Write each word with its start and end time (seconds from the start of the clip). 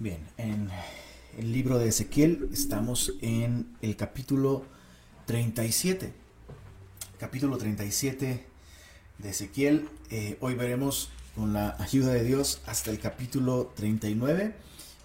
Bien, 0.00 0.26
en 0.38 0.70
el 1.36 1.52
libro 1.52 1.78
de 1.78 1.88
Ezequiel 1.88 2.48
estamos 2.54 3.12
en 3.20 3.76
el 3.82 3.96
capítulo 3.96 4.64
37. 5.26 6.14
Capítulo 7.18 7.58
37 7.58 8.46
de 9.18 9.28
Ezequiel. 9.28 9.90
Eh, 10.08 10.38
hoy 10.40 10.54
veremos 10.54 11.10
con 11.36 11.52
la 11.52 11.76
ayuda 11.78 12.14
de 12.14 12.24
Dios 12.24 12.62
hasta 12.64 12.90
el 12.90 12.98
capítulo 12.98 13.74
39 13.76 14.54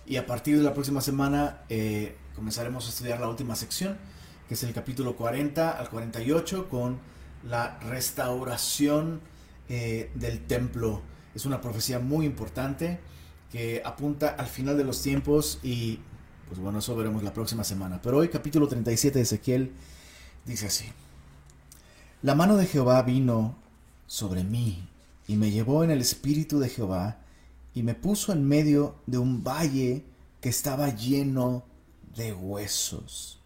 y 0.06 0.16
a 0.16 0.26
partir 0.26 0.56
de 0.56 0.64
la 0.64 0.74
próxima 0.74 1.02
semana 1.02 1.64
eh, 1.68 2.16
comenzaremos 2.34 2.86
a 2.86 2.90
estudiar 2.92 3.20
la 3.20 3.28
última 3.28 3.58
sección, 3.58 3.98
que 4.48 4.54
es 4.54 4.64
el 4.64 4.72
capítulo 4.72 5.18
40 5.18 5.72
al 5.72 5.90
48 5.90 6.70
con 6.70 7.00
la 7.44 7.80
restauración 7.80 9.20
eh, 9.68 10.10
del 10.16 10.40
templo. 10.48 11.02
Es 11.36 11.46
una 11.46 11.60
profecía 11.60 12.00
muy 12.00 12.26
importante 12.26 13.02
que 13.52 13.82
apunta 13.86 14.30
al 14.30 14.48
final 14.48 14.78
de 14.78 14.84
los 14.84 15.02
tiempos 15.02 15.60
y 15.64 16.00
pues 16.48 16.60
bueno, 16.60 16.80
eso 16.80 16.96
veremos 16.96 17.24
la 17.24 17.34
próxima 17.34 17.64
semana. 17.64 18.02
Pero 18.02 18.18
hoy 18.18 18.30
capítulo 18.30 18.68
37 18.68 19.18
de 19.18 19.24
Ezequiel 19.24 19.72
dice 20.46 20.68
así. 20.68 20.86
La 22.22 22.36
mano 22.36 22.58
de 22.58 22.66
Jehová 22.66 23.02
vino 23.02 23.56
sobre 24.08 24.44
mí 24.44 24.88
y 25.28 25.36
me 25.36 25.52
llevó 25.52 25.84
en 25.84 25.92
el 25.92 26.02
espíritu 26.02 26.60
de 26.60 26.70
Jehová 26.70 27.18
y 27.74 27.84
me 27.84 27.96
puso 27.96 28.32
en 28.32 28.48
medio 28.48 28.96
de 29.06 29.18
un 29.18 29.44
valle 29.44 30.06
que 30.42 30.50
estaba 30.50 30.90
lleno 30.90 31.66
de 32.16 32.34
huesos. 32.34 33.40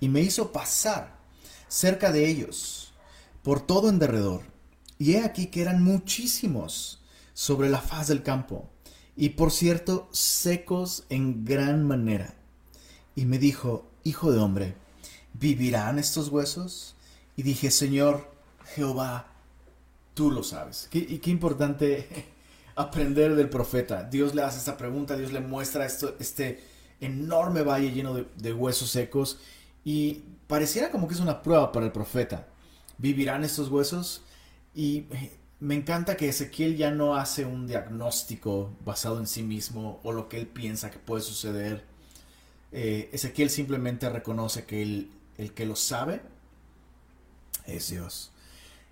Y 0.00 0.08
me 0.08 0.20
hizo 0.20 0.52
pasar 0.52 1.16
cerca 1.68 2.12
de 2.12 2.28
ellos 2.28 2.92
por 3.42 3.60
todo 3.60 3.88
en 3.88 3.98
derredor. 3.98 4.42
Y 4.98 5.14
he 5.14 5.24
aquí 5.24 5.46
que 5.46 5.62
eran 5.62 5.82
muchísimos 5.82 7.00
sobre 7.32 7.68
la 7.68 7.80
faz 7.80 8.08
del 8.08 8.22
campo 8.22 8.68
y 9.18 9.30
por 9.30 9.50
cierto 9.50 10.08
secos 10.12 11.04
en 11.10 11.44
gran 11.44 11.84
manera. 11.84 12.34
Y 13.16 13.26
me 13.26 13.38
dijo, 13.38 13.90
Hijo 14.04 14.30
de 14.30 14.38
hombre, 14.38 14.74
¿vivirán 15.34 15.98
estos 15.98 16.28
huesos? 16.28 16.94
Y 17.36 17.42
dije, 17.42 17.72
Señor 17.72 18.30
Jehová, 18.74 19.26
tú 20.14 20.30
lo 20.30 20.44
sabes. 20.44 20.88
y 20.92 21.18
qué 21.18 21.30
importante 21.30 22.08
aprender 22.76 23.34
del 23.34 23.50
profeta. 23.50 24.04
Dios 24.04 24.36
le 24.36 24.42
hace 24.42 24.58
esta 24.58 24.76
pregunta, 24.76 25.16
Dios 25.16 25.32
le 25.32 25.40
muestra 25.40 25.84
esto, 25.84 26.14
este 26.20 26.62
enorme 27.00 27.62
valle 27.62 27.90
lleno 27.90 28.14
de, 28.14 28.26
de 28.36 28.52
huesos 28.52 28.88
secos 28.90 29.38
y 29.84 30.22
pareciera 30.46 30.92
como 30.92 31.08
que 31.08 31.14
es 31.14 31.20
una 31.20 31.42
prueba 31.42 31.72
para 31.72 31.86
el 31.86 31.92
profeta. 31.92 32.46
¿Vivirán 32.98 33.42
estos 33.42 33.68
huesos? 33.68 34.22
Y 34.76 35.06
me 35.60 35.74
encanta 35.74 36.16
que 36.16 36.28
Ezequiel 36.28 36.76
ya 36.76 36.90
no 36.90 37.16
hace 37.16 37.44
un 37.44 37.66
diagnóstico 37.66 38.76
basado 38.84 39.18
en 39.18 39.26
sí 39.26 39.42
mismo 39.42 40.00
o 40.04 40.12
lo 40.12 40.28
que 40.28 40.38
él 40.38 40.46
piensa 40.46 40.90
que 40.90 40.98
puede 40.98 41.22
suceder. 41.22 41.84
Eh, 42.70 43.10
Ezequiel 43.12 43.50
simplemente 43.50 44.08
reconoce 44.08 44.64
que 44.64 44.82
el, 44.82 45.10
el 45.36 45.52
que 45.52 45.66
lo 45.66 45.74
sabe 45.74 46.22
es 47.66 47.90
Dios. 47.90 48.30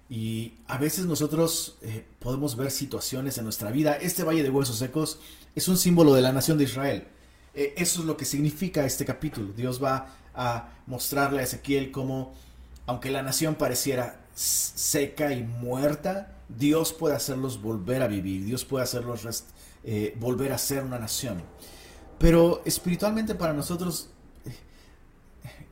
Y 0.08 0.54
a 0.66 0.78
veces 0.78 1.06
nosotros 1.06 1.78
eh, 1.82 2.04
podemos 2.18 2.56
ver 2.56 2.70
situaciones 2.70 3.38
en 3.38 3.44
nuestra 3.44 3.70
vida. 3.70 3.94
Este 3.94 4.24
valle 4.24 4.42
de 4.42 4.50
huesos 4.50 4.78
secos 4.78 5.20
es 5.54 5.68
un 5.68 5.76
símbolo 5.76 6.14
de 6.14 6.22
la 6.22 6.32
nación 6.32 6.58
de 6.58 6.64
Israel. 6.64 7.06
Eh, 7.54 7.74
eso 7.76 8.00
es 8.00 8.06
lo 8.06 8.16
que 8.16 8.24
significa 8.24 8.84
este 8.84 9.04
capítulo. 9.04 9.52
Dios 9.52 9.82
va 9.82 10.14
a 10.34 10.68
mostrarle 10.86 11.40
a 11.40 11.44
Ezequiel 11.44 11.90
cómo, 11.90 12.34
aunque 12.86 13.10
la 13.10 13.22
nación 13.22 13.54
pareciera 13.54 14.25
seca 14.36 15.32
y 15.32 15.42
muerta, 15.42 16.36
Dios 16.46 16.92
puede 16.92 17.16
hacerlos 17.16 17.60
volver 17.62 18.02
a 18.02 18.06
vivir, 18.06 18.44
Dios 18.44 18.66
puede 18.66 18.84
hacerlos 18.84 19.44
eh, 19.82 20.14
volver 20.20 20.52
a 20.52 20.58
ser 20.58 20.84
una 20.84 20.98
nación. 20.98 21.42
Pero 22.18 22.62
espiritualmente 22.66 23.34
para 23.34 23.54
nosotros 23.54 24.10
eh, 24.44 24.54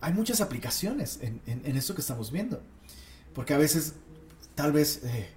hay 0.00 0.14
muchas 0.14 0.40
aplicaciones 0.40 1.18
en, 1.20 1.42
en, 1.46 1.76
esto 1.76 1.94
que 1.94 2.00
estamos 2.00 2.32
viendo. 2.32 2.62
Porque 3.34 3.52
a 3.52 3.58
veces, 3.58 3.96
tal 4.54 4.72
vez, 4.72 5.04
eh, 5.04 5.28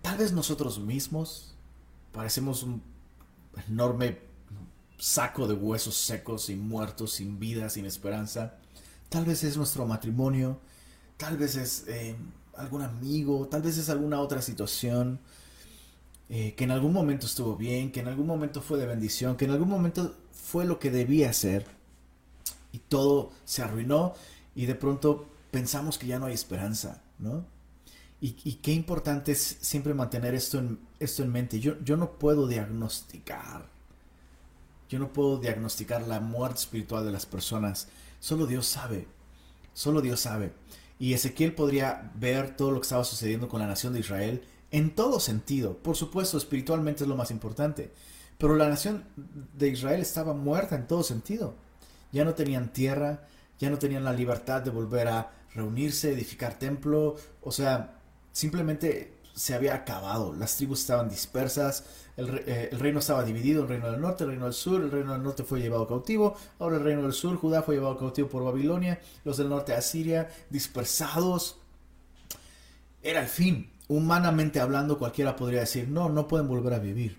tal 0.00 0.16
vez 0.16 0.32
nosotros 0.32 0.78
mismos 0.78 1.54
parecemos 2.12 2.62
un 2.62 2.82
enorme 3.68 4.20
saco 4.96 5.46
de 5.46 5.52
huesos 5.52 5.96
secos 5.96 6.48
y 6.48 6.56
muertos, 6.56 7.12
sin 7.12 7.38
vida, 7.38 7.68
sin 7.68 7.84
esperanza. 7.84 8.56
Tal 9.10 9.26
vez 9.26 9.44
es 9.44 9.58
nuestro 9.58 9.84
matrimonio, 9.84 10.60
tal 11.18 11.36
vez 11.36 11.56
es 11.56 11.84
algún 12.56 12.82
amigo, 12.82 13.48
tal 13.48 13.62
vez 13.62 13.78
es 13.78 13.88
alguna 13.88 14.20
otra 14.20 14.42
situación 14.42 15.20
eh, 16.28 16.54
que 16.56 16.64
en 16.64 16.70
algún 16.70 16.92
momento 16.92 17.26
estuvo 17.26 17.56
bien, 17.56 17.92
que 17.92 18.00
en 18.00 18.08
algún 18.08 18.26
momento 18.26 18.62
fue 18.62 18.78
de 18.78 18.86
bendición, 18.86 19.36
que 19.36 19.44
en 19.44 19.50
algún 19.50 19.68
momento 19.68 20.14
fue 20.32 20.64
lo 20.64 20.78
que 20.78 20.90
debía 20.90 21.32
ser 21.32 21.66
y 22.72 22.78
todo 22.78 23.30
se 23.44 23.62
arruinó 23.62 24.14
y 24.54 24.66
de 24.66 24.74
pronto 24.74 25.28
pensamos 25.50 25.98
que 25.98 26.06
ya 26.06 26.18
no 26.18 26.26
hay 26.26 26.34
esperanza, 26.34 27.02
¿no? 27.18 27.44
Y, 28.20 28.32
qué 28.32 28.72
importante 28.72 29.32
es 29.32 29.58
siempre 29.60 29.92
mantener 29.92 30.34
esto 30.34 30.58
en, 30.58 30.78
esto 30.98 31.22
en 31.22 31.30
mente. 31.30 31.60
Yo, 31.60 31.78
yo 31.84 31.98
no 31.98 32.12
puedo 32.12 32.48
diagnosticar, 32.48 33.66
yo 34.88 34.98
no 34.98 35.12
puedo 35.12 35.36
diagnosticar 35.38 36.08
la 36.08 36.20
muerte 36.20 36.60
espiritual 36.60 37.04
de 37.04 37.12
las 37.12 37.26
personas. 37.26 37.88
Solo 38.20 38.46
Dios 38.46 38.66
sabe, 38.66 39.06
solo 39.74 40.00
Dios 40.00 40.20
sabe. 40.20 40.54
Y 40.98 41.14
Ezequiel 41.14 41.54
podría 41.54 42.12
ver 42.14 42.56
todo 42.56 42.70
lo 42.70 42.80
que 42.80 42.84
estaba 42.84 43.04
sucediendo 43.04 43.48
con 43.48 43.60
la 43.60 43.66
nación 43.66 43.92
de 43.92 44.00
Israel 44.00 44.42
en 44.70 44.94
todo 44.94 45.20
sentido. 45.20 45.78
Por 45.78 45.96
supuesto, 45.96 46.38
espiritualmente 46.38 47.04
es 47.04 47.08
lo 47.08 47.16
más 47.16 47.30
importante. 47.30 47.92
Pero 48.38 48.56
la 48.56 48.68
nación 48.68 49.04
de 49.16 49.68
Israel 49.68 50.00
estaba 50.00 50.34
muerta 50.34 50.74
en 50.76 50.86
todo 50.86 51.02
sentido. 51.02 51.54
Ya 52.12 52.24
no 52.24 52.34
tenían 52.34 52.72
tierra, 52.72 53.26
ya 53.58 53.70
no 53.70 53.78
tenían 53.78 54.04
la 54.04 54.12
libertad 54.12 54.62
de 54.62 54.70
volver 54.70 55.08
a 55.08 55.30
reunirse, 55.54 56.12
edificar 56.12 56.58
templo. 56.58 57.16
O 57.40 57.52
sea, 57.52 57.98
simplemente 58.32 59.14
se 59.34 59.54
había 59.54 59.74
acabado. 59.74 60.32
Las 60.34 60.56
tribus 60.56 60.80
estaban 60.80 61.08
dispersas, 61.08 61.84
eh, 62.16 62.68
el, 62.70 62.78
reino 62.78 63.00
estaba 63.00 63.24
dividido, 63.24 63.62
el 63.62 63.68
reino 63.68 63.90
del 63.90 64.00
norte, 64.00 64.24
el 64.24 64.30
reino 64.30 64.44
del 64.44 64.54
sur, 64.54 64.80
el 64.80 64.90
reino 64.90 65.12
del 65.12 65.22
norte 65.22 65.42
fue 65.42 65.60
llevado 65.60 65.86
cautivo, 65.86 66.36
ahora 66.60 66.76
el 66.76 66.84
reino 66.84 67.02
del 67.02 67.12
sur, 67.12 67.36
Judá 67.36 67.62
fue 67.62 67.74
llevado 67.74 67.96
cautivo 67.98 68.28
por 68.28 68.44
Babilonia, 68.44 69.00
los 69.24 69.36
del 69.36 69.48
norte 69.48 69.74
Asiria, 69.74 70.30
dispersados. 70.50 71.58
Era 73.02 73.20
el 73.20 73.28
fin. 73.28 73.70
Humanamente 73.88 74.60
hablando, 74.60 74.98
cualquiera 74.98 75.36
podría 75.36 75.60
decir, 75.60 75.88
no, 75.88 76.08
no 76.08 76.26
pueden 76.26 76.48
volver 76.48 76.72
a 76.74 76.78
vivir. 76.78 77.18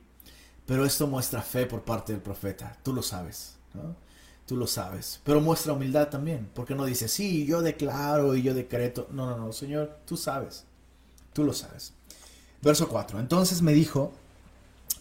Pero 0.66 0.85
esto 0.85 1.05
muestra 1.07 1.41
fe 1.41 1.66
por 1.66 1.81
parte 1.84 2.13
del 2.13 2.22
profeta, 2.22 2.78
tú 2.81 2.94
lo 2.94 3.03
sabes. 3.03 3.55
Tú 4.47 4.55
lo 4.55 4.67
sabes. 4.67 5.19
Pero 5.23 5.41
muestra 5.41 5.73
humildad 5.73 6.09
también, 6.09 6.50
porque 6.53 6.75
no 6.75 6.85
dice, 6.85 7.07
sí, 7.07 7.45
yo 7.45 7.61
declaro 7.61 8.35
y 8.35 8.44
yo 8.44 8.53
decreto. 8.53 9.07
No, 9.11 9.29
no, 9.29 9.38
no, 9.38 9.51
Señor, 9.51 10.00
tú 10.05 10.17
sabes. 10.17 10.66
Tú 11.34 11.44
lo 11.44 11.53
sabes. 11.53 11.94
Verso 12.61 12.88
4. 12.88 13.19
Entonces 13.19 13.61
me 13.61 13.73
dijo, 13.73 14.13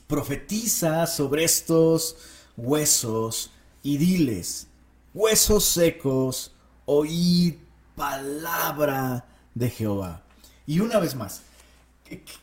profetiza 0.07 1.07
sobre 1.07 1.45
estos 1.45 2.17
huesos 2.57 3.51
y 3.83 3.97
diles, 3.97 4.69
huesos 5.13 5.65
secos, 5.65 6.53
oíd 6.87 7.55
palabra 7.97 9.27
de 9.55 9.71
Jehová. 9.71 10.23
Y 10.67 10.81
una 10.81 10.99
vez 10.99 11.15
más, 11.15 11.43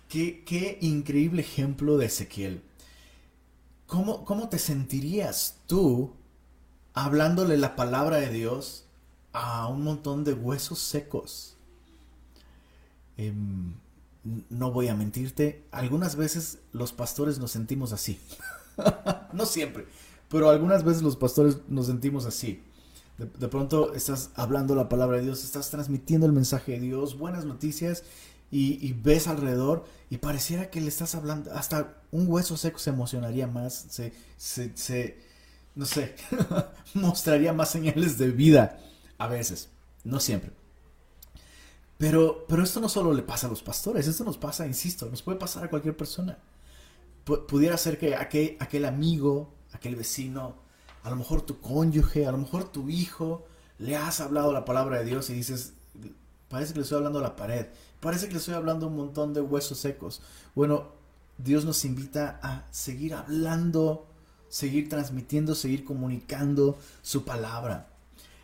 qué, 0.09 0.77
increíble 0.81 1.41
ejemplo 1.41 1.97
de 1.97 2.05
Ezequiel. 2.05 2.61
¿Cómo, 3.87 4.23
¿Cómo, 4.25 4.47
te 4.49 4.57
sentirías 4.57 5.57
tú 5.67 6.13
hablándole 6.93 7.57
la 7.57 7.75
palabra 7.75 8.17
de 8.17 8.29
Dios 8.29 8.85
a 9.33 9.67
un 9.67 9.83
montón 9.83 10.23
de 10.23 10.33
huesos 10.33 10.79
secos? 10.79 11.55
Em, 13.17 13.73
no 14.23 14.71
voy 14.71 14.87
a 14.87 14.95
mentirte, 14.95 15.65
algunas 15.71 16.15
veces 16.15 16.59
los 16.71 16.93
pastores 16.93 17.39
nos 17.39 17.51
sentimos 17.51 17.91
así. 17.91 18.19
no 19.33 19.45
siempre, 19.45 19.85
pero 20.29 20.49
algunas 20.49 20.83
veces 20.83 21.01
los 21.01 21.15
pastores 21.15 21.59
nos 21.67 21.87
sentimos 21.87 22.25
así. 22.25 22.63
De, 23.17 23.47
pronto 23.47 23.93
estás 23.93 24.31
hablando 24.33 24.73
la 24.73 24.89
palabra 24.89 25.17
de 25.17 25.23
Dios, 25.23 25.43
estás 25.43 25.69
transmitiendo 25.69 26.25
el 26.25 26.33
mensaje 26.33 26.73
de 26.73 26.79
Dios, 26.79 27.17
buenas 27.17 27.45
noticias, 27.45 28.03
y, 28.53 28.93
ves 28.93 29.27
alrededor 29.27 29.85
y 30.09 30.17
pareciera 30.17 30.69
que 30.69 30.81
le 30.81 30.89
estás 30.89 31.15
hablando, 31.15 31.53
hasta 31.53 32.01
un 32.11 32.27
hueso 32.27 32.57
seco 32.57 32.79
se 32.79 32.89
emocionaría 32.89 33.47
más, 33.47 33.85
se, 33.89 34.11
se, 34.37 34.75
se 34.75 35.17
no 35.75 35.85
sé, 35.85 36.15
mostraría 36.93 37.53
más 37.53 37.69
señales 37.69 38.17
de 38.17 38.29
vida 38.31 38.77
a 39.17 39.27
veces, 39.27 39.69
no 40.03 40.19
siempre. 40.19 40.51
Pero, 42.01 42.45
pero 42.47 42.63
esto 42.63 42.81
no 42.81 42.89
solo 42.89 43.13
le 43.13 43.21
pasa 43.21 43.45
a 43.45 43.49
los 43.51 43.61
pastores, 43.61 44.07
esto 44.07 44.23
nos 44.23 44.35
pasa, 44.35 44.65
insisto, 44.65 45.05
nos 45.05 45.21
puede 45.21 45.37
pasar 45.37 45.65
a 45.65 45.69
cualquier 45.69 45.95
persona. 45.95 46.39
pudiera 47.23 47.77
ser 47.77 47.99
que 47.99 48.15
aquel, 48.15 48.57
aquel 48.59 48.85
amigo, 48.85 49.53
aquel 49.71 49.95
vecino, 49.95 50.55
a 51.03 51.11
lo 51.11 51.15
mejor 51.15 51.43
tu 51.43 51.59
cónyuge, 51.59 52.25
a 52.25 52.31
lo 52.31 52.39
mejor 52.39 52.71
tu 52.71 52.89
hijo, 52.89 53.45
le 53.77 53.97
has 53.97 54.19
hablado 54.19 54.51
la 54.51 54.65
palabra 54.65 54.97
de 54.97 55.05
Dios 55.05 55.29
y 55.29 55.35
dices, 55.35 55.73
parece 56.49 56.73
que 56.73 56.79
le 56.79 56.85
estoy 56.85 56.97
hablando 56.97 57.19
a 57.19 57.21
la 57.21 57.35
pared, 57.35 57.67
parece 57.99 58.25
que 58.25 58.33
le 58.33 58.39
estoy 58.39 58.55
hablando 58.55 58.87
a 58.87 58.89
un 58.89 58.95
montón 58.95 59.35
de 59.35 59.41
huesos 59.41 59.77
secos. 59.77 60.23
Bueno, 60.55 60.87
Dios 61.37 61.65
nos 61.65 61.85
invita 61.85 62.39
a 62.41 62.65
seguir 62.71 63.13
hablando 63.13 64.07
seguir 64.51 64.89
transmitiendo, 64.89 65.55
seguir 65.55 65.85
comunicando 65.85 66.77
su 67.01 67.23
palabra. 67.23 67.87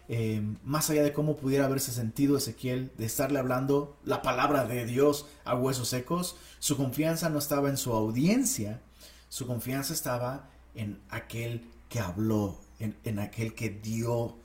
Eh, 0.10 0.42
más 0.64 0.90
allá 0.90 1.04
de 1.04 1.12
cómo 1.12 1.36
pudiera 1.36 1.66
haberse 1.66 1.92
sentido 1.92 2.38
Ezequiel 2.38 2.92
de 2.98 3.06
estarle 3.06 3.40
hablando 3.40 3.98
la 4.06 4.22
palabra 4.22 4.66
de 4.66 4.86
Dios 4.86 5.26
a 5.44 5.56
huesos 5.56 5.90
secos, 5.90 6.38
su 6.60 6.78
confianza 6.78 7.30
no 7.30 7.40
estaba 7.40 7.70
en 7.70 7.78
su 7.78 7.92
audiencia, 7.92 8.80
su 9.28 9.46
confianza 9.48 9.94
estaba 9.94 10.50
en 10.76 11.02
aquel 11.10 11.70
que 11.90 12.00
habló, 12.00 12.58
en, 12.80 12.96
en 13.04 13.20
aquel 13.20 13.54
que 13.54 13.70
dio 13.70 14.38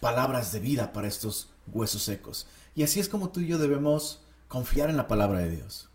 palabras 0.00 0.52
de 0.52 0.60
vida 0.60 0.92
para 0.92 1.08
estos 1.08 1.50
huesos 1.72 2.02
secos. 2.02 2.46
Y 2.74 2.82
así 2.82 3.00
es 3.00 3.08
como 3.08 3.30
tú 3.30 3.40
y 3.40 3.46
yo 3.46 3.58
debemos 3.58 4.22
confiar 4.48 4.88
en 4.88 4.96
la 4.96 5.08
palabra 5.08 5.40
de 5.40 5.50
Dios. 5.50 5.90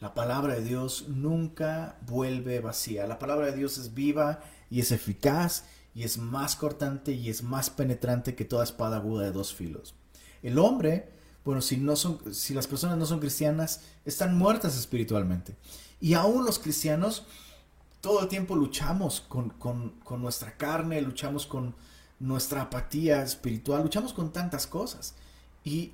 La 0.00 0.14
palabra 0.14 0.54
de 0.54 0.64
Dios 0.64 1.06
nunca 1.08 1.96
vuelve 2.06 2.60
vacía. 2.60 3.06
La 3.06 3.18
palabra 3.18 3.46
de 3.46 3.56
Dios 3.56 3.78
es 3.78 3.94
viva 3.94 4.40
y 4.68 4.80
es 4.80 4.90
eficaz 4.90 5.64
y 5.94 6.04
es 6.04 6.18
más 6.18 6.56
cortante 6.56 7.12
y 7.12 7.28
es 7.28 7.42
más 7.42 7.70
penetrante 7.70 8.34
que 8.34 8.44
toda 8.44 8.64
espada 8.64 8.96
aguda 8.96 9.24
de 9.24 9.32
dos 9.32 9.54
filos. 9.54 9.94
El 10.42 10.58
hombre, 10.58 11.10
bueno, 11.44 11.60
si, 11.60 11.76
no 11.76 11.96
son, 11.96 12.34
si 12.34 12.54
las 12.54 12.66
personas 12.66 12.98
no 12.98 13.06
son 13.06 13.20
cristianas, 13.20 13.82
están 14.04 14.36
muertas 14.36 14.76
espiritualmente. 14.76 15.56
Y 16.00 16.14
aún 16.14 16.44
los 16.44 16.58
cristianos, 16.58 17.24
todo 18.00 18.22
el 18.22 18.28
tiempo 18.28 18.56
luchamos 18.56 19.20
con, 19.20 19.50
con 19.50 20.22
nuestra 20.22 20.56
carne, 20.56 21.00
luchamos 21.02 21.46
con 21.46 21.74
nuestra 22.18 22.62
apatía 22.62 23.22
espiritual, 23.22 23.82
luchamos 23.82 24.12
con 24.12 24.32
tantas 24.32 24.66
cosas. 24.66 25.14
Y 25.64 25.92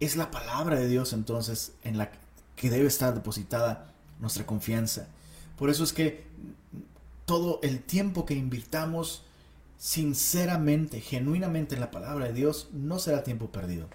es 0.00 0.16
la 0.16 0.30
palabra 0.30 0.78
de 0.78 0.88
Dios 0.88 1.12
entonces 1.12 1.72
en 1.82 1.98
la 1.98 2.10
que 2.56 2.70
debe 2.70 2.88
estar 2.88 3.14
depositada 3.14 3.92
nuestra 4.20 4.46
confianza. 4.46 5.08
Por 5.56 5.70
eso 5.70 5.84
es 5.84 5.92
que 5.92 6.24
todo 7.24 7.60
el 7.62 7.82
tiempo 7.82 8.24
que 8.24 8.34
invirtamos 8.34 9.24
sinceramente, 9.78 11.00
genuinamente 11.00 11.74
en 11.74 11.80
la 11.80 11.90
palabra 11.90 12.26
de 12.26 12.34
Dios, 12.34 12.68
no 12.72 12.98
será 12.98 13.22
tiempo 13.22 13.50
perdido. 13.50 13.88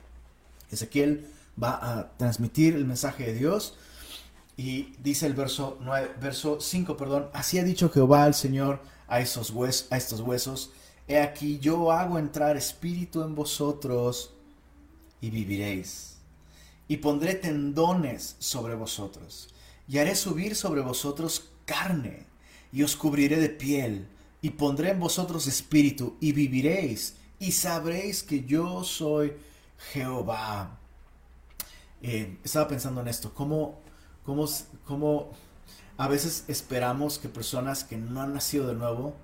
Ezequiel 0.72 1.28
va 1.62 1.78
a 1.82 2.18
transmitir 2.18 2.74
el 2.74 2.86
mensaje 2.86 3.26
de 3.26 3.34
Dios 3.34 3.78
y 4.58 4.94
dice 5.04 5.28
el 5.28 5.34
verso 5.34 5.78
9, 5.82 6.16
verso 6.20 6.60
5, 6.60 6.98
perdón, 6.98 7.30
así 7.34 7.60
ha 7.60 7.64
dicho 7.64 7.90
Jehová 7.90 8.26
el 8.26 8.34
Señor 8.34 8.82
a 9.08 9.20
esos 9.20 9.52
huesos, 9.52 9.88
a 9.92 9.98
estos 9.98 10.22
huesos, 10.22 10.72
he 11.08 11.20
aquí 11.20 11.60
yo 11.60 11.92
hago 11.92 12.18
entrar 12.18 12.58
espíritu 12.58 13.22
en 13.22 13.36
vosotros 13.36 14.34
y 15.22 15.30
viviréis 15.30 16.14
y 16.88 16.98
pondré 16.98 17.36
tendones 17.36 18.36
sobre 18.40 18.76
vosotros, 18.76 19.50
y 19.88 19.98
haré 19.98 20.16
subir 20.16 20.56
sobre 20.56 20.82
vosotros 20.82 21.50
carne, 21.66 22.26
y 22.72 22.84
os 22.84 22.96
cubriré 22.96 23.38
de 23.38 23.50
piel, 23.50 24.08
y 24.44 24.52
pondré 24.52 24.92
en 24.92 25.00
vosotros 25.00 25.48
espíritu, 25.48 26.16
y 26.20 26.34
viviréis, 26.34 27.16
y 27.40 27.54
sabréis 27.54 28.22
que 28.22 28.44
yo 28.44 28.84
soy 28.84 29.34
Jehová. 29.92 30.78
Eh, 32.04 32.38
estaba 32.44 32.68
pensando 32.68 33.02
en 33.02 33.08
esto, 33.08 33.34
¿cómo, 33.34 33.80
cómo, 34.24 34.48
cómo 34.86 35.32
a 35.98 36.08
veces 36.08 36.44
esperamos 36.48 37.18
que 37.18 37.28
personas 37.28 37.84
que 37.84 37.98
no 37.98 38.22
han 38.22 38.36
nacido 38.36 38.68
de 38.68 38.76
nuevo 38.76 39.16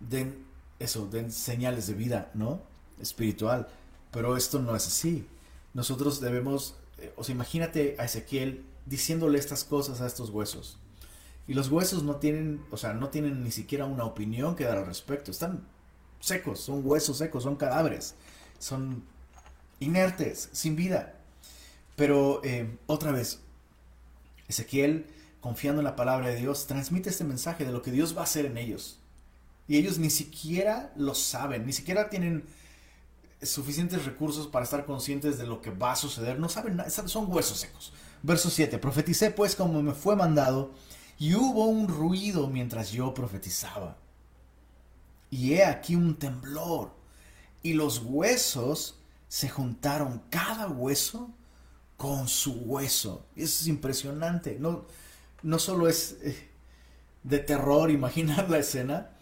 den 0.00 0.44
eso, 0.80 1.06
den 1.06 1.30
señales 1.30 1.86
de 1.86 1.94
vida, 1.94 2.32
¿no? 2.34 2.60
Espiritual. 3.00 3.68
Pero 4.10 4.36
esto 4.36 4.58
no 4.58 4.74
es 4.74 4.88
así 4.88 5.24
nosotros 5.74 6.20
debemos, 6.20 6.74
eh, 6.98 7.12
o 7.16 7.24
sea, 7.24 7.34
imagínate 7.34 7.96
a 7.98 8.04
Ezequiel 8.04 8.64
diciéndole 8.86 9.38
estas 9.38 9.64
cosas 9.64 10.00
a 10.00 10.06
estos 10.06 10.30
huesos. 10.30 10.78
Y 11.50 11.54
los 11.54 11.68
huesos 11.68 12.04
no 12.04 12.14
tienen, 12.14 12.64
o 12.70 12.76
sea, 12.76 12.92
no 12.92 13.08
tienen 13.08 13.42
ni 13.42 13.50
siquiera 13.50 13.84
una 13.84 14.04
opinión 14.04 14.54
que 14.54 14.62
dar 14.62 14.78
al 14.78 14.86
respecto. 14.86 15.32
Están 15.32 15.66
secos, 16.20 16.60
son 16.60 16.82
huesos 16.84 17.18
secos, 17.18 17.42
son 17.42 17.56
cadáveres, 17.56 18.14
son 18.60 19.02
inertes, 19.80 20.48
sin 20.52 20.76
vida. 20.76 21.16
Pero 21.96 22.40
eh, 22.44 22.78
otra 22.86 23.10
vez, 23.10 23.40
Ezequiel, 24.46 25.06
confiando 25.40 25.80
en 25.80 25.86
la 25.86 25.96
palabra 25.96 26.28
de 26.28 26.36
Dios, 26.36 26.68
transmite 26.68 27.10
este 27.10 27.24
mensaje 27.24 27.64
de 27.64 27.72
lo 27.72 27.82
que 27.82 27.90
Dios 27.90 28.16
va 28.16 28.20
a 28.20 28.24
hacer 28.24 28.46
en 28.46 28.56
ellos. 28.56 29.00
Y 29.66 29.76
ellos 29.76 29.98
ni 29.98 30.10
siquiera 30.10 30.92
lo 30.94 31.16
saben, 31.16 31.66
ni 31.66 31.72
siquiera 31.72 32.10
tienen 32.10 32.44
suficientes 33.42 34.04
recursos 34.04 34.46
para 34.46 34.62
estar 34.62 34.86
conscientes 34.86 35.36
de 35.36 35.48
lo 35.48 35.60
que 35.62 35.72
va 35.72 35.90
a 35.90 35.96
suceder. 35.96 36.38
No 36.38 36.48
saben 36.48 36.76
nada, 36.76 36.90
son 36.90 37.26
huesos 37.28 37.58
secos. 37.58 37.92
Verso 38.22 38.50
7. 38.50 38.78
Profeticé 38.78 39.32
pues 39.32 39.56
como 39.56 39.82
me 39.82 39.94
fue 39.94 40.14
mandado, 40.14 40.70
y 41.20 41.36
hubo 41.36 41.66
un 41.66 41.86
ruido 41.86 42.48
mientras 42.48 42.90
yo 42.90 43.14
profetizaba. 43.14 43.96
Y 45.30 45.52
he 45.52 45.64
aquí 45.64 45.94
un 45.94 46.16
temblor, 46.16 46.92
y 47.62 47.74
los 47.74 48.02
huesos 48.04 48.98
se 49.28 49.48
juntaron, 49.48 50.24
cada 50.30 50.66
hueso 50.66 51.30
con 51.96 52.26
su 52.26 52.54
hueso. 52.54 53.24
Eso 53.36 53.60
es 53.62 53.68
impresionante. 53.68 54.56
No, 54.58 54.86
no 55.44 55.60
solo 55.60 55.86
es 55.86 56.16
eh, 56.22 56.50
de 57.22 57.38
terror 57.38 57.88
imaginar 57.92 58.50
la 58.50 58.58
escena, 58.58 59.12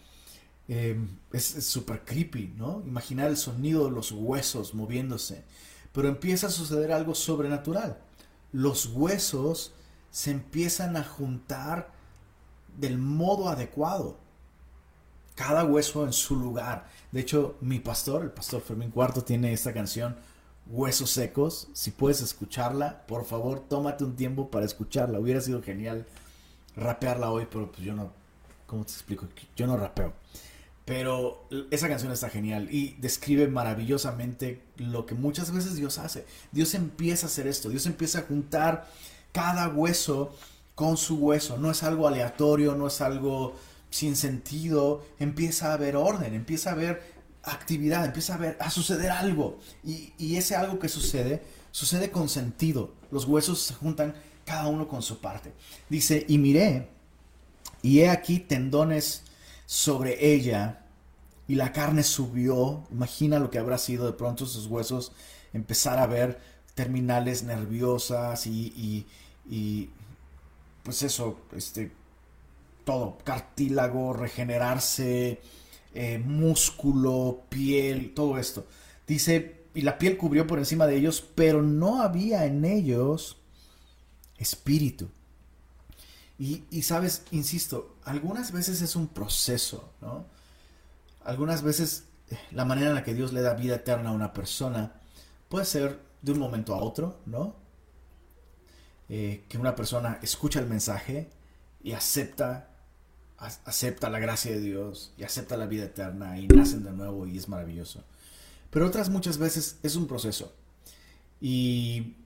Em, 0.69 1.17
es 1.33 1.45
súper 1.65 2.05
creepy, 2.05 2.53
¿no? 2.55 2.83
Imaginar 2.85 3.27
el 3.27 3.37
sonido 3.37 3.85
de 3.85 3.91
los 3.91 4.11
huesos 4.11 4.75
moviéndose. 4.75 5.43
Pero 5.91 6.07
empieza 6.09 6.45
a 6.45 6.51
suceder 6.51 6.91
algo 6.91 7.15
sobrenatural. 7.15 7.97
Los 8.51 8.85
huesos 8.85 9.73
se 10.11 10.31
empiezan 10.31 10.97
a 10.97 11.03
juntar 11.03 11.91
del 12.77 12.97
modo 12.97 13.49
adecuado. 13.49 14.17
Cada 15.35 15.63
hueso 15.63 16.05
en 16.05 16.13
su 16.13 16.35
lugar. 16.35 16.87
De 17.11 17.21
hecho, 17.21 17.57
mi 17.61 17.79
pastor, 17.79 18.23
el 18.23 18.31
pastor 18.31 18.61
Fermín 18.61 18.91
Cuarto, 18.91 19.23
tiene 19.23 19.53
esta 19.53 19.73
canción, 19.73 20.17
Huesos 20.67 21.11
Secos. 21.11 21.69
Si 21.73 21.91
puedes 21.91 22.21
escucharla, 22.21 23.05
por 23.07 23.25
favor, 23.25 23.61
tómate 23.67 24.03
un 24.03 24.15
tiempo 24.15 24.49
para 24.51 24.65
escucharla. 24.65 25.19
Hubiera 25.19 25.41
sido 25.41 25.61
genial 25.61 26.05
rapearla 26.75 27.31
hoy, 27.31 27.47
pero 27.49 27.71
pues 27.71 27.83
yo 27.83 27.93
no, 27.93 28.11
¿cómo 28.67 28.85
te 28.85 28.91
explico? 28.91 29.27
Yo 29.55 29.65
no 29.65 29.77
rapeo. 29.77 30.13
Pero 30.85 31.47
esa 31.69 31.87
canción 31.87 32.11
está 32.11 32.29
genial 32.29 32.67
y 32.71 32.95
describe 32.99 33.47
maravillosamente 33.47 34.63
lo 34.77 35.05
que 35.05 35.13
muchas 35.13 35.51
veces 35.51 35.75
Dios 35.75 35.99
hace. 35.99 36.25
Dios 36.51 36.73
empieza 36.73 37.27
a 37.27 37.29
hacer 37.29 37.47
esto, 37.47 37.69
Dios 37.69 37.85
empieza 37.85 38.19
a 38.19 38.23
juntar 38.23 38.87
cada 39.31 39.67
hueso 39.67 40.33
con 40.75 40.97
su 40.97 41.17
hueso. 41.17 41.57
No 41.57 41.71
es 41.71 41.83
algo 41.83 42.07
aleatorio, 42.07 42.75
no 42.75 42.87
es 42.87 43.01
algo 43.01 43.55
sin 43.89 44.15
sentido. 44.15 45.05
Empieza 45.19 45.71
a 45.71 45.73
haber 45.73 45.95
orden, 45.95 46.33
empieza 46.33 46.69
a 46.69 46.73
haber 46.73 47.01
actividad, 47.43 48.05
empieza 48.05 48.35
a, 48.35 48.37
ver, 48.37 48.57
a 48.59 48.69
suceder 48.69 49.11
algo. 49.11 49.59
Y, 49.83 50.13
y 50.17 50.37
ese 50.37 50.55
algo 50.55 50.79
que 50.79 50.89
sucede, 50.89 51.41
sucede 51.71 52.11
con 52.11 52.29
sentido. 52.29 52.93
Los 53.11 53.25
huesos 53.25 53.61
se 53.61 53.73
juntan 53.73 54.15
cada 54.45 54.67
uno 54.67 54.87
con 54.87 55.01
su 55.01 55.19
parte. 55.19 55.53
Dice, 55.89 56.25
y 56.27 56.37
miré, 56.37 56.89
y 57.81 57.99
he 57.99 58.09
aquí 58.09 58.39
tendones 58.39 59.23
sobre 59.65 60.33
ella 60.33 60.85
y 61.47 61.55
la 61.55 61.71
carne 61.71 62.03
subió. 62.03 62.83
Imagina 62.91 63.39
lo 63.39 63.49
que 63.49 63.59
habrá 63.59 63.77
sido 63.77 64.05
de 64.05 64.13
pronto 64.13 64.45
sus 64.45 64.67
huesos 64.67 65.11
empezar 65.53 65.99
a 65.99 66.07
ver 66.07 66.39
terminales 66.79 67.43
nerviosas 67.43 68.47
y, 68.47 69.05
y, 69.49 69.89
pues 70.81 71.03
eso, 71.03 71.41
este, 71.53 71.91
todo, 72.85 73.17
cartílago, 73.25 74.13
regenerarse, 74.13 75.41
eh, 75.93 76.19
músculo, 76.19 77.41
piel, 77.49 78.13
todo 78.13 78.37
esto. 78.37 78.65
Dice, 79.05 79.65
y 79.73 79.81
la 79.81 79.97
piel 79.97 80.15
cubrió 80.15 80.47
por 80.47 80.57
encima 80.57 80.87
de 80.87 80.95
ellos, 80.95 81.21
pero 81.35 81.61
no 81.61 82.01
había 82.01 82.45
en 82.45 82.63
ellos 82.63 83.35
espíritu. 84.37 85.09
Y, 86.37 86.63
sabes, 86.83 87.23
insisto, 87.31 87.97
algunas 88.05 88.53
veces 88.53 88.81
es 88.81 88.95
un 88.95 89.09
proceso, 89.09 89.91
¿no? 89.99 90.25
Algunas 91.25 91.61
veces 91.61 92.05
eh, 92.29 92.37
la 92.51 92.63
manera 92.63 92.87
en 92.87 92.95
la 92.95 93.03
que 93.03 93.13
Dios 93.13 93.33
le 93.33 93.41
da 93.41 93.53
vida 93.53 93.75
eterna 93.75 94.11
a 94.11 94.13
una 94.13 94.31
persona 94.31 94.93
puede 95.49 95.65
ser 95.65 96.08
de 96.21 96.31
un 96.31 96.39
momento 96.39 96.75
a 96.75 96.81
otro, 96.81 97.19
¿no? 97.25 97.55
Eh, 99.07 99.45
que 99.49 99.57
una 99.57 99.75
persona 99.75 100.19
escucha 100.21 100.59
el 100.59 100.67
mensaje 100.67 101.29
y 101.81 101.93
acepta, 101.93 102.69
acepta 103.37 104.09
la 104.09 104.19
gracia 104.19 104.51
de 104.51 104.59
Dios 104.59 105.13
y 105.17 105.23
acepta 105.23 105.57
la 105.57 105.65
vida 105.65 105.85
eterna 105.85 106.37
y 106.37 106.47
nacen 106.47 106.83
de 106.83 106.91
nuevo 106.91 107.25
y 107.25 107.37
es 107.37 107.47
maravilloso. 107.47 108.03
Pero 108.69 108.85
otras 108.85 109.09
muchas 109.09 109.37
veces 109.37 109.79
es 109.81 109.95
un 109.95 110.07
proceso. 110.07 110.53
Y 111.41 112.17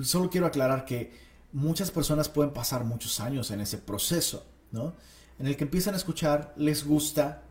solo 0.00 0.30
quiero 0.30 0.46
aclarar 0.46 0.84
que 0.84 1.12
muchas 1.52 1.90
personas 1.90 2.28
pueden 2.28 2.52
pasar 2.52 2.84
muchos 2.84 3.18
años 3.18 3.50
en 3.50 3.60
ese 3.60 3.78
proceso, 3.78 4.46
¿no? 4.70 4.94
En 5.38 5.46
el 5.46 5.56
que 5.56 5.64
empiezan 5.64 5.94
a 5.94 5.96
escuchar, 5.96 6.54
les 6.56 6.84
gusta, 6.84 7.42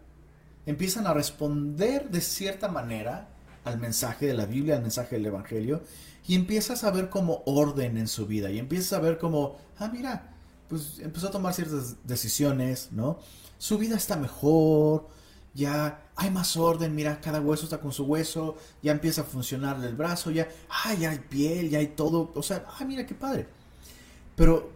empiezan 0.65 1.07
a 1.07 1.13
responder 1.13 2.09
de 2.09 2.21
cierta 2.21 2.67
manera 2.67 3.34
al 3.65 3.79
mensaje 3.79 4.27
de 4.27 4.33
la 4.33 4.45
Biblia, 4.45 4.75
al 4.75 4.81
mensaje 4.81 5.15
del 5.17 5.25
Evangelio, 5.25 5.83
y 6.27 6.35
empiezas 6.35 6.83
a 6.83 6.91
ver 6.91 7.09
como 7.09 7.43
orden 7.45 7.97
en 7.97 8.07
su 8.07 8.25
vida, 8.25 8.49
y 8.51 8.59
empiezas 8.59 8.93
a 8.93 9.01
ver 9.01 9.17
como, 9.17 9.57
ah, 9.79 9.89
mira, 9.91 10.33
pues 10.69 10.99
empezó 10.99 11.27
a 11.27 11.31
tomar 11.31 11.53
ciertas 11.53 11.97
decisiones, 12.03 12.89
¿no? 12.91 13.19
Su 13.57 13.77
vida 13.77 13.95
está 13.95 14.15
mejor, 14.15 15.07
ya 15.53 16.03
hay 16.15 16.31
más 16.31 16.57
orden, 16.57 16.95
mira, 16.95 17.21
cada 17.21 17.41
hueso 17.41 17.63
está 17.63 17.79
con 17.79 17.91
su 17.91 18.05
hueso, 18.05 18.55
ya 18.81 18.91
empieza 18.91 19.21
a 19.21 19.23
funcionar 19.23 19.83
el 19.83 19.95
brazo, 19.95 20.31
ya, 20.31 20.47
ah, 20.69 20.93
ya 20.93 21.11
hay 21.11 21.19
piel, 21.19 21.69
ya 21.69 21.79
hay 21.79 21.87
todo, 21.87 22.31
o 22.35 22.43
sea, 22.43 22.65
ah, 22.67 22.85
mira 22.85 23.05
qué 23.05 23.15
padre. 23.15 23.47
Pero 24.35 24.71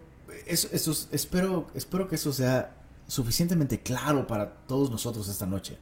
eso, 0.45 0.67
eso, 0.71 0.95
espero, 1.11 1.67
espero 1.73 2.07
que 2.07 2.15
eso 2.15 2.31
sea 2.31 2.75
suficientemente 3.07 3.81
claro 3.81 4.27
para 4.27 4.53
todos 4.67 4.89
nosotros 4.89 5.27
esta 5.27 5.45
noche. 5.45 5.77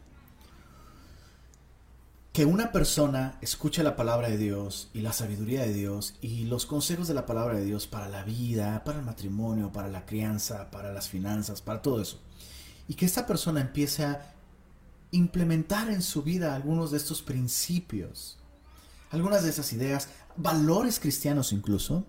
Que 2.38 2.46
una 2.46 2.72
persona 2.72 3.40
escuche 3.42 3.82
la 3.82 3.96
palabra 3.96 4.30
de 4.30 4.38
Dios 4.38 4.92
y 4.94 5.02
la 5.02 5.12
sabiduría 5.12 5.62
de 5.62 5.74
Dios 5.74 6.14
y 6.22 6.44
los 6.44 6.68
consejos 6.68 7.08
de 7.08 7.16
la 7.16 7.26
palabra 7.26 7.58
de 7.58 7.66
Dios 7.66 7.88
para 7.88 8.10
la 8.10 8.22
vida, 8.24 8.84
para 8.84 9.00
el 9.00 9.06
matrimonio, 9.06 9.72
para 9.72 9.88
la 9.88 10.06
crianza, 10.06 10.70
para 10.70 10.94
las 10.94 11.10
finanzas, 11.10 11.64
para 11.64 11.82
todo 11.82 12.00
eso. 12.00 12.22
Y 12.88 12.94
que 12.94 13.08
esta 13.08 13.26
persona 13.26 13.60
empiece 13.60 14.06
a 14.06 14.36
implementar 15.10 15.90
en 15.90 16.04
su 16.04 16.22
vida 16.22 16.54
algunos 16.54 16.92
de 16.92 16.98
estos 16.98 17.24
principios, 17.24 18.38
algunas 19.10 19.42
de 19.42 19.50
esas 19.50 19.74
ideas, 19.74 20.08
valores 20.36 21.00
cristianos 21.00 21.52
incluso, 21.52 22.06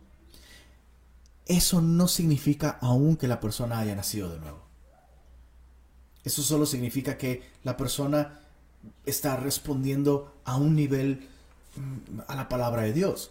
eso 1.47 1.81
no 1.81 2.07
significa 2.07 2.77
aún 2.83 3.17
que 3.17 3.29
la 3.29 3.41
persona 3.41 3.79
haya 3.79 3.97
nacido 3.97 4.31
de 4.31 4.41
nuevo. 4.41 4.61
Eso 6.23 6.43
solo 6.43 6.67
significa 6.67 7.17
que 7.17 7.51
la 7.65 7.79
persona 7.79 8.43
está 9.07 9.37
respondiendo 9.37 10.41
a 10.45 10.57
un 10.57 10.75
nivel 10.75 11.29
mm, 11.77 12.21
a 12.27 12.35
la 12.35 12.49
palabra 12.49 12.83
de 12.83 12.93
Dios. 12.93 13.31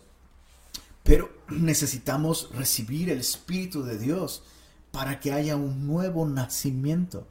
Pero 1.03 1.29
necesitamos 1.49 2.49
recibir 2.53 3.09
el 3.09 3.19
Espíritu 3.19 3.83
de 3.83 3.97
Dios 3.97 4.43
para 4.91 5.19
que 5.19 5.31
haya 5.31 5.55
un 5.55 5.87
nuevo 5.87 6.25
nacimiento. 6.25 7.27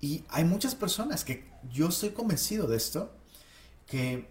Y 0.00 0.24
hay 0.28 0.44
muchas 0.44 0.74
personas 0.74 1.24
que 1.24 1.50
yo 1.70 1.88
estoy 1.88 2.10
convencido 2.10 2.66
de 2.66 2.76
esto, 2.76 3.14
que 3.86 4.28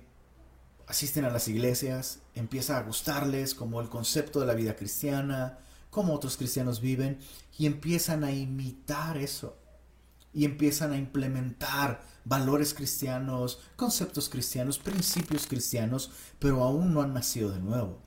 asisten 0.88 1.26
a 1.26 1.30
las 1.30 1.48
iglesias, 1.48 2.20
empieza 2.34 2.78
a 2.78 2.84
gustarles 2.84 3.54
como 3.54 3.82
el 3.82 3.90
concepto 3.90 4.40
de 4.40 4.48
la 4.48 4.56
vida 4.56 4.76
cristiana, 4.76 5.60
como 5.92 6.14
otros 6.14 6.38
cristianos 6.38 6.82
viven, 6.82 7.20
y 7.58 7.68
empiezan 7.68 8.24
a 8.24 8.32
imitar 8.32 9.18
eso. 9.18 9.58
Y 10.34 10.46
empiezan 10.46 10.94
a 10.94 10.98
implementar 10.98 12.02
valores 12.30 12.76
cristianos, 12.76 13.60
conceptos 13.76 14.30
cristianos, 14.30 14.78
principios 14.78 15.48
cristianos, 15.48 16.12
pero 16.38 16.64
aún 16.64 16.94
no 16.94 17.02
han 17.02 17.14
nacido 17.14 17.50
de 17.52 17.60
nuevo. 17.60 17.98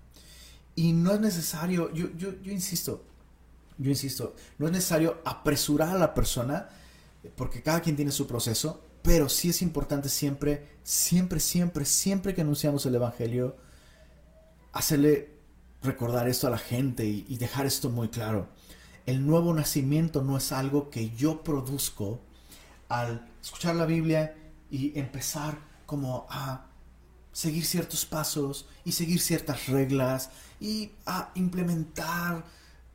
Y 0.76 0.92
no 0.92 1.12
es 1.12 1.20
necesario, 1.20 1.92
yo, 1.92 2.08
yo, 2.16 2.30
insisto, 2.50 3.04
yo 3.78 3.90
insisto, 3.90 4.36
no 4.58 4.66
es 4.66 4.72
necesario 4.72 5.20
apresurar 5.24 5.88
a 5.88 5.98
la 5.98 6.14
persona 6.14 6.68
porque 7.36 7.62
cada 7.62 7.80
quien 7.80 7.96
tiene 7.96 8.12
su 8.12 8.28
proceso, 8.28 8.84
pero 9.02 9.28
sí 9.28 9.50
es 9.50 9.60
importante 9.60 10.08
siempre, 10.08 10.68
siempre, 10.84 11.40
siempre, 11.40 11.84
siempre 11.84 12.32
que 12.32 12.42
anunciamos 12.42 12.86
el 12.86 12.94
Evangelio, 12.94 13.56
hacerle 14.72 15.36
recordar 15.82 16.28
esto 16.28 16.46
a 16.46 16.50
la 16.50 16.58
gente 16.58 17.04
y, 17.04 17.36
dejar 17.38 17.66
esto 17.66 17.90
muy 17.90 18.08
claro. 18.08 18.48
El 19.04 19.26
nuevo 19.26 19.52
nacimiento 19.52 20.22
no 20.22 20.36
es 20.36 20.52
algo 20.52 20.90
que 20.90 21.10
yo 21.10 21.42
produzco 21.42 22.20
al 22.88 23.31
escuchar 23.42 23.74
la 23.76 23.86
Biblia 23.86 24.34
y 24.70 24.98
empezar 24.98 25.58
como 25.86 26.26
a 26.30 26.66
seguir 27.32 27.64
ciertos 27.64 28.06
pasos 28.06 28.66
y 28.84 28.92
seguir 28.92 29.20
ciertas 29.20 29.66
reglas 29.66 30.30
y 30.60 30.92
a 31.06 31.30
implementar 31.34 32.44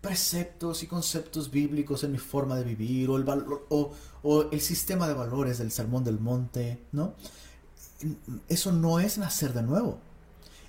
preceptos 0.02 0.84
y 0.84 0.88
conceptos 0.88 1.52
bíblicos 1.52 2.04
en 2.04 2.12
mi 2.12 2.18
forma 2.18 2.56
de 2.56 2.64
vivir 2.64 3.10
o 3.10 3.18
el, 3.18 3.26
o, 3.70 3.92
o 4.24 4.42
el 4.52 4.62
sistema 4.62 5.08
de 5.08 5.14
valores 5.14 5.58
del 5.58 5.72
Sermón 5.72 6.04
del 6.04 6.20
Monte, 6.20 6.84
¿no? 6.92 7.16
Eso 8.48 8.72
no 8.72 9.00
es 9.00 9.18
nacer 9.18 9.54
de 9.54 9.64
nuevo. 9.64 10.00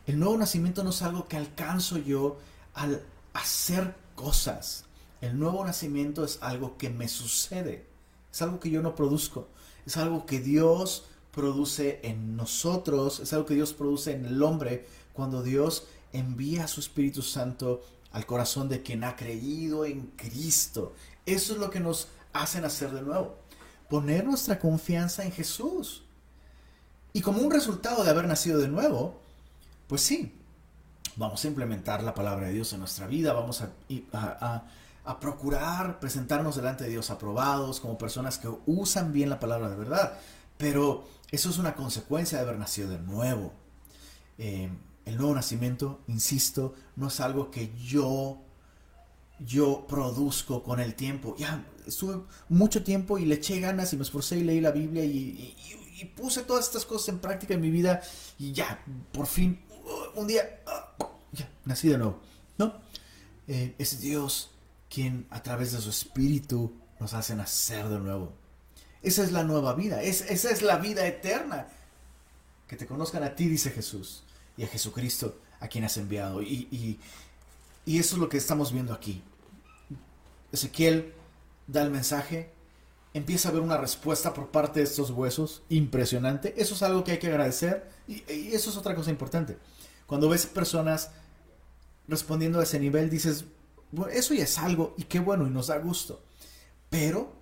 El 0.06 0.18
nuevo 0.18 0.38
nacimiento 0.38 0.82
no 0.82 0.90
es 0.90 1.02
algo 1.02 1.28
que 1.28 1.36
alcanzo 1.36 1.98
yo 1.98 2.38
al 2.74 3.02
hacer 3.34 3.94
cosas. 4.14 4.86
El 5.20 5.38
nuevo 5.38 5.64
nacimiento 5.64 6.24
es 6.24 6.38
algo 6.40 6.78
que 6.78 6.88
me 6.88 7.08
sucede. 7.08 7.86
Es 8.32 8.40
algo 8.40 8.58
que 8.58 8.70
yo 8.70 8.82
no 8.82 8.94
produzco. 8.94 9.48
Es 9.88 9.96
algo 9.96 10.26
que 10.26 10.38
Dios 10.38 11.06
produce 11.32 12.00
en 12.02 12.36
nosotros. 12.36 13.20
Es 13.20 13.32
algo 13.32 13.46
que 13.46 13.54
Dios 13.54 13.72
produce 13.72 14.12
en 14.12 14.26
el 14.26 14.42
hombre 14.42 14.86
cuando 15.14 15.42
Dios 15.42 15.84
envía 16.12 16.64
a 16.64 16.68
su 16.68 16.80
Espíritu 16.80 17.22
Santo 17.22 17.80
al 18.12 18.26
corazón 18.26 18.68
de 18.68 18.82
quien 18.82 19.02
ha 19.02 19.16
creído 19.16 19.86
en 19.86 20.08
Cristo. 20.08 20.92
Eso 21.24 21.54
es 21.54 21.58
lo 21.58 21.70
que 21.70 21.80
nos 21.80 22.08
hace 22.34 22.60
nacer 22.60 22.90
de 22.90 23.00
nuevo. 23.00 23.38
Poner 23.88 24.26
nuestra 24.26 24.58
confianza 24.58 25.24
en 25.24 25.32
Jesús. 25.32 26.02
Y 27.14 27.22
como 27.22 27.40
un 27.40 27.50
resultado 27.50 28.04
de 28.04 28.10
haber 28.10 28.26
nacido 28.26 28.58
de 28.58 28.68
nuevo, 28.68 29.18
pues 29.86 30.02
sí, 30.02 30.34
vamos 31.16 31.42
a 31.42 31.48
implementar 31.48 32.02
la 32.02 32.12
palabra 32.12 32.48
de 32.48 32.52
Dios 32.52 32.74
en 32.74 32.80
nuestra 32.80 33.06
vida, 33.06 33.32
vamos 33.32 33.62
a, 33.62 33.70
a, 34.12 34.64
procurar 35.20 36.00
presentarnos 36.00 36.56
delante 36.56 36.84
de 36.84 36.90
Dios 36.90 37.10
aprobados 37.10 37.80
como 37.80 37.96
personas 37.96 38.38
que 38.38 38.48
usan 38.66 39.12
bien 39.12 39.30
la 39.30 39.40
palabra 39.40 39.70
de 39.70 39.76
verdad. 39.76 40.18
Pero 40.58 41.04
eso 41.30 41.50
es 41.50 41.58
una 41.58 41.74
consecuencia 41.74 42.38
de 42.38 42.44
haber 42.44 42.58
nacido 42.58 42.90
de 42.90 42.98
nuevo. 42.98 43.52
Eh, 44.38 44.70
el 45.06 45.16
nuevo 45.16 45.34
nacimiento, 45.34 46.00
insisto, 46.06 46.74
no 46.96 47.08
es 47.08 47.20
algo 47.20 47.50
que 47.50 47.72
yo 47.76 48.42
yo 49.40 49.86
produzco 49.88 50.62
con 50.62 50.80
el 50.80 50.94
tiempo. 50.94 51.34
Ya 51.38 51.64
estuve 51.86 52.22
mucho 52.48 52.82
tiempo 52.82 53.18
y 53.18 53.24
le 53.24 53.36
eché 53.36 53.60
ganas 53.60 53.92
y 53.92 53.96
me 53.96 54.02
esforcé 54.02 54.38
y 54.38 54.44
leí 54.44 54.60
la 54.60 54.72
Biblia 54.72 55.04
y, 55.04 55.54
puse 56.14 56.42
todas 56.42 56.66
estas 56.66 56.84
cosas 56.84 57.08
en 57.08 57.18
práctica 57.18 57.54
en 57.54 57.60
mi 57.60 57.70
vida 57.70 58.00
y 58.38 58.52
ya, 58.52 58.84
por 59.12 59.26
fin, 59.26 59.60
un 60.14 60.28
día, 60.28 60.60
ya, 61.32 61.50
nací 61.64 61.88
de 61.88 61.98
nuevo. 61.98 62.20
¿No? 62.56 62.74
Eh, 63.48 63.74
es 63.78 64.00
Dios 64.00 64.50
quien 64.88 65.26
a 65.30 65.42
través 65.42 65.72
de 65.72 65.80
su 65.80 65.90
espíritu 65.90 66.74
nos 67.00 67.14
hace 67.14 67.34
nacer 67.34 67.88
de 67.88 67.98
nuevo. 67.98 68.32
Esa 69.02 69.22
es 69.22 69.32
la 69.32 69.44
nueva 69.44 69.74
vida, 69.74 70.02
esa 70.02 70.50
es 70.50 70.62
la 70.62 70.76
vida 70.76 71.06
eterna. 71.06 71.68
Que 72.66 72.76
te 72.76 72.86
conozcan 72.86 73.22
a 73.22 73.34
ti, 73.34 73.48
dice 73.48 73.70
Jesús 73.70 74.24
y 74.56 74.64
a 74.64 74.66
Jesucristo 74.66 75.38
a 75.60 75.68
quien 75.68 75.84
has 75.84 75.96
enviado. 75.96 76.42
Y, 76.42 76.98
eso 77.86 78.16
es 78.16 78.20
lo 78.20 78.28
que 78.28 78.36
estamos 78.36 78.72
viendo 78.72 78.92
aquí. 78.92 79.22
Ezequiel 80.52 81.14
da 81.66 81.82
el 81.82 81.90
mensaje, 81.90 82.50
empieza 83.14 83.48
a 83.48 83.52
ver 83.52 83.62
una 83.62 83.78
respuesta 83.78 84.34
por 84.34 84.50
parte 84.50 84.80
de 84.80 84.84
estos 84.84 85.10
huesos 85.10 85.62
impresionante. 85.68 86.54
Eso 86.58 86.74
es 86.74 86.82
algo 86.82 87.04
que 87.04 87.12
hay 87.12 87.18
que 87.18 87.28
agradecer 87.28 87.88
y, 88.06 88.22
eso 88.52 88.70
es 88.70 88.76
otra 88.76 88.94
cosa 88.94 89.10
importante. 89.10 89.56
Cuando 90.06 90.28
ves 90.28 90.46
personas 90.46 91.10
respondiendo 92.08 92.60
a 92.60 92.64
ese 92.64 92.80
nivel, 92.80 93.08
dices, 93.08 93.44
eso 94.10 94.34
ya 94.34 94.44
es 94.44 94.58
algo 94.58 94.94
y 94.96 95.04
qué 95.04 95.20
bueno 95.20 95.46
y 95.46 95.50
nos 95.50 95.68
da 95.68 95.78
gusto. 95.78 96.22
Pero 96.90 97.32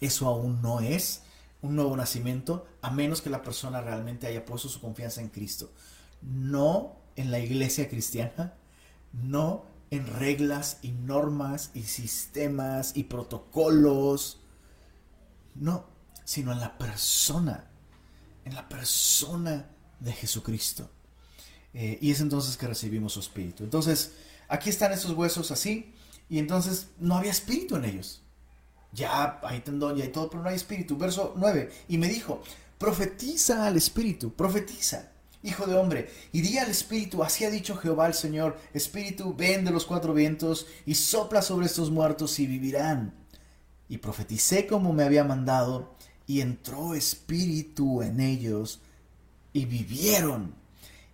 eso 0.00 0.26
aún 0.26 0.62
no 0.62 0.80
es 0.80 1.22
un 1.62 1.76
nuevo 1.76 1.96
nacimiento 1.96 2.66
a 2.82 2.90
menos 2.90 3.20
que 3.20 3.30
la 3.30 3.42
persona 3.42 3.80
realmente 3.80 4.26
haya 4.26 4.44
puesto 4.44 4.68
su 4.68 4.80
confianza 4.80 5.20
en 5.20 5.28
Cristo 5.28 5.70
no 6.22 6.96
en 7.16 7.30
la 7.30 7.40
iglesia 7.40 7.88
cristiana, 7.88 8.54
no 9.12 9.64
en 9.90 10.06
reglas 10.06 10.78
y 10.82 10.92
normas 10.92 11.70
y 11.74 11.84
sistemas 11.84 12.96
y 12.96 13.04
protocolos, 13.04 14.40
no, 15.54 15.86
sino 16.24 16.52
en 16.52 16.60
la 16.60 16.76
persona, 16.78 17.70
en 18.44 18.54
la 18.54 18.68
persona 18.68 19.70
de 19.98 20.12
Jesucristo. 20.12 20.90
Eh, 21.74 21.98
y 22.00 22.10
es 22.10 22.20
entonces 22.20 22.56
que 22.56 22.66
recibimos 22.66 23.14
su 23.14 23.20
espíritu. 23.20 23.64
Entonces, 23.64 24.12
aquí 24.48 24.70
están 24.70 24.92
esos 24.92 25.12
huesos 25.12 25.50
así, 25.50 25.92
y 26.28 26.38
entonces 26.38 26.88
no 26.98 27.16
había 27.16 27.30
espíritu 27.30 27.76
en 27.76 27.84
ellos. 27.84 28.22
Ya 28.92 29.38
hay 29.42 29.60
tendón, 29.60 29.96
ya 29.96 30.04
hay 30.04 30.10
todo, 30.10 30.30
pero 30.30 30.42
no 30.42 30.48
hay 30.48 30.56
espíritu. 30.56 30.96
Verso 30.96 31.34
9, 31.36 31.70
y 31.88 31.98
me 31.98 32.08
dijo, 32.08 32.42
profetiza 32.78 33.66
al 33.66 33.76
espíritu, 33.76 34.32
profetiza. 34.32 35.12
Hijo 35.44 35.66
de 35.66 35.76
hombre, 35.76 36.10
y 36.32 36.40
di 36.40 36.58
al 36.58 36.68
Espíritu, 36.68 37.22
así 37.22 37.44
ha 37.44 37.50
dicho 37.50 37.76
Jehová 37.76 38.08
el 38.08 38.14
Señor, 38.14 38.58
Espíritu, 38.74 39.34
ven 39.36 39.64
de 39.64 39.70
los 39.70 39.86
cuatro 39.86 40.12
vientos 40.12 40.66
y 40.84 40.96
sopla 40.96 41.42
sobre 41.42 41.66
estos 41.66 41.92
muertos 41.92 42.40
y 42.40 42.46
vivirán. 42.48 43.14
Y 43.88 43.98
profeticé 43.98 44.66
como 44.66 44.92
me 44.92 45.04
había 45.04 45.22
mandado, 45.22 45.94
y 46.26 46.40
entró 46.40 46.92
Espíritu 46.94 48.02
en 48.02 48.18
ellos, 48.18 48.80
y 49.52 49.64
vivieron, 49.64 50.54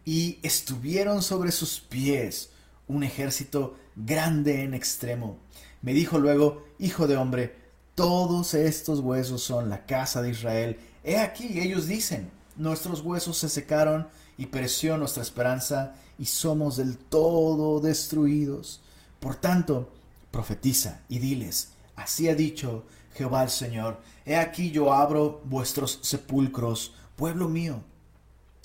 y 0.06 0.38
estuvieron 0.42 1.22
sobre 1.22 1.52
sus 1.52 1.80
pies 1.80 2.48
un 2.88 3.02
ejército 3.02 3.76
grande 3.96 4.62
en 4.62 4.74
extremo. 4.74 5.38
Me 5.82 5.92
dijo 5.92 6.18
luego, 6.18 6.64
Hijo 6.78 7.06
de 7.06 7.16
hombre, 7.16 7.56
todos 7.94 8.54
estos 8.54 9.00
huesos 9.00 9.42
son 9.42 9.68
la 9.68 9.86
casa 9.86 10.22
de 10.22 10.30
Israel. 10.30 10.78
He 11.04 11.18
aquí, 11.18 11.60
ellos 11.60 11.86
dicen, 11.86 12.30
Nuestros 12.56 13.00
huesos 13.00 13.36
se 13.38 13.48
secaron 13.48 14.08
y 14.38 14.46
pereció 14.46 14.96
nuestra 14.96 15.22
esperanza 15.22 15.94
y 16.18 16.26
somos 16.26 16.76
del 16.76 16.96
todo 16.96 17.80
destruidos. 17.80 18.80
Por 19.20 19.36
tanto, 19.36 19.92
profetiza 20.30 21.00
y 21.08 21.18
diles, 21.18 21.70
así 21.96 22.28
ha 22.28 22.34
dicho 22.34 22.84
Jehová 23.14 23.42
el 23.44 23.50
Señor, 23.50 24.00
he 24.24 24.36
aquí 24.36 24.70
yo 24.70 24.92
abro 24.92 25.40
vuestros 25.44 26.00
sepulcros, 26.02 26.94
pueblo 27.16 27.48
mío, 27.48 27.82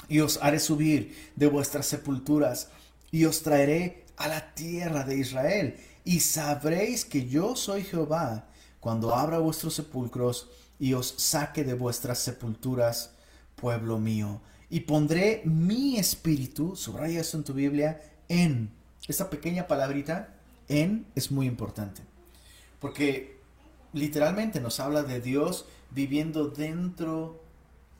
y 0.08 0.20
os 0.20 0.40
haré 0.42 0.60
subir 0.60 1.32
de 1.36 1.48
vuestras 1.48 1.86
sepulturas, 1.86 2.70
y 3.12 3.26
os 3.26 3.42
traeré 3.42 4.06
a 4.20 4.28
la 4.28 4.54
tierra 4.54 5.04
de 5.04 5.18
Israel, 5.18 5.78
y 6.04 6.20
sabréis 6.20 7.06
que 7.06 7.28
yo 7.28 7.56
soy 7.56 7.84
Jehová, 7.84 8.50
cuando 8.80 9.16
abra 9.16 9.40
vuestros 9.40 9.74
sepulcros, 9.74 10.50
y 10.78 10.94
os 10.94 11.16
saque 11.18 11.64
de 11.64 11.74
vuestras 11.74 12.20
sepulturas, 12.20 13.14
pueblo 13.56 13.98
mío. 13.98 14.42
Y 14.70 14.82
pondré 14.82 15.42
mi 15.46 15.98
espíritu, 15.98 16.76
subraya 16.76 17.22
eso 17.22 17.38
en 17.38 17.44
tu 17.44 17.54
Biblia, 17.54 18.02
en. 18.28 18.72
Esta 19.08 19.30
pequeña 19.30 19.68
palabrita, 19.68 20.36
en, 20.68 21.06
es 21.16 21.32
muy 21.32 21.48
importante. 21.48 22.02
Porque 22.80 23.40
literalmente 23.94 24.60
nos 24.60 24.80
habla 24.80 25.04
de 25.04 25.22
Dios 25.22 25.66
viviendo 25.92 26.48
dentro 26.48 27.42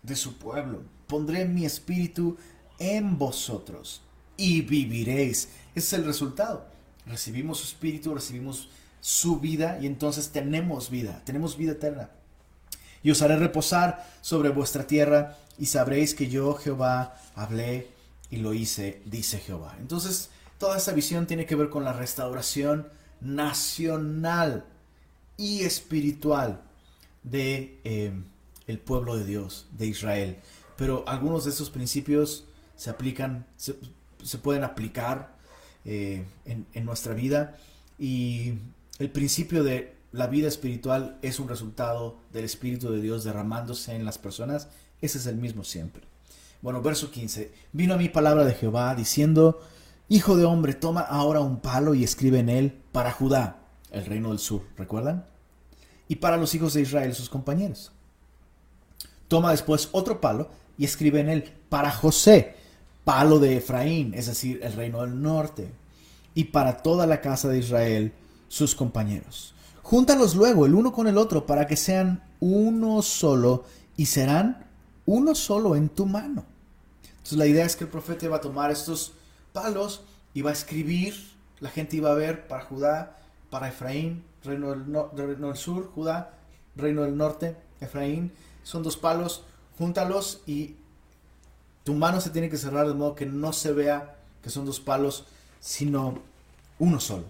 de 0.04 0.16
su 0.16 0.38
pueblo. 0.38 0.82
Pondré 1.08 1.46
mi 1.46 1.66
espíritu 1.66 2.38
en 2.78 3.18
vosotros 3.18 4.02
y 4.38 4.62
viviréis. 4.62 5.50
Ese 5.76 5.88
es 5.88 5.94
el 5.94 6.06
resultado. 6.06 6.66
Recibimos 7.06 7.60
su 7.60 7.68
espíritu, 7.68 8.14
recibimos 8.14 8.70
su 9.02 9.40
vida 9.40 9.80
y 9.82 9.88
entonces 9.88 10.30
tenemos 10.30 10.90
vida, 10.90 11.22
tenemos 11.26 11.58
vida 11.58 11.72
eterna 11.74 12.10
y 13.04 13.12
os 13.12 13.22
haré 13.22 13.38
reposar 13.38 14.06
sobre 14.22 14.50
vuestra 14.50 14.88
tierra, 14.88 15.38
y 15.58 15.66
sabréis 15.66 16.14
que 16.14 16.30
yo, 16.30 16.56
Jehová, 16.56 17.18
hablé 17.36 17.90
y 18.30 18.38
lo 18.38 18.54
hice, 18.54 19.02
dice 19.06 19.40
Jehová. 19.40 19.76
Entonces, 19.80 20.30
toda 20.58 20.78
esta 20.78 20.94
visión 20.94 21.28
tiene 21.28 21.46
que 21.46 21.56
ver 21.56 21.70
con 21.70 21.84
la 21.84 21.94
restauración 21.94 22.88
nacional 23.20 24.66
y 25.38 25.64
espiritual 25.64 26.62
de 27.24 27.80
eh, 27.84 28.14
el 28.68 28.80
pueblo 28.80 29.18
de 29.18 29.26
Dios, 29.26 29.68
de 29.72 29.88
Israel. 29.88 30.38
Pero 30.78 31.04
algunos 31.08 31.44
de 31.44 31.52
esos 31.52 31.70
principios 31.70 32.46
se 32.78 32.90
aplican, 32.90 33.46
se, 33.58 33.74
pueden 34.38 34.64
aplicar 34.64 35.38
eh, 35.92 36.24
en, 36.46 36.68
en 36.74 36.86
nuestra 36.86 37.16
vida. 37.16 37.58
Y 37.98 38.54
el 39.00 39.10
principio 39.10 39.64
de 39.64 39.96
la 40.12 40.28
vida 40.28 40.48
espiritual 40.48 41.18
es 41.24 41.40
un 41.40 41.50
resultado 41.50 42.18
del 42.32 42.46
Espíritu 42.46 42.92
de 42.92 43.02
Dios 43.02 43.24
derramándose 43.24 43.96
en 43.96 44.06
las 44.06 44.20
personas, 44.20 44.70
ese 45.02 45.18
es 45.18 45.26
el 45.26 45.38
mismo 45.38 45.64
siempre. 45.64 46.04
Bueno, 46.62 46.84
verso 46.84 47.10
15. 47.10 47.52
Vino 47.74 47.96
a 47.96 47.98
mí 47.98 48.08
palabra 48.08 48.46
de 48.46 48.54
Jehová 48.54 48.94
diciendo, 48.94 49.62
Hijo 50.10 50.38
de 50.38 50.46
hombre, 50.46 50.76
toma 50.76 51.02
ahora 51.02 51.40
un 51.40 51.60
palo 51.60 51.96
y 51.96 52.04
escribe 52.04 52.38
en 52.38 52.50
él 52.50 52.78
para 52.92 53.12
Judá, 53.12 53.58
el 53.92 54.06
reino 54.06 54.30
del 54.30 54.40
sur, 54.40 54.62
¿recuerdan? 54.78 55.26
Y 56.08 56.18
para 56.18 56.38
los 56.38 56.54
hijos 56.54 56.76
de 56.76 56.82
Israel, 56.82 57.16
sus 57.16 57.30
compañeros. 57.30 57.92
Toma 59.28 59.52
después 59.52 59.90
otro 59.92 60.22
palo 60.22 60.52
y 60.78 60.86
escribe 60.86 61.20
en 61.20 61.30
él 61.30 61.54
para 61.70 61.92
José, 61.92 62.56
palo 63.04 63.40
de 63.40 63.58
Efraín, 63.58 64.14
es 64.14 64.28
decir, 64.28 64.60
el 64.64 64.74
reino 64.74 65.02
del 65.02 65.22
norte. 65.22 65.72
Y 66.40 66.46
para 66.46 66.78
toda 66.78 67.06
la 67.06 67.20
casa 67.20 67.50
de 67.50 67.60
Israel, 67.60 68.14
sus 68.48 68.74
compañeros. 68.74 69.54
Júntalos 69.84 70.36
luego 70.36 70.66
el 70.66 70.74
uno 70.74 70.94
con 70.94 71.08
el 71.08 71.18
otro 71.18 71.46
para 71.46 71.68
que 71.68 71.76
sean 71.76 72.24
uno 72.40 73.02
solo 73.02 73.66
y 73.98 74.06
serán 74.06 74.66
uno 75.06 75.36
solo 75.36 75.76
en 75.76 75.90
tu 75.90 76.06
mano. 76.06 76.46
Entonces 77.10 77.38
la 77.38 77.46
idea 77.46 77.66
es 77.66 77.76
que 77.76 77.84
el 77.84 77.90
profeta 77.90 78.26
iba 78.26 78.38
a 78.38 78.42
tomar 78.42 78.72
estos 78.72 79.12
palos, 79.52 80.04
y 80.34 80.42
va 80.42 80.52
a 80.52 80.54
escribir, 80.54 81.16
la 81.60 81.70
gente 81.70 81.98
iba 81.98 82.12
a 82.12 82.16
ver 82.16 82.48
para 82.48 82.64
Judá, 82.64 83.18
para 83.50 83.68
Efraín, 83.68 84.24
reino 84.44 84.74
del, 84.76 85.58
sur, 85.58 85.92
Judá, 85.94 86.34
reino 86.76 87.02
del 87.02 87.18
norte, 87.18 87.58
Efraín. 87.82 88.32
Son 88.64 88.84
dos 88.84 88.96
palos, 88.96 89.44
júntalos 89.78 90.42
y 90.46 90.76
tu 91.84 91.94
mano 91.94 92.22
se 92.22 92.30
tiene 92.30 92.50
que 92.50 92.58
cerrar 92.58 92.88
de 92.88 92.94
modo 92.94 93.16
que 93.16 93.26
no 93.26 93.52
se 93.52 93.74
vea 93.74 94.16
que 94.44 94.50
son 94.50 94.66
dos 94.66 94.80
palos, 94.80 95.26
sino 95.60 96.20
uno 96.80 97.00
solo. 97.00 97.26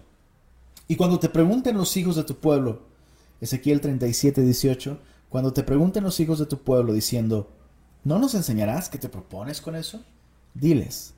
Y 0.88 0.96
cuando 0.96 1.18
te 1.18 1.28
pregunten 1.28 1.76
los 1.76 1.96
hijos 1.96 2.16
de 2.16 2.24
tu 2.24 2.36
pueblo, 2.36 2.82
Ezequiel 3.40 3.80
37, 3.80 4.42
18, 4.42 4.98
cuando 5.28 5.52
te 5.52 5.62
pregunten 5.62 6.04
los 6.04 6.18
hijos 6.20 6.38
de 6.38 6.46
tu 6.46 6.58
pueblo 6.62 6.92
diciendo, 6.92 7.50
¿no 8.02 8.18
nos 8.18 8.34
enseñarás 8.34 8.88
qué 8.88 8.98
te 8.98 9.08
propones 9.08 9.60
con 9.60 9.76
eso? 9.76 10.00
Diles, 10.54 11.14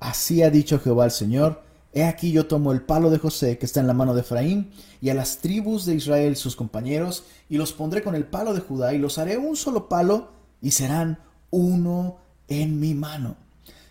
así 0.00 0.42
ha 0.42 0.50
dicho 0.50 0.78
Jehová 0.78 1.06
el 1.06 1.10
Señor, 1.10 1.62
he 1.94 2.04
aquí 2.04 2.32
yo 2.32 2.46
tomo 2.46 2.72
el 2.72 2.82
palo 2.82 3.08
de 3.08 3.18
José 3.18 3.56
que 3.56 3.64
está 3.64 3.80
en 3.80 3.86
la 3.86 3.94
mano 3.94 4.14
de 4.14 4.20
Efraín, 4.20 4.70
y 5.00 5.08
a 5.08 5.14
las 5.14 5.38
tribus 5.38 5.86
de 5.86 5.94
Israel 5.94 6.36
sus 6.36 6.56
compañeros, 6.56 7.24
y 7.48 7.56
los 7.56 7.72
pondré 7.72 8.02
con 8.02 8.14
el 8.14 8.26
palo 8.26 8.52
de 8.52 8.60
Judá, 8.60 8.92
y 8.92 8.98
los 8.98 9.18
haré 9.18 9.38
un 9.38 9.56
solo 9.56 9.88
palo, 9.88 10.32
y 10.60 10.72
serán 10.72 11.18
uno 11.50 12.18
en 12.48 12.78
mi 12.78 12.94
mano. 12.94 13.36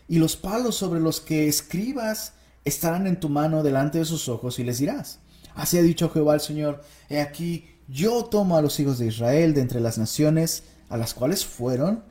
Y 0.08 0.20
los 0.20 0.36
palos 0.36 0.76
sobre 0.76 1.00
los 1.00 1.20
que 1.20 1.48
escribas 1.48 2.34
estarán 2.68 3.08
en 3.08 3.20
tu 3.20 3.30
mano 3.30 3.64
delante 3.64 4.00
de 4.00 4.06
sus 4.06 4.30
ojos 4.30 4.60
y 4.60 4.64
les 4.64 4.80
dirás, 4.80 5.20
así 5.56 5.78
ha 5.78 5.82
dicho 5.82 6.10
Jehová 6.10 6.34
el 6.34 6.42
Señor, 6.42 6.84
he 7.10 7.22
aquí, 7.22 7.66
yo 7.88 8.26
tomo 8.26 8.58
a 8.58 8.62
los 8.62 8.80
hijos 8.80 9.00
de 9.00 9.08
Israel 9.08 9.54
de 9.54 9.62
entre 9.62 9.80
las 9.80 9.98
naciones 9.98 10.64
a 10.90 10.98
las 10.98 11.14
cuales 11.14 11.46
fueron, 11.46 12.04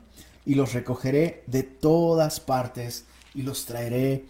y 0.45 0.55
los 0.55 0.73
recogeré 0.73 1.43
de 1.47 1.63
todas 1.63 2.39
partes 2.39 3.03
y 3.35 3.41
los 3.41 3.65
traeré 3.65 4.25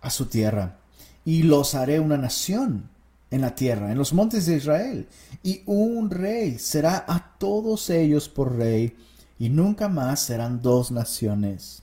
a 0.00 0.10
su 0.10 0.26
tierra, 0.26 0.78
y 1.24 1.42
los 1.42 1.74
haré 1.74 2.00
una 2.00 2.16
nación 2.16 2.88
en 3.30 3.42
la 3.42 3.54
tierra, 3.54 3.92
en 3.92 3.98
los 3.98 4.12
montes 4.12 4.46
de 4.46 4.56
Israel, 4.56 5.08
y 5.42 5.62
un 5.66 6.10
rey 6.10 6.58
será 6.58 7.04
a 7.06 7.36
todos 7.38 7.90
ellos 7.90 8.28
por 8.28 8.56
rey, 8.56 8.96
y 9.38 9.48
nunca 9.48 9.88
más 9.88 10.20
serán 10.20 10.62
dos 10.62 10.90
naciones, 10.90 11.82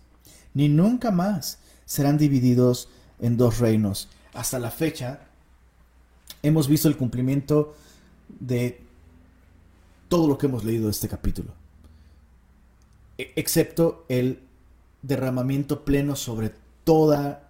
ni 0.53 0.69
nunca 0.69 1.11
más 1.11 1.59
serán 1.85 2.17
divididos 2.17 2.89
en 3.19 3.37
dos 3.37 3.59
reinos. 3.59 4.09
Hasta 4.33 4.59
la 4.59 4.71
fecha 4.71 5.21
hemos 6.43 6.67
visto 6.67 6.87
el 6.87 6.97
cumplimiento 6.97 7.75
de 8.39 8.81
todo 10.09 10.27
lo 10.27 10.37
que 10.37 10.45
hemos 10.45 10.63
leído 10.63 10.85
de 10.85 10.91
este 10.91 11.07
capítulo, 11.07 11.51
e, 13.17 13.33
excepto 13.35 14.05
el 14.07 14.39
derramamiento 15.01 15.83
pleno 15.83 16.15
sobre 16.15 16.53
toda 16.83 17.43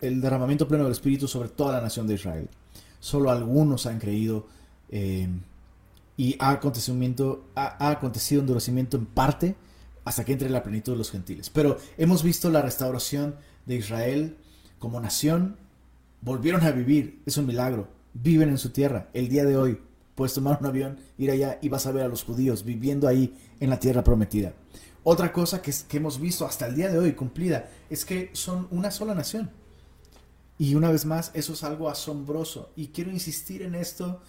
el 0.00 0.20
derramamiento 0.20 0.66
pleno 0.66 0.84
del 0.84 0.92
Espíritu 0.92 1.28
sobre 1.28 1.48
toda 1.48 1.72
la 1.72 1.80
nación 1.80 2.06
de 2.06 2.14
Israel. 2.14 2.48
Solo 3.00 3.30
algunos 3.30 3.86
han 3.86 3.98
creído 3.98 4.46
eh, 4.90 5.28
y 6.16 6.36
ha, 6.38 6.50
acontecimiento, 6.50 7.44
ha, 7.54 7.76
ha 7.86 7.90
acontecido 7.90 8.40
endurecimiento 8.40 8.96
en 8.96 9.06
parte 9.06 9.54
hasta 10.04 10.24
que 10.24 10.32
entre 10.32 10.50
la 10.50 10.62
plenitud 10.62 10.92
de 10.92 10.98
los 10.98 11.10
gentiles. 11.10 11.50
Pero 11.50 11.78
hemos 11.98 12.22
visto 12.22 12.50
la 12.50 12.62
restauración 12.62 13.36
de 13.66 13.76
Israel 13.76 14.36
como 14.78 15.00
nación 15.00 15.56
volvieron 16.22 16.64
a 16.64 16.70
vivir. 16.70 17.22
Es 17.26 17.36
un 17.36 17.46
milagro. 17.46 17.88
Viven 18.14 18.48
en 18.48 18.58
su 18.58 18.70
tierra. 18.70 19.08
El 19.12 19.28
día 19.28 19.44
de 19.44 19.56
hoy 19.56 19.80
puedes 20.14 20.34
tomar 20.34 20.58
un 20.60 20.66
avión, 20.66 20.98
ir 21.18 21.30
allá 21.30 21.58
y 21.60 21.68
vas 21.68 21.86
a 21.86 21.92
ver 21.92 22.04
a 22.04 22.08
los 22.08 22.24
judíos 22.24 22.64
viviendo 22.64 23.06
ahí 23.06 23.36
en 23.60 23.70
la 23.70 23.78
tierra 23.78 24.02
prometida. 24.02 24.54
Otra 25.04 25.32
cosa 25.32 25.62
que, 25.62 25.72
hemos 25.92 26.18
visto 26.18 26.44
hasta 26.46 26.66
el 26.66 26.74
día 26.74 26.90
de 26.90 26.98
hoy 26.98 27.12
cumplida 27.12 27.68
es 27.88 28.04
que 28.04 28.30
son 28.32 28.66
una 28.70 28.90
sola 28.90 29.14
nación. 29.14 29.50
Y 30.58 30.74
una 30.74 30.90
vez 30.90 31.04
más, 31.04 31.30
eso 31.34 31.52
es 31.52 31.62
algo 31.62 31.88
asombroso. 31.88 32.70
Y 32.74 32.88
quiero 32.88 33.10
insistir 33.10 33.62
en 33.62 33.74
esto. 33.74 34.20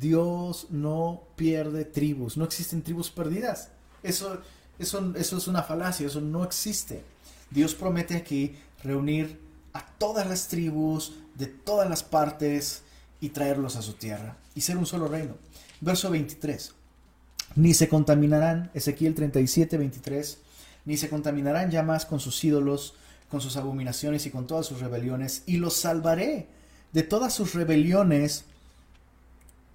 Dios 0.00 0.68
no 0.70 1.24
pierde 1.36 1.84
tribus. 1.84 2.36
No 2.36 2.44
existen 2.44 2.82
tribus 2.82 3.10
perdidas. 3.10 3.70
Eso, 4.02 4.40
eso, 4.78 5.12
eso 5.16 5.36
es 5.36 5.48
una 5.48 5.62
falacia. 5.62 6.06
Eso 6.06 6.20
no 6.20 6.44
existe. 6.44 7.02
Dios 7.50 7.74
promete 7.74 8.16
aquí 8.16 8.56
reunir 8.82 9.40
a 9.72 9.84
todas 9.98 10.26
las 10.26 10.48
tribus 10.48 11.14
de 11.34 11.46
todas 11.46 11.88
las 11.88 12.02
partes 12.02 12.82
y 13.20 13.30
traerlos 13.30 13.76
a 13.76 13.82
su 13.82 13.94
tierra 13.94 14.36
y 14.54 14.60
ser 14.62 14.76
un 14.76 14.86
solo 14.86 15.08
reino. 15.08 15.34
Verso 15.80 16.10
23. 16.10 16.72
Ni 17.56 17.74
se 17.74 17.88
contaminarán, 17.88 18.70
Ezequiel 18.74 19.14
37, 19.14 19.78
23, 19.78 20.38
ni 20.84 20.96
se 20.96 21.08
contaminarán 21.08 21.70
ya 21.70 21.82
más 21.82 22.06
con 22.06 22.20
sus 22.20 22.42
ídolos, 22.44 22.94
con 23.30 23.40
sus 23.40 23.56
abominaciones 23.56 24.26
y 24.26 24.30
con 24.30 24.46
todas 24.46 24.66
sus 24.66 24.80
rebeliones, 24.80 25.42
y 25.46 25.56
los 25.56 25.74
salvaré 25.74 26.48
de 26.92 27.02
todas 27.02 27.34
sus 27.34 27.54
rebeliones 27.54 28.44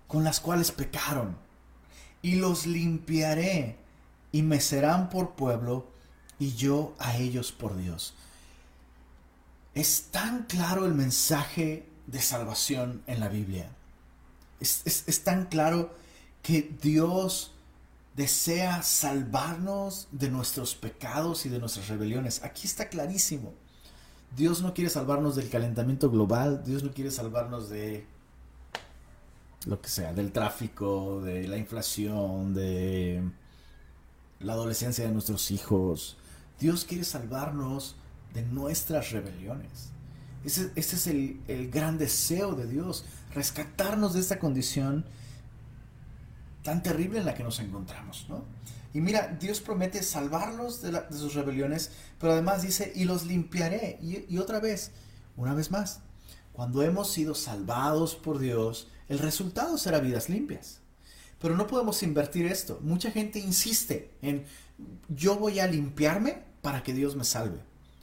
con 0.07 0.23
las 0.23 0.39
cuales 0.39 0.71
pecaron, 0.71 1.35
y 2.21 2.35
los 2.35 2.65
limpiaré, 2.65 3.77
y 4.31 4.41
me 4.41 4.59
serán 4.59 5.09
por 5.09 5.31
pueblo, 5.35 5.87
y 6.39 6.53
yo 6.53 6.95
a 6.99 7.17
ellos 7.17 7.51
por 7.51 7.77
Dios. 7.77 8.13
Es 9.73 10.07
tan 10.11 10.43
claro 10.43 10.85
el 10.85 10.93
mensaje 10.93 11.87
de 12.07 12.21
salvación 12.21 13.03
en 13.07 13.19
la 13.19 13.29
Biblia. 13.29 13.69
Es, 14.59 15.23
tan 15.23 15.45
claro 15.45 15.95
que 16.43 16.75
Dios 16.81 17.53
desea 18.15 18.83
salvarnos 18.83 20.07
de 20.11 20.29
nuestros 20.29 20.75
pecados 20.75 21.45
y 21.45 21.49
de 21.49 21.59
nuestras 21.59 21.87
rebeliones. 21.87 22.43
Aquí 22.43 22.67
está 22.67 22.89
clarísimo. 22.89 23.53
Dios 24.35 24.61
no 24.61 24.73
quiere 24.73 24.89
salvarnos 24.89 25.35
del 25.35 25.49
calentamiento 25.49 26.09
global, 26.11 26.63
Dios 26.65 26.83
no 26.83 26.91
quiere 26.91 27.11
salvarnos 27.11 27.69
de 27.69 28.05
lo 29.65 29.81
que 29.81 29.89
sea, 29.89 30.13
del 30.13 30.31
tráfico, 30.31 31.21
de 31.21 31.47
la 31.47 31.57
inflación, 31.57 32.53
de 32.53 33.23
la 34.39 34.53
adolescencia 34.53 35.05
de 35.05 35.11
nuestros 35.11 35.51
hijos. 35.51 36.17
Dios 36.59 36.85
quiere 36.85 37.03
salvarnos 37.03 37.95
de 38.33 38.43
nuestras 38.43 39.11
rebeliones. 39.11 39.89
Ese, 40.43 40.71
es 40.75 41.07
el, 41.07 41.39
el, 41.47 41.69
gran 41.69 41.97
deseo 41.97 42.55
de 42.55 42.65
Dios, 42.65 43.05
rescatarnos 43.33 44.13
de 44.13 44.21
esta 44.21 44.39
condición 44.39 45.05
tan 46.63 46.81
terrible 46.81 47.19
en 47.19 47.25
la 47.25 47.35
que 47.35 47.43
nos 47.43 47.59
encontramos, 47.59 48.25
¿no? 48.29 48.43
Y 48.93 48.99
mira, 48.99 49.37
Dios 49.39 49.61
promete 49.61 50.03
salvarlos 50.03 50.81
de, 50.81 50.91
sus 51.11 51.33
rebeliones, 51.33 51.91
pero 52.19 52.33
además 52.33 52.61
dice, 52.61 52.91
y 52.93 53.05
los 53.05 53.25
limpiaré. 53.25 53.97
Y, 54.01 54.37
otra 54.37 54.59
vez, 54.59 54.91
una 55.37 55.53
vez 55.53 55.71
más, 55.71 56.01
cuando 56.51 56.83
hemos 56.83 57.11
sido 57.11 57.33
salvados 57.33 58.15
por 58.15 58.39
Dios, 58.39 58.89
el 59.07 59.19
resultado 59.19 59.77
será 59.77 59.99
vidas 59.99 60.27
limpias. 60.27 60.79
Pero 61.39 61.55
no 61.55 61.67
podemos 61.67 62.03
invertir 62.03 62.45
esto. 62.45 62.79
Mucha 62.81 63.11
gente 63.11 63.39
insiste 63.39 64.11
en, 64.21 64.45
yo 65.07 65.37
voy 65.37 65.59
a 65.59 65.67
limpiarme 65.67 66.43
para 66.61 66.83
que 66.83 66.93
Dios 66.93 67.15
me 67.15 67.23
salve. 67.23 67.59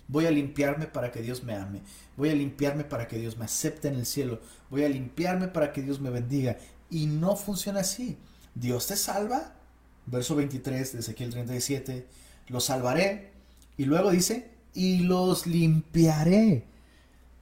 Voy 0.08 0.26
a 0.26 0.30
limpiarme 0.30 0.86
para 0.86 1.12
que 1.12 1.22
Dios 1.22 1.44
me 1.44 1.54
ame. 1.54 1.82
Voy 2.16 2.30
a 2.30 2.34
limpiarme 2.34 2.84
para 2.84 3.06
que 3.06 3.18
Dios 3.18 3.36
me 3.36 3.44
acepte 3.44 3.88
en 3.88 3.94
el 3.94 4.06
cielo. 4.06 4.40
Voy 4.70 4.84
a 4.84 4.88
limpiarme 4.88 5.48
para 5.48 5.72
que 5.72 5.82
Dios 5.82 6.00
me 6.00 6.10
bendiga. 6.10 6.56
Y 6.90 7.06
no 7.06 7.36
funciona 7.36 7.80
así. 7.80 8.16
Dios 8.54 8.86
te 8.86 8.96
salva 8.96 9.54
verso 10.10 10.34
23 10.34 10.92
de 10.92 10.98
Ezequiel 11.00 11.30
37, 11.30 12.06
los 12.48 12.64
salvaré. 12.64 13.32
Y 13.76 13.84
luego 13.84 14.10
dice, 14.10 14.50
y 14.74 15.00
los 15.00 15.46
limpiaré. 15.46 16.64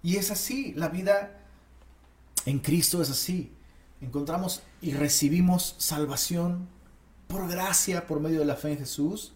Y 0.02 0.16
es 0.16 0.31
así, 0.31 0.74
la 0.74 0.88
vida 0.88 1.40
en 2.44 2.59
Cristo 2.59 3.00
es 3.02 3.11
así. 3.11 3.52
Encontramos 4.00 4.62
y 4.83 4.92
recibimos 4.92 5.74
salvación 5.79 6.68
por 7.29 7.48
gracia, 7.48 8.07
por 8.07 8.20
medio 8.20 8.40
de 8.40 8.44
la 8.44 8.57
fe 8.57 8.72
en 8.72 8.79
Jesús. 8.79 9.33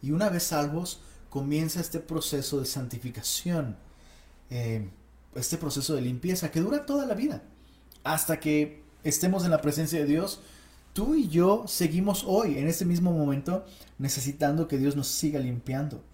Y 0.00 0.12
una 0.12 0.28
vez 0.28 0.44
salvos, 0.44 1.00
comienza 1.34 1.80
este 1.80 1.98
proceso 1.98 2.60
de 2.60 2.64
santificación, 2.64 3.76
eh, 4.50 4.88
este 5.34 5.56
proceso 5.56 5.96
de 5.96 6.00
limpieza 6.00 6.52
que 6.52 6.60
dura 6.60 6.86
toda 6.86 7.06
la 7.06 7.14
vida, 7.14 7.42
hasta 8.04 8.38
que 8.38 8.84
estemos 9.02 9.44
en 9.44 9.50
la 9.50 9.60
presencia 9.60 9.98
de 9.98 10.06
Dios 10.06 10.38
tú 10.92 11.16
y 11.16 11.26
yo 11.26 11.64
seguimos 11.66 12.22
hoy, 12.24 12.58
en 12.58 12.68
este 12.68 12.84
mismo 12.84 13.10
momento, 13.10 13.66
necesitando 13.98 14.68
que 14.68 14.78
Dios 14.78 14.94
nos 14.94 15.08
siga 15.08 15.40
limpiando. 15.40 16.04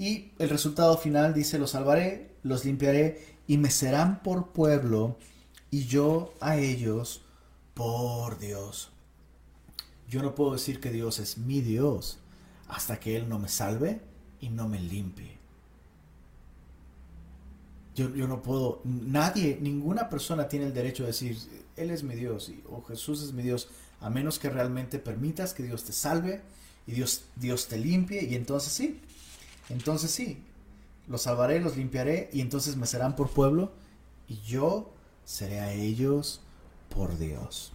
Y 0.00 0.32
el 0.40 0.48
resultado 0.48 0.98
final 0.98 1.32
dice, 1.32 1.56
los 1.56 1.70
salvaré, 1.70 2.32
los 2.42 2.64
limpiaré 2.64 3.36
y 3.46 3.56
me 3.56 3.70
serán 3.70 4.20
por 4.20 4.48
pueblo 4.48 5.16
y 5.70 5.84
yo 5.84 6.34
a 6.40 6.56
ellos 6.56 7.22
por 7.74 8.40
Dios. 8.40 8.90
Yo 10.08 10.22
no 10.22 10.34
puedo 10.34 10.54
decir 10.54 10.80
que 10.80 10.90
Dios 10.90 11.20
es 11.20 11.38
mi 11.38 11.60
Dios 11.60 12.18
hasta 12.66 12.98
que 12.98 13.16
Él 13.16 13.28
no 13.28 13.38
me 13.38 13.48
salve 13.48 14.09
y 14.40 14.48
no 14.48 14.68
me 14.68 14.80
limpie. 14.80 15.38
Yo, 17.94 18.14
yo, 18.14 18.26
no 18.26 18.40
puedo, 18.42 18.80
nadie, 18.84 19.58
ninguna 19.60 20.08
persona 20.08 20.48
tiene 20.48 20.66
el 20.66 20.74
derecho 20.74 21.02
de 21.02 21.08
decir, 21.08 21.36
Él 21.76 21.90
es 21.90 22.02
mi 22.02 22.14
Dios 22.14 22.50
o 22.70 22.82
Jesús 22.82 23.22
es 23.22 23.32
mi 23.32 23.42
Dios 23.42 23.68
a 24.00 24.08
menos 24.08 24.38
que 24.38 24.48
realmente 24.48 24.98
permitas 24.98 25.52
que 25.52 25.62
Dios 25.62 25.84
te 25.84 25.92
salve 25.92 26.40
y 26.86 26.92
Dios, 26.92 27.24
Dios 27.36 27.68
te 27.68 27.76
limpie 27.76 28.24
y 28.24 28.34
entonces 28.34 28.72
sí, 28.72 29.00
entonces 29.68 30.10
sí, 30.10 30.42
los 31.08 31.22
salvaré, 31.22 31.60
los 31.60 31.76
limpiaré 31.76 32.30
y 32.32 32.40
entonces 32.40 32.76
me 32.76 32.86
serán 32.86 33.16
por 33.16 33.30
pueblo 33.30 33.72
y 34.28 34.40
yo 34.40 34.92
seré 35.24 35.60
a 35.60 35.72
ellos 35.72 36.40
por 36.88 37.18
Dios. 37.18 37.72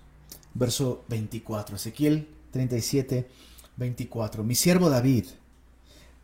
Verso 0.54 1.04
24, 1.10 1.76
Ezequiel 1.76 2.30
37, 2.52 3.30
24. 3.76 4.44
Mi 4.44 4.56
siervo 4.56 4.90
David 4.90 5.26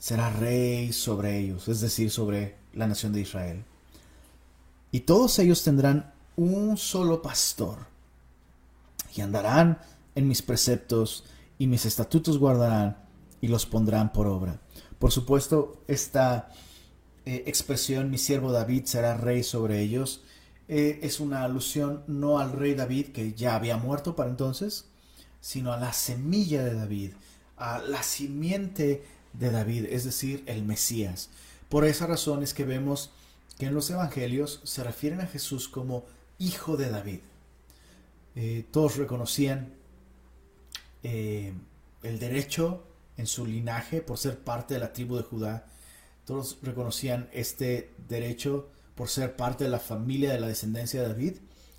será 0.01 0.31
rey 0.31 0.91
sobre 0.93 1.37
ellos, 1.37 1.67
es 1.67 1.79
decir, 1.79 2.09
sobre 2.09 2.55
la 2.73 2.87
nación 2.87 3.13
de 3.13 3.21
Israel. 3.21 3.63
Y 4.91 5.01
todos 5.01 5.37
ellos 5.37 5.63
tendrán 5.63 6.11
un 6.35 6.75
solo 6.75 7.21
pastor 7.21 7.77
y 9.15 9.21
andarán 9.21 9.77
en 10.15 10.27
mis 10.27 10.41
preceptos 10.41 11.25
y 11.59 11.67
mis 11.67 11.85
estatutos 11.85 12.39
guardarán 12.39 12.97
y 13.41 13.47
los 13.47 13.67
pondrán 13.67 14.11
por 14.11 14.25
obra. 14.25 14.59
Por 14.97 15.11
supuesto, 15.11 15.83
esta 15.87 16.49
eh, 17.27 17.43
expresión, 17.45 18.09
mi 18.09 18.17
siervo 18.17 18.51
David 18.51 18.85
será 18.85 19.15
rey 19.17 19.43
sobre 19.43 19.81
ellos, 19.81 20.23
eh, 20.67 20.99
es 21.03 21.19
una 21.19 21.43
alusión 21.43 22.03
no 22.07 22.39
al 22.39 22.53
rey 22.53 22.73
David 22.73 23.09
que 23.09 23.33
ya 23.33 23.55
había 23.55 23.77
muerto 23.77 24.15
para 24.15 24.31
entonces, 24.31 24.85
sino 25.41 25.71
a 25.71 25.77
la 25.77 25.93
semilla 25.93 26.63
de 26.63 26.73
David, 26.73 27.11
a 27.55 27.77
la 27.77 28.01
simiente 28.01 29.03
de 29.33 29.51
David, 29.51 29.85
es 29.89 30.03
decir, 30.03 30.43
el 30.45 30.63
Mesías. 30.63 31.29
Por 31.69 31.85
esa 31.85 32.07
razón 32.07 32.43
es 32.43 32.53
que 32.53 32.65
vemos 32.65 33.11
que 33.57 33.67
en 33.67 33.73
los 33.73 33.89
evangelios 33.89 34.61
se 34.63 34.83
refieren 34.83 35.21
a 35.21 35.27
Jesús 35.27 35.67
como 35.67 36.05
hijo 36.39 36.77
de 36.77 36.89
David. 36.89 37.19
Eh, 38.35 38.65
todos 38.71 38.97
reconocían 38.97 39.73
eh, 41.03 41.53
el 42.03 42.19
derecho 42.19 42.83
en 43.17 43.27
su 43.27 43.45
linaje 43.45 44.01
por 44.01 44.17
ser 44.17 44.39
parte 44.39 44.73
de 44.73 44.79
la 44.79 44.93
tribu 44.93 45.15
de 45.17 45.23
Judá. 45.23 45.67
Todos 46.25 46.57
reconocían 46.61 47.29
este 47.33 47.91
derecho 48.07 48.69
por 48.95 49.09
ser 49.09 49.35
parte 49.35 49.63
de 49.63 49.69
la 49.69 49.79
familia 49.79 50.31
de 50.31 50.39
la 50.39 50.47
descendencia 50.47 51.01
de 51.01 51.07
David, 51.07 51.33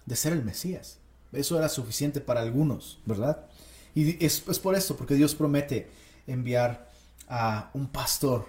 de 0.07 0.17
ser 0.17 0.33
el 0.33 0.45
Mesías. 0.45 0.99
Eso 1.33 1.59
era 1.59 1.69
suficiente 1.69 2.21
para 2.21 2.43
algunos, 2.43 3.01
¿verdad? 3.07 3.47
Y 3.95 4.25
es, 4.25 4.45
es 4.49 4.59
por 4.59 4.75
esto, 4.75 4.97
porque 4.97 5.15
Dios 5.15 5.35
promete 5.35 5.89
enviar 6.27 6.92
a 7.35 7.71
un 7.73 7.87
pastor 7.87 8.47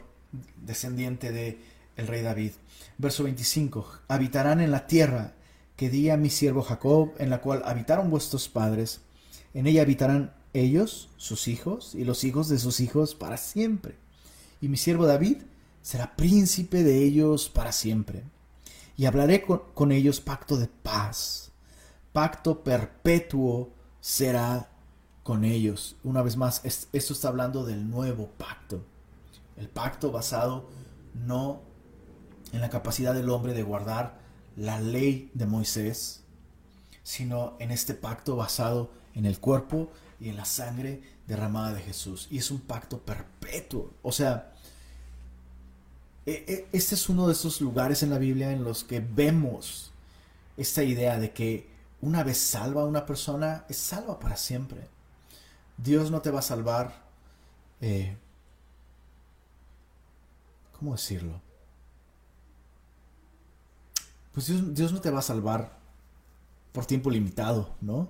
descendiente 0.57 1.31
de 1.31 1.57
el 1.95 2.05
rey 2.07 2.21
David. 2.21 2.51
Verso 2.97 3.23
25, 3.23 3.87
habitarán 4.09 4.59
en 4.59 4.71
la 4.71 4.87
tierra 4.87 5.33
que 5.77 5.89
di 5.89 6.09
a 6.09 6.17
mi 6.17 6.29
siervo 6.29 6.61
Jacob, 6.61 7.13
en 7.17 7.29
la 7.29 7.39
cual 7.39 7.63
habitaron 7.65 8.09
vuestros 8.09 8.49
padres, 8.49 8.99
en 9.53 9.67
ella 9.67 9.83
habitarán 9.83 10.33
ellos, 10.51 11.09
sus 11.15 11.47
hijos 11.47 11.95
y 11.95 12.03
los 12.03 12.25
hijos 12.25 12.49
de 12.49 12.59
sus 12.59 12.81
hijos 12.81 13.15
para 13.15 13.37
siempre. 13.37 13.95
Y 14.59 14.67
mi 14.67 14.75
siervo 14.75 15.05
David 15.05 15.37
será 15.81 16.15
príncipe 16.17 16.83
de 16.83 17.03
ellos 17.03 17.49
para 17.49 17.71
siempre. 17.71 18.23
Y 18.97 19.05
hablaré 19.05 19.43
con, 19.43 19.91
ellos 19.93 20.19
pacto 20.19 20.57
de 20.57 20.67
paz. 20.67 21.51
Pacto 22.11 22.63
perpetuo 22.63 23.71
será 24.01 24.69
con 25.23 25.45
ellos. 25.45 25.95
Una 26.03 26.21
vez 26.21 26.37
más, 26.37 26.61
esto 26.63 27.13
está 27.13 27.29
hablando 27.29 27.65
del 27.65 27.89
nuevo 27.89 28.27
pacto. 28.37 28.83
El 29.57 29.69
pacto 29.69 30.11
basado 30.11 30.69
no 31.13 31.61
en 32.51 32.61
la 32.61 32.69
capacidad 32.69 33.13
del 33.13 33.29
hombre 33.29 33.53
de 33.53 33.63
guardar 33.63 34.19
la 34.55 34.79
ley 34.79 35.31
de 35.33 35.45
Moisés, 35.45 36.21
sino 37.03 37.55
en 37.59 37.71
este 37.71 37.93
pacto 37.93 38.35
basado 38.35 38.91
en 39.15 39.25
el 39.25 39.39
cuerpo 39.39 39.89
y 40.19 40.29
en 40.29 40.37
la 40.37 40.45
sangre 40.45 41.01
derramada 41.27 41.73
de 41.73 41.81
Jesús. 41.81 42.27
Y 42.29 42.37
es 42.37 42.51
un 42.51 42.59
pacto 42.59 42.99
perpetuo. 42.99 43.91
O 44.01 44.11
sea, 44.11 44.53
e, 46.25 46.45
e, 46.47 46.67
este 46.71 46.95
es 46.95 47.09
uno 47.09 47.27
de 47.27 47.33
esos 47.33 47.61
lugares 47.61 48.03
en 48.03 48.09
la 48.09 48.17
Biblia 48.17 48.51
en 48.51 48.63
los 48.63 48.83
que 48.83 48.99
vemos 48.99 49.91
esta 50.57 50.83
idea 50.83 51.17
de 51.17 51.31
que 51.31 51.67
una 52.01 52.23
vez 52.23 52.37
salva 52.37 52.81
a 52.81 52.85
una 52.85 53.05
persona, 53.05 53.65
es 53.69 53.77
salva 53.77 54.19
para 54.19 54.37
siempre. 54.37 54.92
Dios 55.77 56.11
no 56.11 56.21
te 56.21 56.31
va 56.31 56.39
a 56.39 56.43
salvar. 56.43 57.03
Eh, 57.81 58.17
¿Cómo 60.77 60.93
decirlo? 60.93 61.41
Pues 64.33 64.47
Dios, 64.47 64.73
Dios 64.73 64.91
no 64.91 65.01
te 65.01 65.11
va 65.11 65.19
a 65.19 65.23
salvar 65.23 65.77
por 66.71 66.85
tiempo 66.85 67.09
limitado, 67.09 67.75
¿no? 67.81 68.09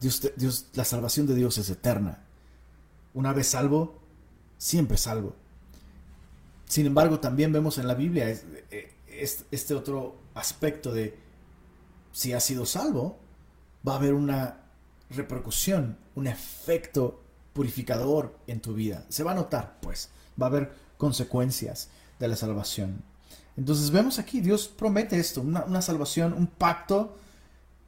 Dios, 0.00 0.66
la 0.74 0.84
salvación 0.84 1.26
de 1.26 1.34
Dios 1.34 1.58
es 1.58 1.70
eterna. 1.70 2.22
Una 3.14 3.32
vez 3.32 3.48
salvo, 3.48 3.98
siempre 4.58 4.96
salvo. 4.96 5.34
Sin 6.66 6.86
embargo, 6.86 7.20
también 7.20 7.52
vemos 7.52 7.78
en 7.78 7.88
la 7.88 7.94
Biblia 7.94 8.28
eh, 8.28 8.92
este 9.50 9.74
otro 9.74 10.16
aspecto 10.34 10.92
de 10.92 11.18
si 12.12 12.32
has 12.32 12.44
sido 12.44 12.66
salvo, 12.66 13.18
va 13.86 13.94
a 13.94 13.96
haber 13.96 14.14
una 14.14 14.65
repercusión, 15.10 15.98
un 16.14 16.26
efecto 16.26 17.22
purificador 17.52 18.38
en 18.46 18.60
tu 18.60 18.74
vida. 18.74 19.04
Se 19.08 19.22
va 19.22 19.32
a 19.32 19.36
notar, 19.36 19.78
pues, 19.80 20.10
va 20.40 20.46
a 20.46 20.50
haber 20.50 20.72
consecuencias 20.98 21.88
de 22.18 22.28
la 22.28 22.36
salvación. 22.36 23.02
Entonces 23.56 23.90
vemos 23.90 24.18
aquí, 24.18 24.40
Dios 24.40 24.68
promete 24.68 25.18
esto, 25.18 25.40
una, 25.40 25.80
salvación, 25.80 26.34
un 26.34 26.46
pacto 26.46 27.16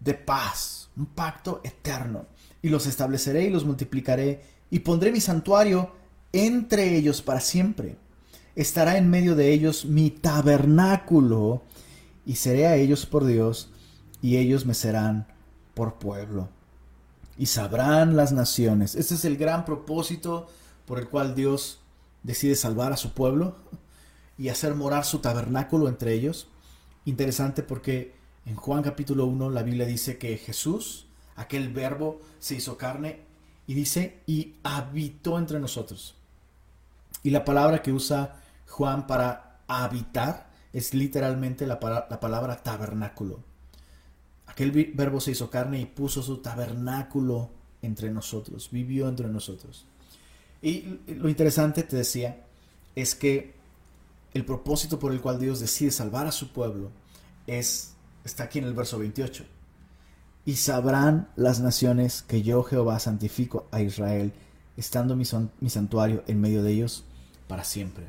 de 0.01 0.15
paz, 0.15 0.89
un 0.97 1.07
pacto 1.07 1.61
eterno. 1.63 2.27
Y 2.63 2.71
los 2.71 2.87
estableceré 2.87 3.45
y 3.45 3.51
los 3.51 3.65
multiplicaré 3.65 4.43
y 4.71 4.81
pondré 4.81 5.13
mi 5.13 5.21
santuario 5.21 5.93
entre 6.33 6.97
ellos 6.97 7.23
para 7.23 7.41
siempre. 7.41 7.97
estará 8.57 8.99
en 8.99 9.09
medio 9.09 9.37
de 9.37 9.53
ellos 9.53 9.85
mi 9.85 10.11
tabernáculo, 10.11 11.63
y 12.27 12.35
seré 12.35 12.67
a 12.67 12.75
ellos 12.75 13.07
por 13.07 13.25
Dios, 13.25 13.71
y 14.21 14.37
ellos 14.37 14.67
me 14.67 14.75
serán 14.75 15.29
por 15.75 15.95
pueblo. 15.95 16.49
Y 17.39 17.47
sabrán 17.47 18.17
las 18.17 18.33
naciones. 18.33 18.97
Este 18.97 19.15
es 19.15 19.25
el 19.25 19.37
gran 19.37 19.65
propósito 19.65 20.49
por 20.85 20.99
el 20.99 21.09
cual 21.09 21.35
Dios 21.35 21.81
decide 22.23 22.57
salvar 22.57 22.93
a 22.93 22.97
su 22.97 23.13
pueblo 23.13 23.57
y 24.37 24.49
hacer 24.49 24.75
morar 24.75 25.05
su 25.05 25.21
tabernáculo 25.21 25.89
entre 25.89 26.13
ellos. 26.13 26.49
Interesante 27.05 27.63
porque 27.63 28.15
en 28.45 28.57
Juan 28.57 28.83
capítulo 28.83 29.27
1 29.27 29.51
la 29.51 29.63
Biblia 29.63 29.87
dice 29.87 30.19
que 30.19 30.37
Jesús, 30.37 31.07
aquel 31.37 31.73
verbo, 31.73 32.21
se 32.41 32.57
hizo 32.57 32.77
carne 32.77 33.21
y 33.67 33.75
dice, 33.75 34.21
y 34.27 34.57
habitó 34.63 35.39
entre 35.39 35.61
nosotros. 35.61 36.17
Y 37.23 37.31
la 37.31 37.45
palabra 37.45 37.83
que 37.83 37.93
usa 37.93 38.41
Juan 38.67 39.07
para 39.07 39.61
habitar 39.69 40.51
es 40.73 40.95
literalmente 40.95 41.67
la, 41.67 41.79
la 42.09 42.21
palabra 42.21 42.63
tabernáculo. 42.63 43.45
Aquel 44.49 44.73
verbo 44.95 45.21
se 45.21 45.31
hizo 45.31 45.51
carne 45.51 45.81
y 45.81 45.87
puso 45.87 46.23
su 46.23 46.39
tabernáculo 46.39 47.51
entre 47.83 48.11
nosotros, 48.11 48.71
vivió 48.73 49.09
entre 49.09 49.29
nosotros. 49.29 49.87
Y 50.61 50.99
lo 51.07 51.29
interesante, 51.29 51.83
te 51.83 51.97
decía, 51.97 52.45
es 52.97 53.15
que 53.15 53.55
el 54.35 54.45
propósito 54.45 54.99
por 54.99 55.13
el 55.13 55.21
cual 55.21 55.39
Dios 55.39 55.61
decide 55.61 55.91
salvar 55.91 56.27
a 56.27 56.33
su 56.33 56.53
pueblo 56.53 56.91
es, 57.47 57.95
está 58.25 58.45
aquí 58.45 58.59
en 58.59 58.65
el 58.65 58.75
verso 58.75 58.99
28. 58.99 59.45
Y 60.45 60.57
sabrán 60.57 61.29
las 61.37 61.61
naciones 61.61 62.23
que 62.23 62.43
yo 62.43 62.63
Jehová 62.63 62.99
santifico 62.99 63.69
a 63.71 63.83
Israel, 63.83 64.33
estando 64.77 65.15
mi, 65.15 65.25
mi 65.61 65.71
santuario 65.71 66.25
en 66.27 66.41
medio 66.41 66.63
de 66.63 66.73
ellos 66.73 67.05
para 67.47 67.65
siempre. 67.65 68.07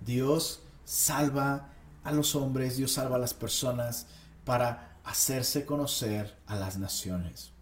Dios 0.00 0.62
salva 0.84 1.68
a 2.02 2.12
los 2.12 2.34
hombres, 2.34 2.76
Dios 2.76 2.92
salva 2.92 3.16
a 3.16 3.20
las 3.20 3.34
personas 3.34 4.06
para 4.44 4.91
hacerse 5.04 5.66
conocer 5.66 6.36
a 6.46 6.56
las 6.56 6.78
naciones. 6.78 7.52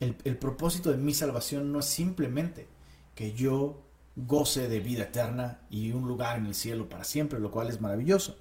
El, 0.00 0.16
el 0.24 0.36
propósito 0.36 0.90
de 0.90 0.96
mi 0.96 1.14
salvación 1.14 1.72
no 1.72 1.80
es 1.80 1.86
simplemente 1.86 2.68
que 3.14 3.32
yo 3.32 3.84
goce 4.16 4.68
de 4.68 4.80
vida 4.80 5.04
eterna 5.04 5.60
y 5.70 5.92
un 5.92 6.06
lugar 6.06 6.38
en 6.38 6.46
el 6.46 6.54
cielo 6.54 6.88
para 6.88 7.04
siempre, 7.04 7.40
lo 7.40 7.50
cual 7.50 7.68
es 7.68 7.80
maravilloso. 7.80 8.36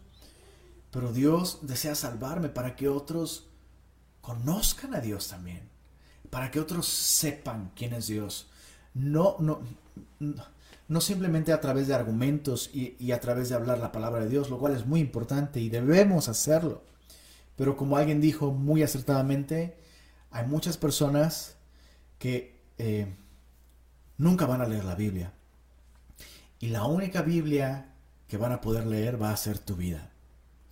Pero 0.92 1.12
Dios 1.12 1.60
desea 1.64 1.96
salvarme 1.96 2.50
para 2.50 2.76
que 2.76 2.88
otros 2.88 3.48
conozcan 4.22 4.94
a 4.94 5.00
Dios 5.00 5.28
también, 5.28 5.70
para 6.30 6.52
que 6.52 6.60
otros 6.60 6.88
sepan 6.88 7.72
quién 7.76 7.94
es 7.94 8.08
Dios. 8.08 8.48
No, 8.94 9.38
no, 9.40 9.62
no 10.88 11.02
simplemente 11.02 11.52
a 11.52 11.62
través 11.62 11.88
de 11.88 11.96
argumentos 11.96 12.70
y, 12.74 12.96
y 13.00 13.12
a 13.12 13.20
través 13.20 13.50
de 13.50 13.56
hablar 13.56 13.80
la 13.80 13.92
palabra 13.92 14.22
de 14.22 14.30
Dios, 14.30 14.50
lo 14.50 14.60
cual 14.60 14.76
es 14.76 14.86
muy 14.86 15.00
importante 15.00 15.60
y 15.60 15.70
debemos 15.70 16.30
hacerlo. 16.30 16.84
Pero 17.56 17.78
como 17.78 17.98
alguien 17.98 18.22
dijo 18.22 18.52
muy 18.52 18.84
acertadamente, 18.84 19.78
hay 20.32 20.46
muchas 20.46 20.78
personas 20.78 21.56
que 22.18 22.60
eh, 22.78 23.14
nunca 24.18 24.46
van 24.46 24.62
a 24.62 24.68
leer 24.68 24.84
la 24.84 24.96
Biblia 24.96 25.34
y 26.60 26.70
la 26.70 26.86
única 26.86 27.22
Biblia 27.22 27.88
que 28.28 28.38
van 28.38 28.54
a 28.54 28.62
poder 28.62 28.86
leer 28.86 29.22
va 29.22 29.32
a 29.32 29.38
ser 29.38 29.60
tu 29.60 29.76
vida. 29.76 30.10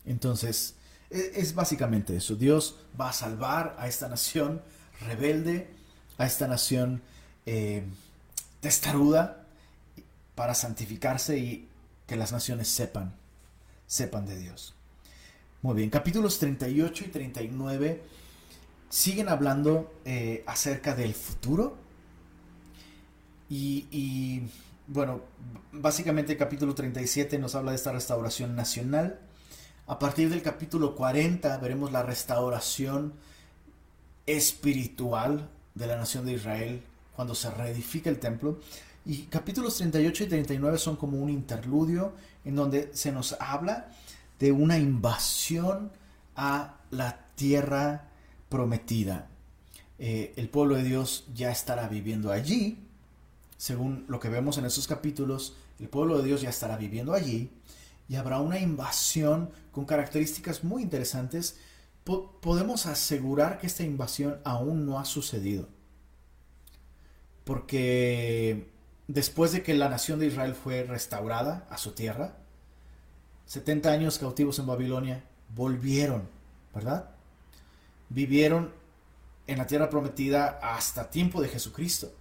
Entonces, 0.05 0.75
e, 1.09 1.33
es, 1.35 1.53
básicamente 1.53 2.15
eso. 2.15 2.35
Dios 2.35 2.77
va 2.99 3.09
a 3.09 3.13
salvar 3.13 3.75
a 3.77 3.89
esta 3.89 4.07
nación 4.07 4.61
rebelde, 5.01 5.69
a 6.17 6.25
esta 6.25 6.47
nación 6.47 7.01
eh, 7.45 7.83
testaruda, 8.61 9.43
para 10.33 10.55
santificarse 10.55 11.37
y 11.37 11.67
que 12.07 12.15
las 12.15 12.31
naciones 12.31 12.69
sepan, 12.69 13.13
sepan 13.85 14.25
de 14.25 14.37
Dios. 14.37 14.73
Muy 15.63 15.75
bien, 15.75 15.91
capítulos 15.91 16.39
38 16.39 17.03
y 17.05 17.07
39 17.09 18.01
siguen 18.89 19.29
hablando 19.29 19.93
eh, 20.05 20.43
acerca 20.47 20.95
del 20.95 21.13
futuro. 21.13 21.77
y 23.47 24.41
bueno, 24.87 25.21
básicamente 25.71 26.31
el 26.31 26.39
capítulo 26.39 26.73
37 26.73 27.37
nos 27.37 27.53
habla 27.53 27.71
de 27.71 27.77
esta 27.77 27.91
restauración 27.91 28.55
nacional. 28.55 29.19
A 29.85 29.99
partir 29.99 30.31
del 30.31 30.41
capítulo 30.41 30.95
40 30.95 31.55
veremos 31.59 31.91
la 31.91 32.01
restauración 32.01 33.13
espiritual 34.25 35.47
de 35.75 35.85
la 35.85 35.95
nación 35.95 36.25
de 36.25 36.33
Israel 36.33 36.81
cuando 37.15 37.35
se 37.35 37.51
reedifica 37.51 38.09
el 38.09 38.17
templo. 38.17 38.59
Y 39.05 39.23
capítulos 39.23 39.77
38 39.77 40.23
y 40.23 40.27
39 40.27 40.79
son 40.79 40.95
como 40.95 41.19
un 41.19 41.29
interludio 41.29 42.13
en 42.45 42.55
donde 42.55 42.89
se 42.93 43.11
nos 43.11 43.33
habla 43.39 43.91
de 44.41 44.51
una 44.51 44.79
invasión 44.79 45.91
a 46.35 46.79
la 46.89 47.27
tierra 47.35 48.09
prometida. 48.49 49.29
Eh, 49.99 50.33
el 50.35 50.49
pueblo 50.49 50.75
de 50.75 50.83
Dios 50.83 51.25
ya 51.31 51.51
estará 51.51 51.87
viviendo 51.87 52.31
allí, 52.31 52.79
según 53.57 54.03
lo 54.07 54.19
que 54.19 54.29
vemos 54.29 54.57
en 54.57 54.65
estos 54.65 54.87
capítulos, 54.87 55.55
el 55.79 55.89
pueblo 55.89 56.17
de 56.17 56.23
Dios 56.23 56.41
ya 56.41 56.49
estará 56.49 56.75
viviendo 56.75 57.13
allí 57.13 57.51
y 58.09 58.15
habrá 58.15 58.39
una 58.39 58.59
invasión 58.59 59.51
con 59.71 59.85
características 59.85 60.63
muy 60.63 60.81
interesantes. 60.81 61.57
podemos 62.03 62.87
asegurar 62.87 63.59
que 63.59 63.67
esta 63.67 63.83
invasión 63.83 64.39
aún 64.43 64.87
no 64.87 64.97
ha 64.97 65.05
sucedido. 65.05 65.69
Porque 67.43 68.71
después 69.07 69.51
de 69.51 69.61
que 69.61 69.75
la 69.75 69.87
nación 69.87 70.17
de 70.17 70.25
Israel 70.25 70.55
fue 70.55 70.81
restaurada 70.81 71.67
a 71.69 71.77
su 71.77 71.91
tierra, 71.91 72.40
70 73.51 73.91
años 73.91 74.17
cautivos 74.17 74.59
en 74.59 74.67
Babilonia, 74.67 75.23
volvieron, 75.53 76.23
¿verdad? 76.73 77.09
Vivieron 78.07 78.71
en 79.47 79.57
la 79.57 79.67
tierra 79.67 79.89
prometida 79.89 80.59
hasta 80.61 81.09
tiempo 81.09 81.41
de 81.41 81.49
Jesucristo 81.49 82.13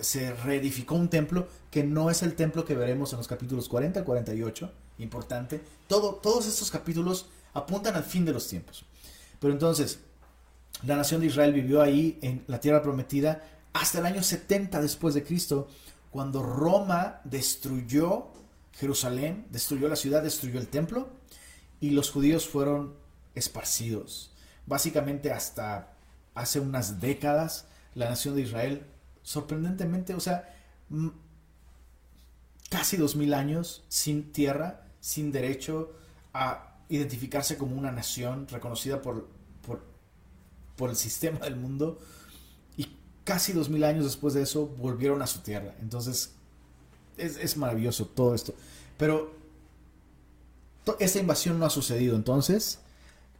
se, 0.00 0.32
reedificó 0.32 0.94
un 0.94 1.08
templo 1.08 1.46
que 1.70 1.84
no 1.84 2.08
es 2.08 2.22
el 2.22 2.34
templo 2.34 2.64
que 2.64 2.74
veremos 2.74 3.12
en 3.12 3.18
los 3.18 3.28
capítulos 3.28 3.68
40 3.68 4.00
y 4.00 4.04
48, 4.04 4.72
importante. 4.98 5.60
Todo, 5.86 6.14
todos 6.14 6.46
estos 6.46 6.70
capítulos 6.70 7.26
apuntan 7.52 7.96
al 7.96 8.04
fin 8.04 8.24
de 8.24 8.32
los 8.32 8.48
tiempos. 8.48 8.86
Pero 9.38 9.52
entonces, 9.52 10.00
la 10.84 10.96
nación 10.96 11.20
de 11.20 11.26
Israel 11.26 11.52
vivió 11.52 11.82
ahí 11.82 12.18
en 12.22 12.44
la 12.46 12.60
tierra 12.60 12.80
prometida 12.80 13.44
hasta 13.74 13.98
el 13.98 14.06
año 14.06 14.22
70 14.22 14.80
después 14.80 15.12
de 15.12 15.22
Cristo, 15.22 15.68
cuando 16.10 16.42
Roma 16.42 17.20
destruyó 17.24 18.28
Jerusalén, 18.80 19.46
destruyó 19.50 19.88
la 19.88 19.96
ciudad, 19.96 20.22
destruyó 20.22 20.58
el 20.58 20.68
templo 20.68 21.10
y 21.80 21.90
los 21.90 22.10
judíos 22.10 22.48
fueron 22.48 22.94
esparcidos. 23.34 24.32
Básicamente 24.64 25.30
hasta 25.32 25.92
hace 26.34 26.60
unas 26.60 26.98
décadas 26.98 27.66
la 27.94 28.08
nación 28.08 28.36
de 28.36 28.42
Israel 28.42 28.86
sorprendentemente, 29.22 30.14
o 30.14 30.20
sea, 30.20 30.54
casi 32.70 32.96
dos 32.96 33.16
mil 33.16 33.34
años 33.34 33.84
sin 33.88 34.32
tierra, 34.32 34.86
sin 35.00 35.30
derecho 35.30 35.92
a 36.32 36.78
identificarse 36.88 37.58
como 37.58 37.76
una 37.76 37.92
nación 37.92 38.48
reconocida 38.48 39.02
por, 39.02 39.28
por, 40.76 40.88
el 40.88 40.96
sistema 40.96 41.40
del 41.40 41.56
mundo. 41.56 41.98
Y 42.78 42.96
casi 43.24 43.52
dos 43.52 43.68
mil 43.68 43.84
años 43.84 44.04
después 44.04 44.32
de 44.32 44.40
eso 44.40 44.66
volvieron 44.66 45.20
a 45.20 45.26
su 45.26 45.40
tierra. 45.40 45.74
Entonces, 45.82 46.32
es, 47.20 47.36
es 47.36 47.56
maravilloso 47.56 48.06
todo 48.06 48.34
esto. 48.34 48.54
Pero 48.96 49.34
esta 50.98 51.18
invasión 51.18 51.58
no 51.58 51.66
ha 51.66 51.70
sucedido 51.70 52.16
entonces. 52.16 52.80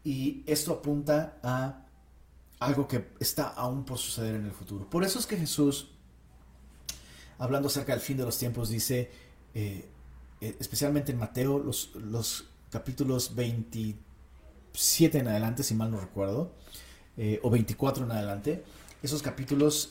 Y 0.05 0.43
esto 0.47 0.73
apunta 0.73 1.39
a 1.43 1.85
algo 2.59 2.87
que 2.87 3.09
está 3.19 3.49
aún 3.49 3.85
por 3.85 3.99
suceder 3.99 4.37
en 4.37 4.47
el 4.47 4.53
futuro. 4.53 4.89
Por 4.89 5.05
eso 5.05 5.19
es 5.19 5.27
que 5.27 5.37
Jesús, 5.37 5.89
hablando 7.39 7.69
acerca 7.69 7.93
del 7.93 8.01
fin 8.01 8.17
de 8.17 8.25
los 8.25 8.39
tiempos, 8.39 8.69
dice, 8.69 9.11
eh, 9.55 9.89
eh, 10.41 10.57
especialmente 10.61 11.13
en 11.13 11.19
Mateo, 11.19 11.59
los, 11.59 11.95
los, 11.97 12.47
capítulos 12.71 13.35
27 13.35 15.19
en 15.19 15.27
adelante, 15.27 15.65
si 15.65 15.75
mal 15.75 15.91
no 15.91 15.99
recuerdo, 15.99 16.53
eh, 17.17 17.41
o 17.43 17.51
24 17.51 18.05
en 18.05 18.13
adelante, 18.13 18.63
esos 19.03 19.23
capítulos 19.23 19.91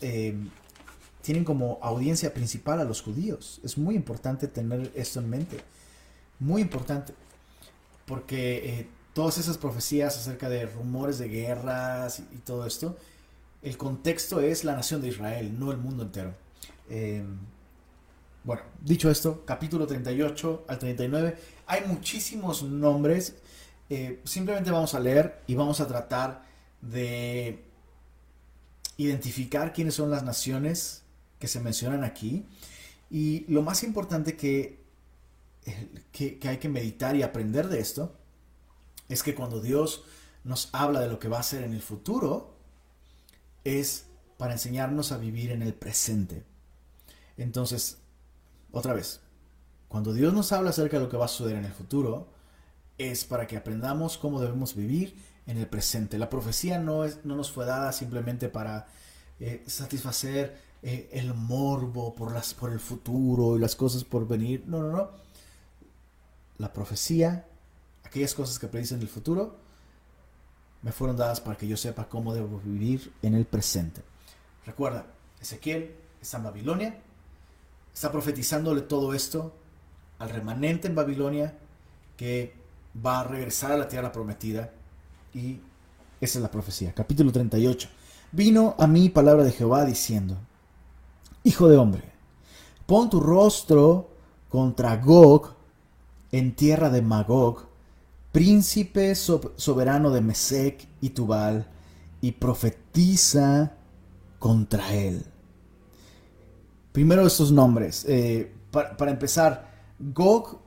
tienen 1.21 1.43
como 1.43 1.79
audiencia 1.81 2.33
principal 2.33 2.79
a 2.79 2.85
los 2.85 3.01
judíos. 3.01 3.59
Es 3.63 3.77
muy 3.77 3.95
importante 3.95 4.47
tener 4.47 4.91
esto 4.95 5.19
en 5.19 5.29
mente. 5.29 5.59
Muy 6.39 6.61
importante. 6.61 7.13
Porque 8.05 8.87
todas 9.13 9.37
esas 9.37 9.57
profecías 9.57 10.17
acerca 10.17 10.49
de 10.49 10.65
rumores 10.65 11.19
de 11.19 11.27
guerras 11.27 12.19
y, 12.19 12.37
todo 12.37 12.65
esto, 12.65 12.97
el 13.61 13.77
contexto 13.77 14.39
es 14.39 14.63
la 14.63 14.75
nación 14.75 15.01
de 15.01 15.09
Israel, 15.09 15.59
no 15.59 15.71
el 15.71 15.77
mundo 15.77 16.03
entero. 16.03 16.33
Em, 16.89 17.37
bueno, 18.43 18.61
dicho 18.81 19.11
esto, 19.11 19.43
capítulo 19.45 19.85
38 19.85 20.65
al 20.67 20.79
39, 20.79 21.37
hay 21.67 21.85
muchísimos 21.85 22.63
nombres. 22.63 23.35
Eh, 23.89 24.21
simplemente 24.23 24.71
vamos 24.71 24.93
a 24.93 24.99
leer 24.99 25.41
y 25.47 25.55
vamos 25.55 25.81
a 25.81 25.87
tratar 25.87 26.45
de 26.81 27.65
identificar 28.97 29.73
quiénes 29.73 29.95
son 29.95 30.09
las 30.09 30.23
naciones 30.23 31.03
que 31.39 31.47
se 31.47 31.59
mencionan 31.59 32.03
aquí. 32.03 32.45
Y 33.09 33.45
lo 33.51 33.63
más 33.63 33.83
importante 33.83 34.35
que 34.37 34.79
que, 36.11 36.39
hay 36.47 36.57
que 36.57 36.69
meditar 36.69 37.15
y 37.15 37.23
aprender 37.23 37.67
de 37.69 37.79
esto 37.79 38.15
es 39.07 39.23
que 39.23 39.35
cuando 39.35 39.61
Dios 39.61 40.03
nos 40.43 40.69
habla 40.71 40.99
de 41.01 41.07
lo 41.07 41.19
que 41.19 41.27
va 41.27 41.39
a 41.39 41.43
ser 41.43 41.63
en 41.63 41.73
el 41.73 41.81
futuro, 41.81 42.55
es 43.63 44.05
para 44.37 44.53
enseñarnos 44.53 45.11
a 45.11 45.17
vivir 45.17 45.51
en 45.51 45.61
el 45.61 45.73
presente. 45.73 46.45
Entonces, 47.37 47.97
otra 48.71 48.93
vez, 48.93 49.21
cuando 49.87 50.13
Dios 50.13 50.33
nos 50.33 50.51
habla 50.51 50.69
acerca 50.69 50.97
de 50.97 51.03
lo 51.03 51.09
que 51.09 51.17
va 51.17 51.25
a 51.25 51.29
suceder 51.29 51.57
en 51.57 51.65
el 51.65 51.73
futuro, 51.73 52.29
es 52.97 53.25
para 53.25 53.47
que 53.47 53.57
aprendamos 53.57 54.17
cómo 54.17 54.39
debemos 54.39 54.75
vivir 54.75 55.15
en 55.47 55.57
el 55.57 55.67
presente. 55.67 56.17
La 56.17 56.29
profecía 56.29 56.79
no, 56.79 57.03
es, 57.05 57.25
no 57.25 57.35
nos 57.35 57.51
fue 57.51 57.65
dada 57.65 57.91
simplemente 57.91 58.49
para 58.49 58.87
eh, 59.39 59.63
satisfacer 59.67 60.57
eh, 60.81 61.09
el 61.11 61.33
morbo 61.33 62.15
por, 62.15 62.31
las, 62.31 62.53
por 62.53 62.71
el 62.71 62.79
futuro 62.79 63.57
y 63.57 63.59
las 63.59 63.75
cosas 63.75 64.03
por 64.03 64.27
venir. 64.27 64.63
No, 64.67 64.81
no, 64.81 64.91
no. 64.91 65.09
La 66.57 66.71
profecía, 66.71 67.47
aquellas 68.03 68.33
cosas 68.33 68.59
que 68.59 68.67
predicen 68.67 69.01
el 69.01 69.07
futuro, 69.07 69.55
me 70.81 70.91
fueron 70.91 71.17
dadas 71.17 71.41
para 71.41 71.57
que 71.57 71.67
yo 71.67 71.77
sepa 71.77 72.07
cómo 72.07 72.33
debo 72.33 72.59
vivir 72.63 73.13
en 73.21 73.33
el 73.35 73.45
presente. 73.45 74.01
Recuerda, 74.65 75.05
Ezequiel 75.41 75.95
está 76.21 76.37
en 76.37 76.43
Babilonia, 76.43 76.97
está 77.93 78.11
profetizándole 78.11 78.81
todo 78.81 79.13
esto 79.13 79.53
al 80.19 80.29
remanente 80.29 80.87
en 80.87 80.95
Babilonia 80.95 81.57
que 82.17 82.53
va 83.05 83.21
a 83.21 83.23
regresar 83.23 83.71
a 83.71 83.77
la 83.77 83.87
tierra 83.87 84.11
prometida 84.11 84.71
y 85.33 85.59
esa 86.21 86.39
es 86.39 86.43
la 86.43 86.51
profecía. 86.51 86.93
Capítulo 86.93 87.31
38. 87.31 87.89
Vino 88.31 88.75
a 88.77 88.87
mí 88.87 89.09
palabra 89.09 89.43
de 89.43 89.51
Jehová 89.51 89.85
diciendo, 89.85 90.37
Hijo 91.43 91.69
de 91.69 91.77
hombre, 91.77 92.03
pon 92.85 93.09
tu 93.09 93.19
rostro 93.19 94.09
contra 94.49 94.97
Gog 94.97 95.53
en 96.31 96.55
tierra 96.55 96.89
de 96.89 97.01
Magog, 97.01 97.67
príncipe 98.31 99.15
soberano 99.15 100.11
de 100.11 100.21
Mesec 100.21 100.87
y 101.01 101.11
Tubal, 101.11 101.67
y 102.21 102.33
profetiza 102.33 103.73
contra 104.37 104.93
él. 104.93 105.23
Primero 106.91 107.25
estos 107.25 107.51
nombres. 107.51 108.05
Eh, 108.07 108.51
para, 108.71 109.11
empezar, 109.11 109.71
Gog 109.99 110.59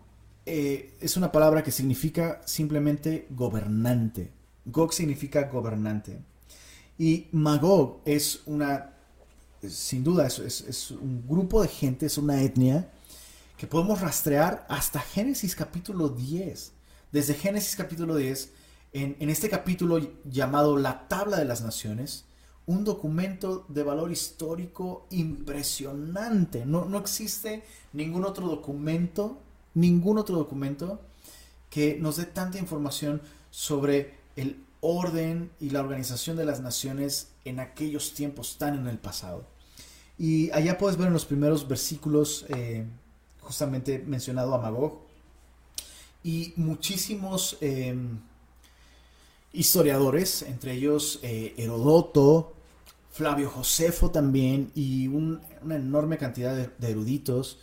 eh, 0.46 0.96
es 1.00 1.16
una 1.16 1.30
palabra 1.30 1.62
que 1.62 1.70
significa 1.70 2.40
simplemente 2.44 3.26
gobernante. 3.30 4.30
Gog 4.64 4.92
significa 4.92 5.48
gobernante. 5.48 6.20
Y 6.98 7.28
Magog 7.32 8.00
es 8.04 8.42
una, 8.46 8.92
sin 9.68 10.02
duda, 10.02 10.26
es, 10.26 10.90
un 10.90 11.24
grupo 11.26 11.62
de 11.62 11.68
gente, 11.68 12.06
es 12.06 12.18
una 12.18 12.42
etnia 12.42 12.90
que 13.56 13.66
podemos 13.66 14.00
rastrear 14.00 14.66
hasta 14.68 15.00
Génesis 15.00 15.54
capítulo 15.54 16.08
10. 16.08 16.72
Desde 17.12 17.34
Génesis 17.34 17.76
capítulo 17.76 18.16
10, 18.16 18.50
en, 18.92 19.16
en 19.20 19.30
este 19.30 19.48
capítulo 19.48 20.00
llamado 20.24 20.76
La 20.76 21.06
Tabla 21.08 21.38
de 21.38 21.44
las 21.44 21.62
Naciones, 21.62 22.24
un 22.66 22.84
documento 22.84 23.64
de 23.68 23.82
valor 23.82 24.12
histórico 24.12 25.06
impresionante. 25.10 26.64
No, 26.64 26.84
no, 26.84 26.98
existe 26.98 27.62
ningún 27.92 28.24
otro 28.24 28.46
documento, 28.46 29.40
ningún 29.74 30.18
otro 30.18 30.36
documento 30.36 31.00
que 31.70 31.96
nos 31.98 32.16
dé 32.16 32.26
tanta 32.26 32.58
información 32.58 33.22
sobre 33.50 34.14
el 34.36 34.64
orden 34.82 35.50
y 35.60 35.70
la 35.70 35.80
organización 35.80 36.36
de 36.36 36.44
las 36.44 36.60
naciones 36.60 37.28
en 37.46 37.60
aquellos 37.60 38.12
tiempos 38.12 38.58
tan 38.58 38.78
en 38.78 38.88
el 38.88 38.98
pasado. 38.98 39.46
Y 40.18 40.50
allá 40.50 40.76
puedes 40.76 40.98
ver 40.98 41.06
en 41.06 41.14
los 41.14 41.24
primeros 41.24 41.66
versículos 41.66 42.44
eh, 42.48 42.84
justamente 43.40 43.98
mencionado 43.98 44.54
a 44.54 44.58
Magog 44.58 45.00
y 46.22 46.52
muchísimos 46.56 47.56
em, 47.60 48.20
historiadores, 49.52 50.42
entre 50.42 50.72
ellos 50.72 51.20
eh, 51.22 51.54
Herodoto, 51.56 52.52
Flavio 53.10 53.50
Josefo 53.50 54.10
también 54.10 54.72
y 54.74 55.06
una 55.06 55.40
enorme 55.70 56.18
cantidad 56.18 56.54
de, 56.54 56.88
eruditos 56.88 57.58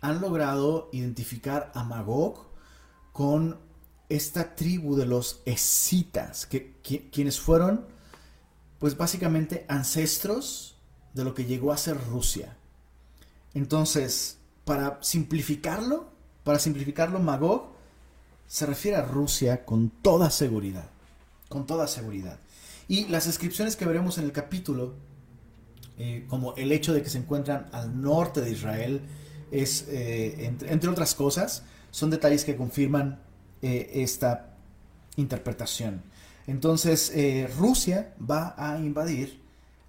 han 0.00 0.20
logrado 0.20 0.88
identificar 0.92 1.72
a 1.74 1.84
Magog 1.84 2.46
con 3.12 3.58
esta 4.16 4.54
tribu 4.54 4.96
de 4.96 5.06
los 5.06 5.40
escitas, 5.44 6.46
que, 6.46 6.74
quienes 7.10 7.40
fueron, 7.40 7.86
pues 8.78 8.96
básicamente 8.96 9.64
ancestros 9.68 10.76
de 11.14 11.24
lo 11.24 11.34
que 11.34 11.44
llegó 11.44 11.72
a 11.72 11.76
ser 11.76 11.96
Rusia. 12.08 12.56
Entonces, 13.54 14.38
para 14.64 14.98
simplificarlo, 15.02 16.10
para 16.44 16.58
simplificarlo, 16.58 17.20
Magog 17.20 17.72
se 18.46 18.66
refiere 18.66 18.96
a 18.96 19.02
Rusia 19.02 19.64
con 19.64 19.90
toda 19.90 20.30
seguridad, 20.30 20.90
con 21.48 21.66
toda 21.66 21.86
seguridad. 21.86 22.38
Y 22.88 23.06
las 23.06 23.26
descripciones 23.26 23.76
que 23.76 23.86
veremos 23.86 24.18
en 24.18 24.24
el 24.24 24.32
capítulo, 24.32 24.94
eh, 25.98 26.26
como 26.28 26.54
el 26.56 26.72
hecho 26.72 26.92
de 26.92 27.02
que 27.02 27.10
se 27.10 27.18
encuentran 27.18 27.68
al 27.72 28.00
norte 28.02 28.40
de 28.40 28.50
Israel, 28.50 29.02
es, 29.50 29.86
eh, 29.88 30.54
entre, 30.60 30.88
otras 30.90 31.14
cosas, 31.14 31.62
son 31.90 32.10
detalles 32.10 32.44
que 32.44 32.56
confirman 32.56 33.22
eh, 33.62 34.02
esta 34.02 34.50
interpretación. 35.16 36.02
Entonces, 36.46 37.12
eh, 37.14 37.48
Rusia 37.56 38.12
va 38.18 38.54
a 38.58 38.78
invadir 38.78 39.40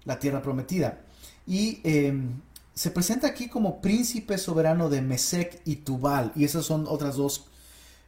la 0.04 0.18
tierra 0.18 0.42
prometida. 0.42 1.00
Y 1.46 1.80
em, 1.82 2.40
se 2.74 2.90
presenta 2.90 3.26
aquí 3.26 3.48
como 3.48 3.80
príncipe 3.80 4.38
soberano 4.38 4.88
de 4.88 5.02
Mesec 5.02 5.60
y 5.64 5.76
Tubal. 5.76 6.32
Y 6.36 6.44
esas 6.44 6.64
son 6.64 6.86
otras 6.88 7.16
dos 7.16 7.46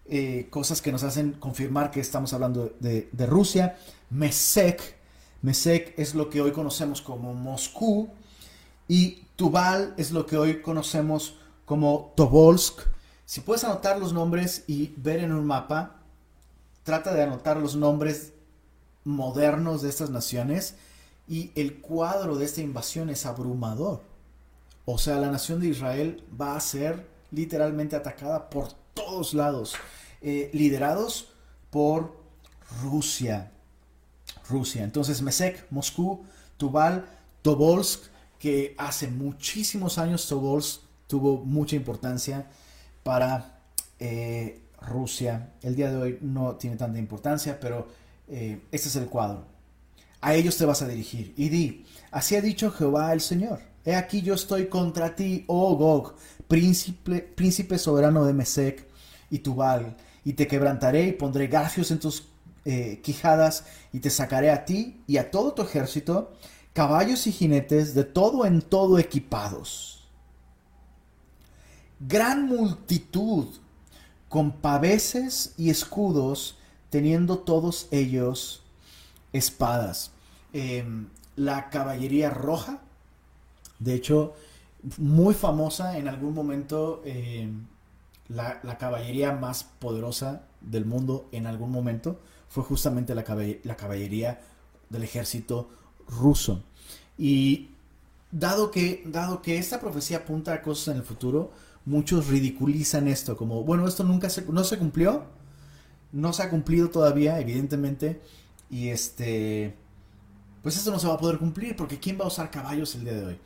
eh, 0.06 0.46
cosas 0.50 0.80
que 0.80 0.92
nos 0.92 1.02
hacen 1.02 1.32
confirmar 1.32 1.90
que 1.90 2.00
estamos 2.00 2.32
hablando 2.32 2.74
de, 2.78 3.08
Rusia. 3.26 3.76
Mesec, 4.10 4.80
Mesec 5.42 5.98
es 5.98 6.14
lo 6.14 6.30
que 6.30 6.40
hoy 6.40 6.52
conocemos 6.52 7.02
como 7.02 7.34
Moscú. 7.34 8.08
Y 8.88 9.22
Tubal 9.36 9.94
es 9.96 10.12
lo 10.12 10.26
que 10.26 10.36
hoy 10.36 10.62
conocemos 10.62 11.36
como 11.64 12.12
Tobolsk 12.16 12.80
si 13.26 13.40
puedes 13.40 13.64
anotar 13.64 13.98
los 13.98 14.12
nombres 14.12 14.62
y 14.68 14.94
ver 14.96 15.18
en 15.18 15.32
un 15.32 15.44
mapa, 15.44 15.96
trata 16.84 17.12
de 17.12 17.24
anotar 17.24 17.56
los 17.56 17.74
nombres 17.74 18.32
modernos 19.04 19.82
de 19.82 19.88
estas 19.88 20.10
naciones 20.10 20.76
y 21.28 21.50
el 21.56 21.80
cuadro 21.80 22.36
de 22.36 22.44
esta 22.44 22.60
invasión 22.60 23.10
es 23.10 23.26
abrumador. 23.26 24.02
O 24.84 24.96
sea, 24.96 25.16
la 25.18 25.30
nación 25.30 25.60
de 25.60 25.66
Israel 25.66 26.24
va 26.40 26.56
a 26.56 26.60
ser 26.60 27.04
literalmente 27.32 27.96
atacada 27.96 28.48
por 28.48 28.72
todos 28.94 29.34
lados, 29.34 29.74
eh, 30.22 30.48
liderados 30.52 31.30
por 31.70 32.16
Rusia. 32.82 33.50
Rusia. 34.48 34.84
Entonces, 34.84 35.20
Mesek, 35.20 35.66
Moscú, 35.70 36.24
Tubal, 36.56 37.04
Tobolsk, 37.42 38.04
que 38.38 38.76
hace 38.78 39.08
muchísimos 39.08 39.98
años 39.98 40.28
Tobolsk 40.28 40.82
tuvo 41.08 41.38
mucha 41.38 41.74
importancia 41.74 42.46
para 43.06 43.60
eh, 44.00 44.62
Rusia. 44.80 45.52
El 45.62 45.76
día 45.76 45.92
de 45.92 45.96
hoy 45.96 46.18
no 46.22 46.56
tiene 46.56 46.74
tanta 46.74 46.98
importancia, 46.98 47.56
pero 47.60 47.86
eh, 48.26 48.62
este 48.72 48.88
es 48.88 48.96
el 48.96 49.06
cuadro. 49.06 49.44
A 50.20 50.34
ellos 50.34 50.56
te 50.56 50.64
vas 50.64 50.82
a 50.82 50.88
dirigir 50.88 51.32
y 51.36 51.48
di, 51.48 51.86
así 52.10 52.34
ha 52.34 52.40
dicho 52.40 52.72
Jehová 52.72 53.12
el 53.12 53.20
Señor. 53.20 53.60
He 53.84 53.94
aquí 53.94 54.22
yo 54.22 54.34
estoy 54.34 54.66
contra 54.66 55.14
ti, 55.14 55.44
oh 55.46 55.76
Gog, 55.76 56.16
príncipe, 56.48 57.20
príncipe 57.20 57.78
soberano 57.78 58.24
de 58.24 58.32
Mesec 58.32 58.84
y 59.30 59.38
Tubal, 59.38 59.96
y 60.24 60.32
te 60.32 60.48
quebrantaré 60.48 61.06
y 61.06 61.12
pondré 61.12 61.46
garfios 61.46 61.92
en 61.92 62.00
tus 62.00 62.24
eh, 62.64 63.00
quijadas 63.04 63.66
y 63.92 64.00
te 64.00 64.10
sacaré 64.10 64.50
a 64.50 64.64
ti 64.64 65.04
y 65.06 65.18
a 65.18 65.30
todo 65.30 65.52
tu 65.52 65.62
ejército, 65.62 66.32
caballos 66.72 67.28
y 67.28 67.32
jinetes 67.32 67.94
de 67.94 68.02
todo 68.02 68.44
en 68.46 68.62
todo 68.62 68.98
equipados 68.98 69.95
gran 72.00 72.46
multitud 72.46 73.46
con 74.28 74.52
paveses 74.52 75.54
y 75.56 75.70
escudos, 75.70 76.58
teniendo 76.90 77.38
todos 77.38 77.88
ellos 77.90 78.62
espadas. 79.32 80.10
Em, 80.52 81.08
la 81.36 81.70
caballería 81.70 82.30
roja, 82.30 82.80
de 83.78 83.94
hecho, 83.94 84.34
muy 84.98 85.34
famosa 85.34 85.98
en 85.98 86.08
algún 86.08 86.34
momento, 86.34 87.02
em, 87.04 87.66
la, 88.28 88.60
caballería 88.78 89.32
más 89.32 89.64
poderosa 89.64 90.42
del 90.60 90.84
mundo 90.84 91.28
en 91.32 91.46
algún 91.46 91.70
momento 91.70 92.20
fue 92.48 92.64
justamente 92.64 93.14
la, 93.14 93.24
la 93.62 93.76
caballería 93.76 94.40
del 94.90 95.04
ejército 95.04 95.68
ruso. 96.08 96.62
Y 97.18 97.70
dado 98.30 98.70
que, 98.70 99.02
dado 99.06 99.42
que 99.42 99.58
esta 99.58 99.80
profecía 99.80 100.18
apunta 100.18 100.52
a 100.52 100.62
cosas 100.62 100.88
en 100.88 101.00
el 101.00 101.04
futuro, 101.04 101.52
muchos 101.86 102.26
ridiculizan 102.26 103.08
esto 103.08 103.36
como, 103.36 103.62
bueno, 103.62 103.88
esto 103.88 104.04
nunca 104.04 104.28
se, 104.28 104.42
no 104.42 104.64
se 104.64 104.76
cumplió, 104.76 105.24
no 106.12 106.32
se 106.32 106.42
ha 106.42 106.50
cumplido 106.50 106.90
todavía, 106.90 107.40
evidentemente, 107.40 108.20
y 108.68 108.88
este, 108.88 109.74
pues 110.62 110.76
esto 110.76 110.90
no 110.90 110.98
se 110.98 111.06
va 111.06 111.14
a 111.14 111.18
poder 111.18 111.38
cumplir 111.38 111.76
porque 111.76 111.98
¿quién 111.98 112.18
va 112.20 112.24
a 112.24 112.28
usar 112.28 112.50
caballos 112.50 112.94
el 112.96 113.04
día 113.04 113.14
de 113.14 113.24
hoy? 113.24 113.38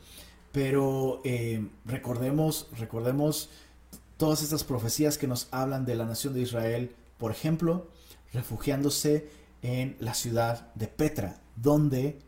Pero 0.51 1.21
eh, 1.23 1.69
recordemos, 1.85 2.67
recordemos 2.77 3.49
todas 4.17 4.41
estas 4.43 4.63
profecías 4.63 5.17
que 5.17 5.27
nos 5.27 5.47
hablan 5.51 5.85
de 5.85 5.95
la 5.95 6.05
nación 6.05 6.33
de 6.33 6.41
Israel, 6.41 6.95
por 7.17 7.31
ejemplo, 7.31 7.87
refugiándose 8.33 9.29
en 9.61 9.95
la 9.99 10.13
ciudad 10.15 10.73
de 10.73 10.87
Petra, 10.87 11.39
donde 11.55 12.19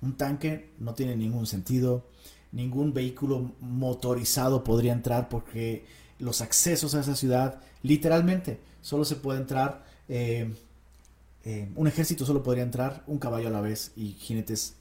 un 0.00 0.16
tanque 0.16 0.70
no 0.78 0.94
tiene 0.94 1.14
ningún 1.14 1.46
sentido, 1.46 2.04
ningún 2.52 2.92
vehículo 2.92 3.52
motorizado 3.60 4.62
podría 4.62 4.92
entrar 4.92 5.28
porque 5.28 5.84
los 6.18 6.40
accesos 6.40 6.94
a 6.94 7.00
esa 7.00 7.16
ciudad, 7.16 7.60
literalmente, 7.82 8.60
solo 8.80 9.04
se 9.04 9.16
puede 9.16 9.40
entrar, 9.40 9.84
eh, 10.08 10.54
eh, 11.44 11.68
un 11.74 11.88
ejército 11.88 12.24
solo 12.24 12.42
podría 12.42 12.62
entrar 12.62 13.02
un 13.06 13.18
caballo 13.18 13.48
a 13.48 13.50
la 13.50 13.60
vez 13.60 13.92
y 13.96 14.12
jinetes 14.12 14.76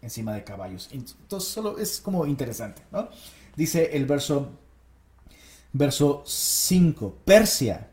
encima 0.00 0.34
de 0.34 0.44
caballos. 0.44 0.88
Entonces, 0.92 1.50
solo 1.50 1.78
es 1.78 2.00
como 2.00 2.26
interesante, 2.26 2.82
¿no? 2.92 3.08
Dice 3.56 3.96
el 3.96 4.06
verso, 4.06 4.50
verso 5.72 6.22
5, 6.24 7.18
Persia, 7.24 7.90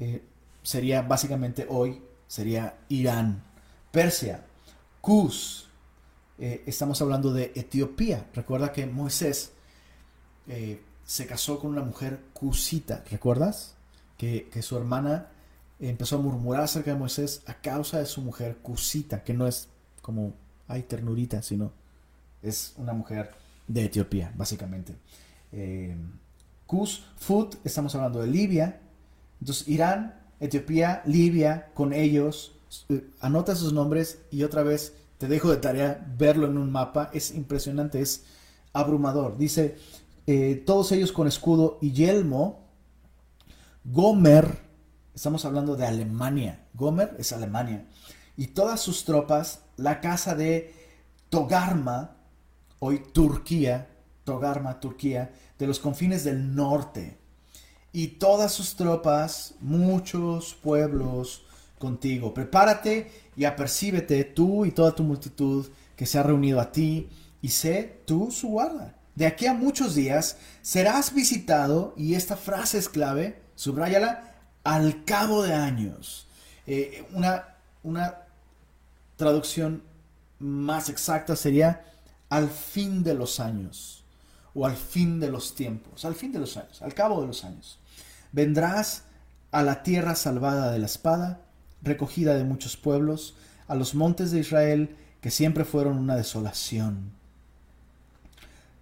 eh, 0.00 0.22
sería 0.62 1.02
básicamente 1.02 1.66
hoy, 1.68 2.02
sería 2.26 2.78
Irán, 2.88 3.42
Persia, 3.92 4.44
Cus, 5.00 5.67
estamos 6.38 7.02
hablando 7.02 7.32
de 7.32 7.52
Etiopía. 7.54 8.26
Recuerda 8.34 8.72
que 8.72 8.86
Moisés 8.86 9.52
se 11.08 11.26
casó 11.26 11.58
con 11.58 11.70
una 11.70 11.82
mujer 11.82 12.20
cusita, 12.34 13.02
¿recuerdas? 13.10 13.74
Que, 14.18 14.50
su 14.60 14.76
hermana 14.76 15.28
empezó 15.80 16.16
a 16.16 16.20
murmurar 16.20 16.64
acerca 16.64 16.92
de 16.92 16.98
Moisés 16.98 17.42
a 17.46 17.54
causa 17.54 17.98
de 17.98 18.04
su 18.04 18.20
mujer 18.20 18.58
cusita, 18.58 19.24
que 19.24 19.32
no 19.32 19.46
es 19.46 19.68
como, 20.02 20.34
ay, 20.66 20.82
ternurita, 20.82 21.40
sino 21.40 21.72
es 22.42 22.74
una 22.76 22.92
mujer 22.92 23.30
de 23.66 23.86
Etiopía, 23.86 24.32
básicamente. 24.36 24.96
Eh, 25.50 25.96
Cus, 26.66 27.04
Fut, 27.16 27.54
estamos 27.64 27.94
hablando 27.94 28.20
de 28.20 28.26
Libia. 28.26 28.78
Entonces, 29.40 29.66
Irán, 29.66 30.14
Etiopía, 30.40 31.02
Libia, 31.06 31.70
con 31.72 31.94
ellos, 31.94 32.54
eh, 32.90 33.08
anota 33.20 33.54
sus 33.54 33.72
nombres 33.72 34.18
y 34.30 34.42
otra 34.42 34.62
vez 34.62 34.94
te 35.18 35.28
dejo 35.28 35.50
de 35.50 35.58
tarea 35.58 36.06
verlo 36.16 36.46
en 36.46 36.56
un 36.56 36.70
mapa. 36.70 37.10
Es 37.12 37.32
impresionante, 37.32 38.00
es 38.00 38.24
abrumador. 38.72 39.36
Dice, 39.36 39.76
eh, 40.26 40.62
todos 40.66 40.92
ellos 40.92 41.12
con 41.12 41.26
escudo 41.26 41.78
y 41.80 41.92
yelmo. 41.92 42.68
Gomer, 43.84 44.58
estamos 45.14 45.44
hablando 45.44 45.74
de 45.74 45.86
Alemania, 45.86 46.66
Gomer 46.74 47.16
es 47.18 47.32
Alemania, 47.32 47.86
y 48.36 48.48
todas 48.48 48.80
sus 48.80 49.04
tropas, 49.04 49.62
la 49.76 50.00
casa 50.00 50.34
de 50.34 50.74
Togarma, 51.30 52.16
hoy 52.80 53.02
Turquía, 53.12 53.88
Togarma, 54.24 54.78
Turquía, 54.78 55.32
de 55.58 55.66
los 55.66 55.80
confines 55.80 56.22
del 56.24 56.54
norte, 56.54 57.16
y 57.92 58.08
todas 58.08 58.52
sus 58.52 58.76
tropas, 58.76 59.54
muchos 59.60 60.54
pueblos 60.54 61.46
contigo. 61.78 62.34
Prepárate 62.34 63.10
y 63.36 63.44
apercíbete 63.44 64.24
tú 64.24 64.64
y 64.64 64.72
toda 64.72 64.94
tu 64.94 65.02
multitud 65.02 65.66
que 65.96 66.06
se 66.06 66.18
ha 66.18 66.22
reunido 66.22 66.60
a 66.60 66.70
ti, 66.70 67.08
y 67.40 67.48
sé 67.48 68.00
tú 68.04 68.30
su 68.30 68.48
guarda 68.48 68.98
de 69.18 69.26
aquí 69.26 69.46
a 69.46 69.52
muchos 69.52 69.96
días 69.96 70.36
serás 70.62 71.12
visitado, 71.12 71.92
y 71.96 72.14
esta 72.14 72.36
frase 72.36 72.78
es 72.78 72.88
clave, 72.88 73.42
subráyala, 73.56 74.36
al 74.62 75.04
cabo 75.04 75.42
de 75.42 75.54
años. 75.54 76.28
Eh, 76.68 77.04
una, 77.12 77.56
una 77.82 78.14
traducción 79.16 79.82
más 80.38 80.88
exacta 80.88 81.34
sería 81.34 81.84
al 82.28 82.48
fin 82.48 83.02
de 83.02 83.14
los 83.14 83.40
años, 83.40 84.04
o 84.54 84.64
al 84.64 84.76
fin 84.76 85.18
de 85.18 85.32
los 85.32 85.56
tiempos, 85.56 86.04
al 86.04 86.14
fin 86.14 86.30
de 86.30 86.38
los 86.38 86.56
años, 86.56 86.80
al 86.80 86.94
cabo 86.94 87.20
de 87.20 87.26
los 87.26 87.42
años. 87.42 87.80
Vendrás 88.30 89.02
a 89.50 89.64
la 89.64 89.82
tierra 89.82 90.14
salvada 90.14 90.70
de 90.70 90.78
la 90.78 90.86
espada, 90.86 91.40
recogida 91.82 92.34
de 92.34 92.44
muchos 92.44 92.76
pueblos, 92.76 93.36
a 93.66 93.74
los 93.74 93.94
montes 93.94 94.30
de 94.30 94.40
Israel, 94.40 94.96
que 95.20 95.30
siempre 95.30 95.64
fueron 95.64 95.98
una 95.98 96.16
desolación 96.16 97.18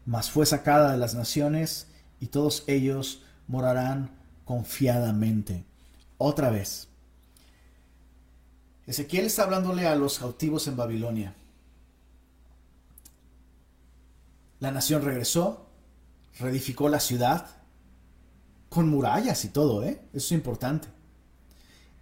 mas 0.07 0.30
fue 0.30 0.47
sacada 0.47 0.92
de 0.92 0.99
las 0.99 1.14
naciones 1.14 1.88
y 2.20 2.28
todos 2.28 2.64
ellos 2.68 3.22
morarán 3.49 4.11
confiadamente. 4.44 5.64
Otra 6.16 6.49
vez. 6.49 6.88
Ezequiel 8.86 9.26
está 9.26 9.42
hablándole 9.42 9.86
a 9.86 9.97
los 9.97 10.20
cautivos 10.20 10.68
en 10.68 10.76
Babilonia. 10.76 11.34
La 14.61 14.70
nación 14.70 15.03
regresó, 15.03 15.66
reedificó 16.38 16.88
la 16.88 17.01
ciudad, 17.01 17.49
con 18.70 18.88
murallas 18.88 19.44
y 19.44 19.49
todo, 19.49 19.82
¿eh? 19.82 20.01
Eso 20.14 20.26
es 20.26 20.32
importante. 20.32 20.88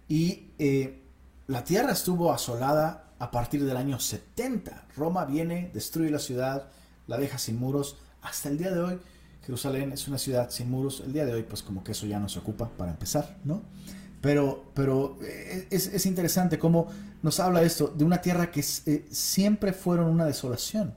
Y 0.07 0.51
eh, 0.59 1.01
la 1.47 1.63
tierra 1.63 1.91
estuvo 1.91 2.31
asolada 2.31 3.13
a 3.19 3.31
partir 3.31 3.63
del 3.63 3.77
año 3.77 3.99
70. 3.99 4.87
Roma 4.95 5.25
viene, 5.25 5.71
destruye 5.73 6.09
la 6.09 6.19
ciudad, 6.19 6.69
la 7.07 7.17
deja 7.17 7.37
sin 7.37 7.59
muros. 7.59 7.97
Hasta 8.21 8.49
el 8.49 8.57
día 8.57 8.71
de 8.71 8.79
hoy, 8.79 8.99
Jerusalén 9.45 9.91
es 9.91 10.07
una 10.07 10.17
ciudad 10.17 10.49
sin 10.49 10.69
muros. 10.69 11.01
El 11.05 11.13
día 11.13 11.25
de 11.25 11.33
hoy, 11.33 11.43
pues 11.43 11.63
como 11.63 11.83
que 11.83 11.91
eso 11.93 12.05
ya 12.05 12.19
no 12.19 12.29
se 12.29 12.39
ocupa 12.39 12.69
para 12.69 12.91
empezar, 12.91 13.37
¿no? 13.43 13.61
Pero, 14.21 14.71
pero 14.73 15.19
eh, 15.21 15.67
es, 15.69 16.05
interesante 16.07 16.57
cómo 16.57 16.87
nos 17.21 17.39
habla 17.39 17.61
esto 17.61 17.87
de 17.87 18.03
una 18.03 18.21
tierra 18.21 18.49
que 18.49 18.61
eh, 18.61 19.05
siempre 19.11 19.71
fueron 19.71 20.07
una 20.07 20.25
desolación. 20.25 20.95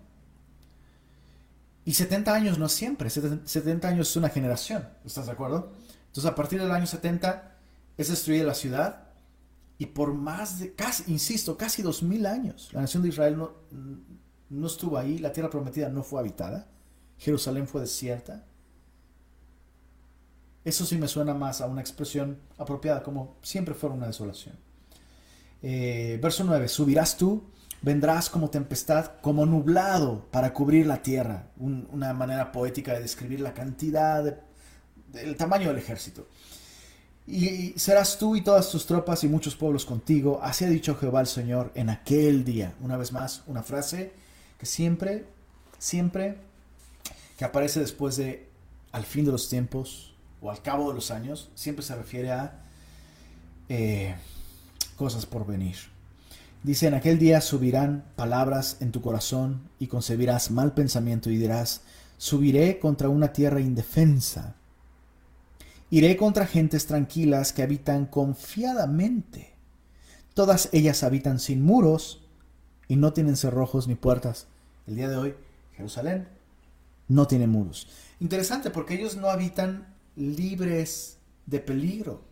Y 1.85 1.93
70 1.93 2.35
años 2.35 2.59
no 2.59 2.69
siempre, 2.69 3.11
70 3.11 3.89
años 3.89 4.11
es 4.11 4.17
una 4.17 4.29
generación, 4.31 4.87
¿estás 5.05 5.27
de 5.27 5.33
acuerdo? 5.33 5.73
Entonces 6.07 6.31
a 6.31 6.35
partir 6.35 6.61
del 6.61 6.71
año 6.71 6.87
70 6.87 7.58
es 7.99 8.09
destruida 8.09 8.45
la 8.45 8.55
ciudad 8.55 9.09
y 9.77 9.87
por 9.87 10.15
más 10.15 10.59
de, 10.61 10.73
casi, 10.75 11.11
insisto, 11.13 11.57
casi 11.57 11.83
2000 11.83 12.27
años, 12.27 12.71
la 12.73 12.81
nación 12.81 13.03
de 13.03 13.11
Israel 13.11 13.37
no, 13.37 13.53
no 14.49 14.67
estuvo 14.67 14.97
ahí, 14.97 15.19
la 15.19 15.33
tierra 15.33 15.51
prometida 15.51 15.89
no 15.89 16.03
fue 16.03 16.21
habitada, 16.21 16.69
Jerusalén 17.19 17.67
fue 17.69 17.83
desierta. 17.83 18.45
Eso 20.65 20.85
sí 20.85 20.97
me 20.97 21.09
suena 21.09 21.35
más 21.35 21.61
a 21.61 21.67
una 21.67 21.81
expresión 21.81 22.39
apropiada, 22.57 23.03
como 23.03 23.37
siempre 23.43 23.75
fue 23.75 23.91
una 23.91 24.07
desolación. 24.07 24.57
Eh, 25.63 26.19
verso 26.23 26.45
9, 26.45 26.69
subirás 26.69 27.17
tú, 27.17 27.45
vendrás 27.83 28.31
como 28.31 28.51
tempestad, 28.51 29.13
como 29.21 29.47
nublado 29.47 30.27
para 30.31 30.53
cubrir 30.53 30.87
la 30.87 31.03
tierra. 31.03 31.51
una 31.57 32.13
manera 32.13 32.53
poética 32.53 32.95
de 32.95 33.01
describir 33.01 33.41
la 33.41 33.55
cantidad, 33.55 34.41
del 35.13 35.37
tamaño 35.37 35.69
del 35.69 35.79
ejército. 35.79 36.27
Y 37.31 37.75
serás 37.77 38.19
tú 38.19 38.37
y 38.37 38.41
todas 38.41 38.71
tus 38.71 38.87
tropas 38.87 39.23
y 39.23 39.29
muchos 39.29 39.55
pueblos 39.55 39.85
contigo. 39.85 40.41
Así 40.43 40.65
ha 40.65 40.69
dicho 40.69 40.97
Jehová 40.97 41.21
el 41.21 41.27
Señor 41.27 41.71
en 41.75 41.91
aquel 41.91 42.43
día. 42.43 42.73
Una 42.81 42.97
vez 42.97 43.13
más, 43.13 43.43
una 43.47 43.63
frase 43.63 44.13
que 44.59 44.65
siempre, 44.65 45.27
siempre 45.79 46.39
que 47.37 47.45
aparece 47.45 47.81
después 47.81 48.17
de 48.17 48.49
al 48.93 49.05
fin 49.05 49.27
de 49.27 49.33
los 49.33 49.51
tiempos 49.51 50.15
o 50.41 50.51
al 50.51 50.63
cabo 50.63 50.89
de 50.89 50.95
los 50.95 51.11
años, 51.11 51.51
siempre 51.55 51.85
se 51.85 51.95
refiere 51.95 52.33
a 52.33 52.63
eh, 53.69 54.15
cosas 54.97 55.27
por 55.27 55.47
venir. 55.47 55.77
Dice, 56.63 56.87
en 56.87 56.95
aquel 56.95 57.19
día 57.19 57.43
subirán 57.43 58.05
palabras 58.17 58.79
en 58.81 58.91
tu 58.91 59.03
corazón 59.03 59.69
y 59.79 59.89
concebirás 59.89 60.51
mal 60.51 60.73
pensamiento 60.73 61.29
y 61.29 61.37
dirás, 61.37 61.83
subiré 62.17 62.79
contra 62.79 63.11
una 63.11 63.35
tierra 63.35 63.61
indefensa. 63.61 64.55
Iré 65.91 66.17
contra 66.17 66.47
gentes 66.47 66.87
tranquilas 66.87 67.53
que 67.53 67.63
habitan 67.63 68.07
confiadamente. 68.07 69.55
Todas 70.35 70.69
ellas 70.73 71.03
habitan 71.03 71.39
sin 71.39 71.63
muros 71.63 72.23
y 72.89 72.97
no 72.97 73.13
tienen 73.13 73.37
cerrojos 73.37 73.89
ni 73.89 73.95
puertas. 73.95 74.47
El 74.87 74.97
día 74.97 75.09
de 75.09 75.17
hoy, 75.17 75.35
Jerusalén 75.77 76.29
no 77.09 77.27
tiene 77.27 77.47
muros. 77.47 77.89
Interesante 78.21 78.71
porque 78.71 78.95
ellos 78.95 79.17
no 79.17 79.31
habitan 79.31 79.95
libres 80.17 81.19
de 81.47 81.61
peligro. 81.61 82.23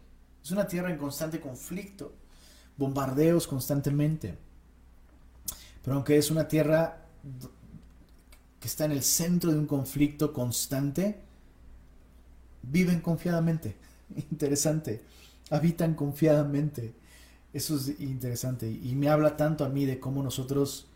Es 0.42 0.50
una 0.50 0.66
tierra 0.66 0.90
en 0.90 0.98
constante 0.98 1.40
conflicto, 1.40 2.12
bombardeos 2.76 3.46
constantemente. 3.46 4.36
Pero 5.82 5.96
aunque 5.96 6.18
es 6.18 6.30
una 6.30 6.46
tierra 6.46 7.06
que 8.60 8.68
está 8.68 8.84
en 8.84 8.92
el 8.92 9.02
centro 9.02 9.50
de 9.50 9.58
un 9.58 9.66
conflicto 9.66 10.32
constante, 10.32 11.20
viven 12.70 13.00
confiadamente. 13.00 13.76
Interesante. 14.30 15.02
Habitan 15.50 15.94
confiadamente. 15.94 16.94
Eso 17.52 17.76
es 17.76 18.00
interesante 18.00 18.70
y 18.70 18.94
me 18.96 19.08
habla 19.08 19.38
tanto 19.38 19.64
a 19.64 19.70
mí 19.70 19.86
de 19.86 19.98
cómo 19.98 20.22
nosotros 20.22 20.88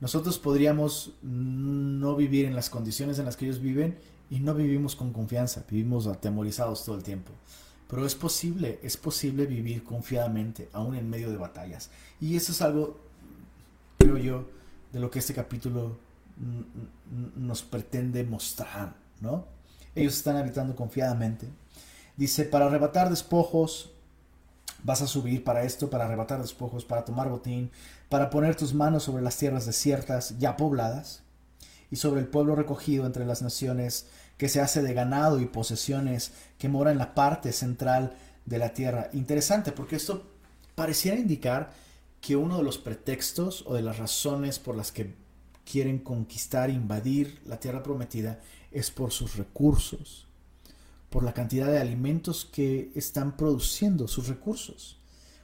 nosotros 0.00 0.38
podríamos 0.38 1.12
no 1.22 2.16
vivir 2.16 2.46
en 2.46 2.54
las 2.54 2.68
condiciones 2.68 3.18
en 3.18 3.24
las 3.24 3.36
que 3.36 3.46
ellos 3.46 3.60
viven 3.60 3.96
y 4.30 4.40
no 4.40 4.54
vivimos 4.54 4.96
con 4.96 5.12
confianza, 5.12 5.64
vivimos 5.70 6.06
atemorizados 6.06 6.84
todo 6.84 6.96
el 6.96 7.02
tiempo. 7.02 7.32
Pero 7.88 8.04
es 8.04 8.14
posible, 8.14 8.80
es 8.82 8.96
posible 8.96 9.46
vivir 9.46 9.84
confiadamente, 9.84 10.68
aún 10.72 10.94
en 10.94 11.08
medio 11.08 11.30
de 11.30 11.36
batallas. 11.36 11.90
Y 12.20 12.36
eso 12.36 12.52
es 12.52 12.60
algo, 12.60 12.98
creo 13.98 14.18
yo, 14.18 14.46
de 14.92 15.00
lo 15.00 15.10
que 15.10 15.20
este 15.20 15.32
capítulo 15.32 15.96
nos 17.36 17.62
pretende 17.62 18.24
mostrar, 18.24 18.96
¿no? 19.20 19.46
Ellos 19.94 20.16
están 20.16 20.36
habitando 20.36 20.74
confiadamente. 20.74 21.48
Dice, 22.16 22.44
para 22.44 22.66
arrebatar 22.66 23.10
despojos, 23.10 23.90
vas 24.82 25.02
a 25.02 25.06
subir 25.06 25.44
para 25.44 25.64
esto, 25.64 25.90
para 25.90 26.04
arrebatar 26.04 26.40
despojos, 26.40 26.84
para 26.84 27.04
tomar 27.04 27.28
botín, 27.28 27.70
para 28.08 28.30
poner 28.30 28.54
tus 28.54 28.74
manos 28.74 29.04
sobre 29.04 29.22
las 29.22 29.36
tierras 29.36 29.66
desiertas 29.66 30.38
ya 30.38 30.56
pobladas, 30.56 31.22
y 31.90 31.96
sobre 31.96 32.20
el 32.20 32.26
pueblo 32.26 32.56
recogido 32.56 33.06
entre 33.06 33.24
las 33.24 33.40
naciones, 33.42 34.06
que 34.36 34.48
se 34.48 34.60
hace 34.60 34.82
de 34.82 34.94
ganado 34.94 35.40
y 35.40 35.46
posesiones, 35.46 36.32
que 36.58 36.68
mora 36.68 36.90
en 36.90 36.98
la 36.98 37.14
parte 37.14 37.52
central 37.52 38.16
de 38.46 38.58
la 38.58 38.70
tierra. 38.70 39.10
Interesante, 39.12 39.70
porque 39.70 39.96
esto 39.96 40.24
pareciera 40.74 41.18
indicar 41.18 41.72
que 42.20 42.36
uno 42.36 42.56
de 42.56 42.64
los 42.64 42.78
pretextos 42.78 43.64
o 43.66 43.74
de 43.74 43.82
las 43.82 43.98
razones 43.98 44.58
por 44.58 44.76
las 44.76 44.90
que 44.90 45.14
quieren 45.64 45.98
conquistar, 45.98 46.68
invadir 46.68 47.40
la 47.46 47.60
tierra 47.60 47.82
prometida, 47.82 48.40
es 48.74 48.90
por 48.90 49.12
sus 49.12 49.36
recursos, 49.36 50.26
por 51.08 51.22
la 51.22 51.32
cantidad 51.32 51.68
de 51.68 51.78
alimentos 51.78 52.44
que 52.44 52.90
están 52.94 53.36
produciendo 53.36 54.08
sus 54.08 54.28
recursos. 54.28 54.98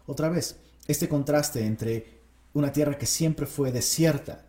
Otra 0.07 0.29
vez, 0.29 0.57
este 0.89 1.09
contraste 1.09 1.65
entre 1.65 2.21
una 2.53 2.73
tierra 2.73 2.99
que 2.99 3.07
siempre 3.07 3.47
fue 3.47 3.71
desierta, 3.71 4.45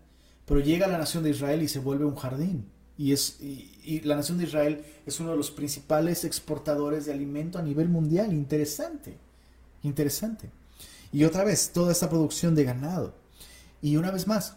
pero 0.45 0.59
llega 0.59 0.87
a 0.87 0.89
la 0.89 0.97
nación 0.97 1.23
de 1.23 1.29
Israel 1.29 1.61
y 1.61 1.67
se 1.67 1.79
vuelve 1.79 2.05
un 2.05 2.15
jardín. 2.15 2.65
Y, 2.97 3.13
es, 3.13 3.39
y, 3.39 4.01
la 4.01 4.15
nación 4.15 4.37
de 4.37 4.45
Israel 4.45 4.83
es 5.05 5.19
uno 5.19 5.31
de 5.31 5.37
los 5.37 5.51
principales 5.51 6.25
exportadores 6.25 7.05
de 7.05 7.13
alimento 7.13 7.57
a 7.57 7.61
nivel 7.61 7.89
mundial. 7.89 8.33
Interesante, 8.33 9.17
interesante. 9.83 10.49
Y 11.13 11.23
otra 11.23 11.43
vez, 11.43 11.71
toda 11.71 11.91
esta 11.91 12.09
producción 12.09 12.55
de 12.55 12.63
ganado. 12.63 13.13
Y 13.81 13.97
una 13.97 14.11
vez 14.11 14.27
más, 14.27 14.55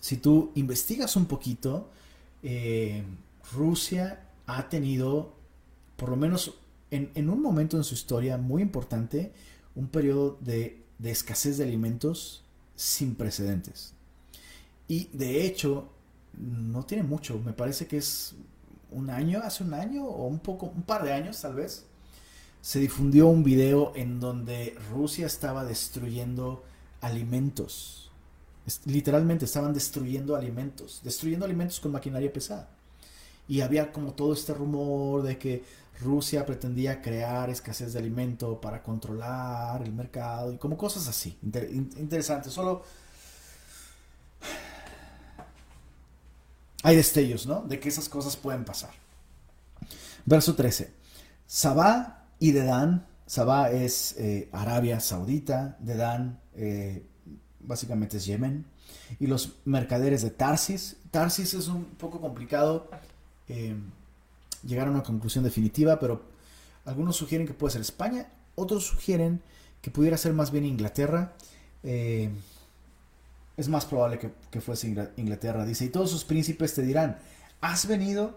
si 0.00 0.16
tú 0.16 0.52
investigas 0.54 1.16
un 1.16 1.26
poquito, 1.26 1.90
eh, 2.44 3.02
Rusia 3.54 4.28
ha 4.46 4.68
tenido, 4.68 5.32
por 5.96 6.10
lo 6.10 6.16
menos 6.16 6.54
en, 6.90 7.28
un 7.28 7.42
momento 7.42 7.76
en 7.76 7.84
su 7.84 7.94
historia 7.94 8.36
muy 8.36 8.62
importante, 8.62 9.32
un 9.74 9.88
periodo 9.88 10.38
de, 10.40 10.82
escasez 11.02 11.56
de 11.56 11.64
alimentos 11.64 12.44
sin 12.76 13.14
precedentes. 13.14 13.94
Y 14.86 15.08
de 15.12 15.46
hecho, 15.46 15.88
no 16.38 16.84
tiene 16.84 17.02
mucho, 17.02 17.38
me 17.38 17.54
parece 17.54 17.86
que 17.86 17.96
es 17.96 18.34
un 18.90 19.08
año, 19.08 19.40
hace 19.42 19.64
un 19.64 19.72
año 19.72 20.04
o 20.04 20.26
un 20.26 20.38
poco, 20.38 20.66
un 20.66 20.82
par 20.82 21.02
de 21.02 21.12
años 21.12 21.40
tal 21.40 21.54
vez, 21.54 21.86
se 22.60 22.78
difundió 22.78 23.26
un 23.26 23.42
video 23.42 23.92
en 23.96 24.20
donde 24.20 24.76
Rusia 24.90 25.26
estaba 25.26 25.64
destruyendo 25.64 26.62
alimentos 27.00 28.03
literalmente 28.86 29.44
estaban 29.44 29.72
destruyendo 29.72 30.36
alimentos, 30.36 31.00
destruyendo 31.02 31.44
alimentos 31.44 31.80
con 31.80 31.92
maquinaria 31.92 32.32
pesada. 32.32 32.68
Y 33.46 33.60
había 33.60 33.92
como 33.92 34.12
todo 34.14 34.32
este 34.32 34.54
rumor 34.54 35.22
de 35.22 35.38
que 35.38 35.62
Rusia 36.00 36.44
pretendía 36.44 37.00
crear 37.00 37.50
escasez 37.50 37.92
de 37.92 37.98
alimento 37.98 38.60
para 38.60 38.82
controlar 38.82 39.82
el 39.82 39.92
mercado 39.92 40.52
y 40.52 40.56
como 40.56 40.76
cosas 40.76 41.06
así. 41.08 41.38
interesante, 41.42 42.50
solo 42.50 42.82
hay 46.82 46.96
destellos, 46.96 47.46
¿no? 47.46 47.62
De 47.62 47.80
que 47.80 47.88
esas 47.88 48.08
cosas 48.08 48.36
pueden 48.36 48.64
pasar. 48.64 48.90
Verso 50.26 50.54
13. 50.54 50.92
Sabá 51.46 52.26
y 52.38 52.52
Dedán. 52.52 53.06
Sabá 53.26 53.70
es 53.70 54.14
eh, 54.18 54.50
Arabia 54.52 55.00
Saudita. 55.00 55.78
Dedán 55.80 56.40
eh, 56.54 57.06
básicamente 57.66 58.16
es 58.16 58.26
Yemen, 58.26 58.64
y 59.20 59.26
los 59.26 59.54
mercaderes 59.64 60.22
de 60.22 60.30
Tarsis. 60.30 60.96
Tarsis 61.10 61.54
es 61.54 61.68
un 61.68 61.84
poco 61.84 62.20
complicado 62.20 62.88
eh, 63.48 63.74
llegar 64.66 64.88
a 64.88 64.90
una 64.90 65.02
conclusión 65.02 65.44
definitiva, 65.44 65.98
pero 65.98 66.22
algunos 66.84 67.16
sugieren 67.16 67.46
que 67.46 67.54
puede 67.54 67.72
ser 67.72 67.80
España, 67.80 68.28
otros 68.54 68.86
sugieren 68.86 69.42
que 69.82 69.90
pudiera 69.90 70.16
ser 70.16 70.32
más 70.32 70.50
bien 70.50 70.64
Inglaterra. 70.64 71.34
Eh, 71.82 72.30
es 73.56 73.68
más 73.68 73.84
probable 73.84 74.18
que, 74.18 74.32
que, 74.50 74.60
fuese 74.60 74.88
Inglaterra. 75.16 75.64
Dice, 75.64 75.84
y 75.84 75.88
todos 75.88 76.10
sus 76.10 76.24
príncipes 76.24 76.74
te 76.74 76.82
dirán, 76.82 77.18
has 77.60 77.86
venido 77.86 78.34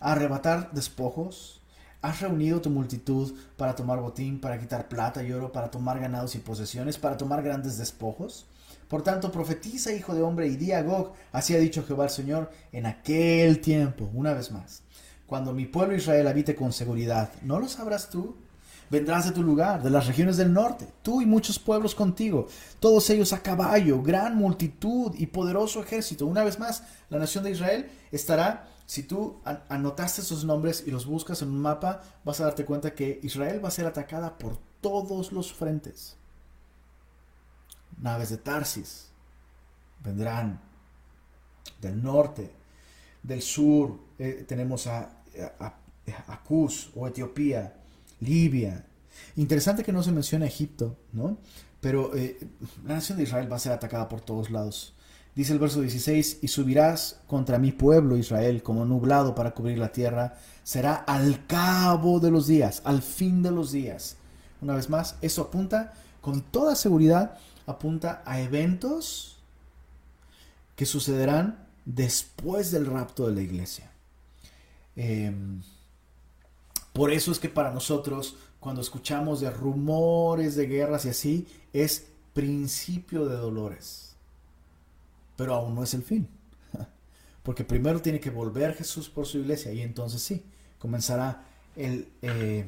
a 0.00 0.12
arrebatar 0.12 0.72
despojos, 0.72 1.60
has 2.00 2.20
reunido 2.20 2.60
tu 2.60 2.70
multitud 2.70 3.34
para 3.56 3.74
tomar 3.74 4.00
botín, 4.00 4.40
para 4.40 4.58
quitar 4.58 4.88
plata 4.88 5.22
y 5.22 5.32
oro, 5.32 5.52
para 5.52 5.70
tomar 5.70 5.98
ganados 6.00 6.34
y 6.34 6.38
posesiones, 6.38 6.98
para 6.98 7.16
tomar 7.16 7.42
grandes 7.42 7.76
despojos. 7.76 8.46
Por 8.94 9.02
tanto, 9.02 9.32
profetiza, 9.32 9.92
hijo 9.92 10.14
de 10.14 10.22
hombre, 10.22 10.46
y 10.46 10.54
di 10.54 10.70
a 10.70 10.80
Gog, 10.80 11.14
así 11.32 11.52
ha 11.52 11.58
dicho 11.58 11.82
Jehová 11.84 12.04
el 12.04 12.10
Señor, 12.10 12.52
en 12.70 12.86
aquel 12.86 13.60
tiempo, 13.60 14.08
una 14.14 14.34
vez 14.34 14.52
más, 14.52 14.84
cuando 15.26 15.52
mi 15.52 15.66
pueblo 15.66 15.96
Israel 15.96 16.28
habite 16.28 16.54
con 16.54 16.72
seguridad, 16.72 17.32
¿no 17.42 17.58
lo 17.58 17.66
sabrás 17.66 18.08
tú? 18.08 18.36
Vendrás 18.90 19.24
de 19.24 19.32
tu 19.32 19.42
lugar, 19.42 19.82
de 19.82 19.90
las 19.90 20.06
regiones 20.06 20.36
del 20.36 20.52
norte, 20.52 20.86
tú 21.02 21.20
y 21.20 21.26
muchos 21.26 21.58
pueblos 21.58 21.96
contigo, 21.96 22.46
todos 22.78 23.10
ellos 23.10 23.32
a 23.32 23.42
caballo, 23.42 24.00
gran 24.00 24.36
multitud 24.36 25.12
y 25.18 25.26
poderoso 25.26 25.82
ejército. 25.82 26.26
Una 26.26 26.44
vez 26.44 26.60
más, 26.60 26.84
la 27.10 27.18
nación 27.18 27.42
de 27.42 27.50
Israel 27.50 27.90
estará, 28.12 28.68
si 28.86 29.02
tú 29.02 29.40
anotaste 29.68 30.20
esos 30.20 30.44
nombres 30.44 30.84
y 30.86 30.92
los 30.92 31.04
buscas 31.04 31.42
en 31.42 31.48
un 31.48 31.58
mapa, 31.58 32.00
vas 32.24 32.40
a 32.40 32.44
darte 32.44 32.64
cuenta 32.64 32.94
que 32.94 33.18
Israel 33.24 33.60
va 33.60 33.70
a 33.70 33.72
ser 33.72 33.86
atacada 33.86 34.38
por 34.38 34.56
todos 34.80 35.32
los 35.32 35.52
frentes 35.52 36.16
naves 38.00 38.30
de 38.30 38.38
Tarsis 38.38 39.08
vendrán 40.02 40.60
del 41.80 42.02
norte, 42.02 42.50
del 43.22 43.42
sur, 43.42 43.98
eh, 44.18 44.44
tenemos 44.46 44.86
a, 44.86 45.10
a, 45.58 45.74
o 46.94 47.08
Etiopía, 47.08 47.74
Libia. 48.20 48.84
Interesante 49.36 49.82
que 49.82 49.92
no 49.92 50.02
se 50.02 50.12
menciona 50.12 50.46
Egipto, 50.46 50.96
¿no? 51.12 51.38
Pero 51.80 52.14
eh, 52.14 52.38
la 52.86 52.94
nación 52.94 53.18
de 53.18 53.24
Israel 53.24 53.50
va 53.50 53.56
a 53.56 53.60
ser 53.60 53.72
atacada 53.72 54.08
por 54.08 54.20
todos 54.20 54.50
lados. 54.50 54.94
Dice 55.34 55.52
el 55.52 55.58
verso 55.58 55.80
16, 55.80 56.38
y 56.42 56.48
subirás 56.48 57.20
contra 57.26 57.58
mi 57.58 57.72
pueblo 57.72 58.16
Israel 58.16 58.62
como 58.62 58.84
nublado 58.84 59.34
para 59.34 59.52
cubrir 59.52 59.78
la 59.78 59.90
tierra. 59.90 60.38
Será 60.62 60.94
al 60.94 61.46
cabo 61.46 62.20
de 62.20 62.30
los 62.30 62.46
días, 62.46 62.82
al 62.84 63.02
fin 63.02 63.42
de 63.42 63.50
los 63.50 63.72
días. 63.72 64.16
Una 64.60 64.76
vez 64.76 64.88
más, 64.88 65.16
eso 65.22 65.42
apunta 65.42 65.92
con 66.20 66.40
toda 66.40 66.76
seguridad 66.76 67.36
apunta 67.66 68.22
a 68.26 68.40
eventos 68.40 69.38
que 70.76 70.86
sucederán 70.86 71.66
después 71.84 72.70
del 72.70 72.86
rapto 72.86 73.26
de 73.26 73.34
la 73.34 73.42
iglesia. 73.42 73.90
Em, 74.96 75.62
por 76.92 77.10
eso 77.10 77.32
es 77.32 77.38
que 77.38 77.48
para 77.48 77.72
nosotros, 77.72 78.36
cuando 78.60 78.80
escuchamos 78.80 79.40
de 79.40 79.50
rumores 79.50 80.56
de 80.56 80.66
guerras 80.66 81.04
y 81.04 81.08
así, 81.10 81.46
es 81.72 82.06
principio 82.32 83.26
de 83.26 83.36
dolores. 83.36 84.14
Pero 85.36 85.54
aún 85.54 85.74
no 85.74 85.82
es 85.82 85.94
el 85.94 86.02
fin. 86.02 86.28
Porque 87.42 87.64
primero 87.64 88.00
tiene 88.00 88.20
que 88.20 88.30
volver 88.30 88.74
Jesús 88.74 89.08
por 89.08 89.26
su 89.26 89.38
iglesia 89.38 89.72
y 89.72 89.82
entonces 89.82 90.22
sí, 90.22 90.42
comenzará 90.78 91.44
el, 91.76 92.08
eh, 92.22 92.66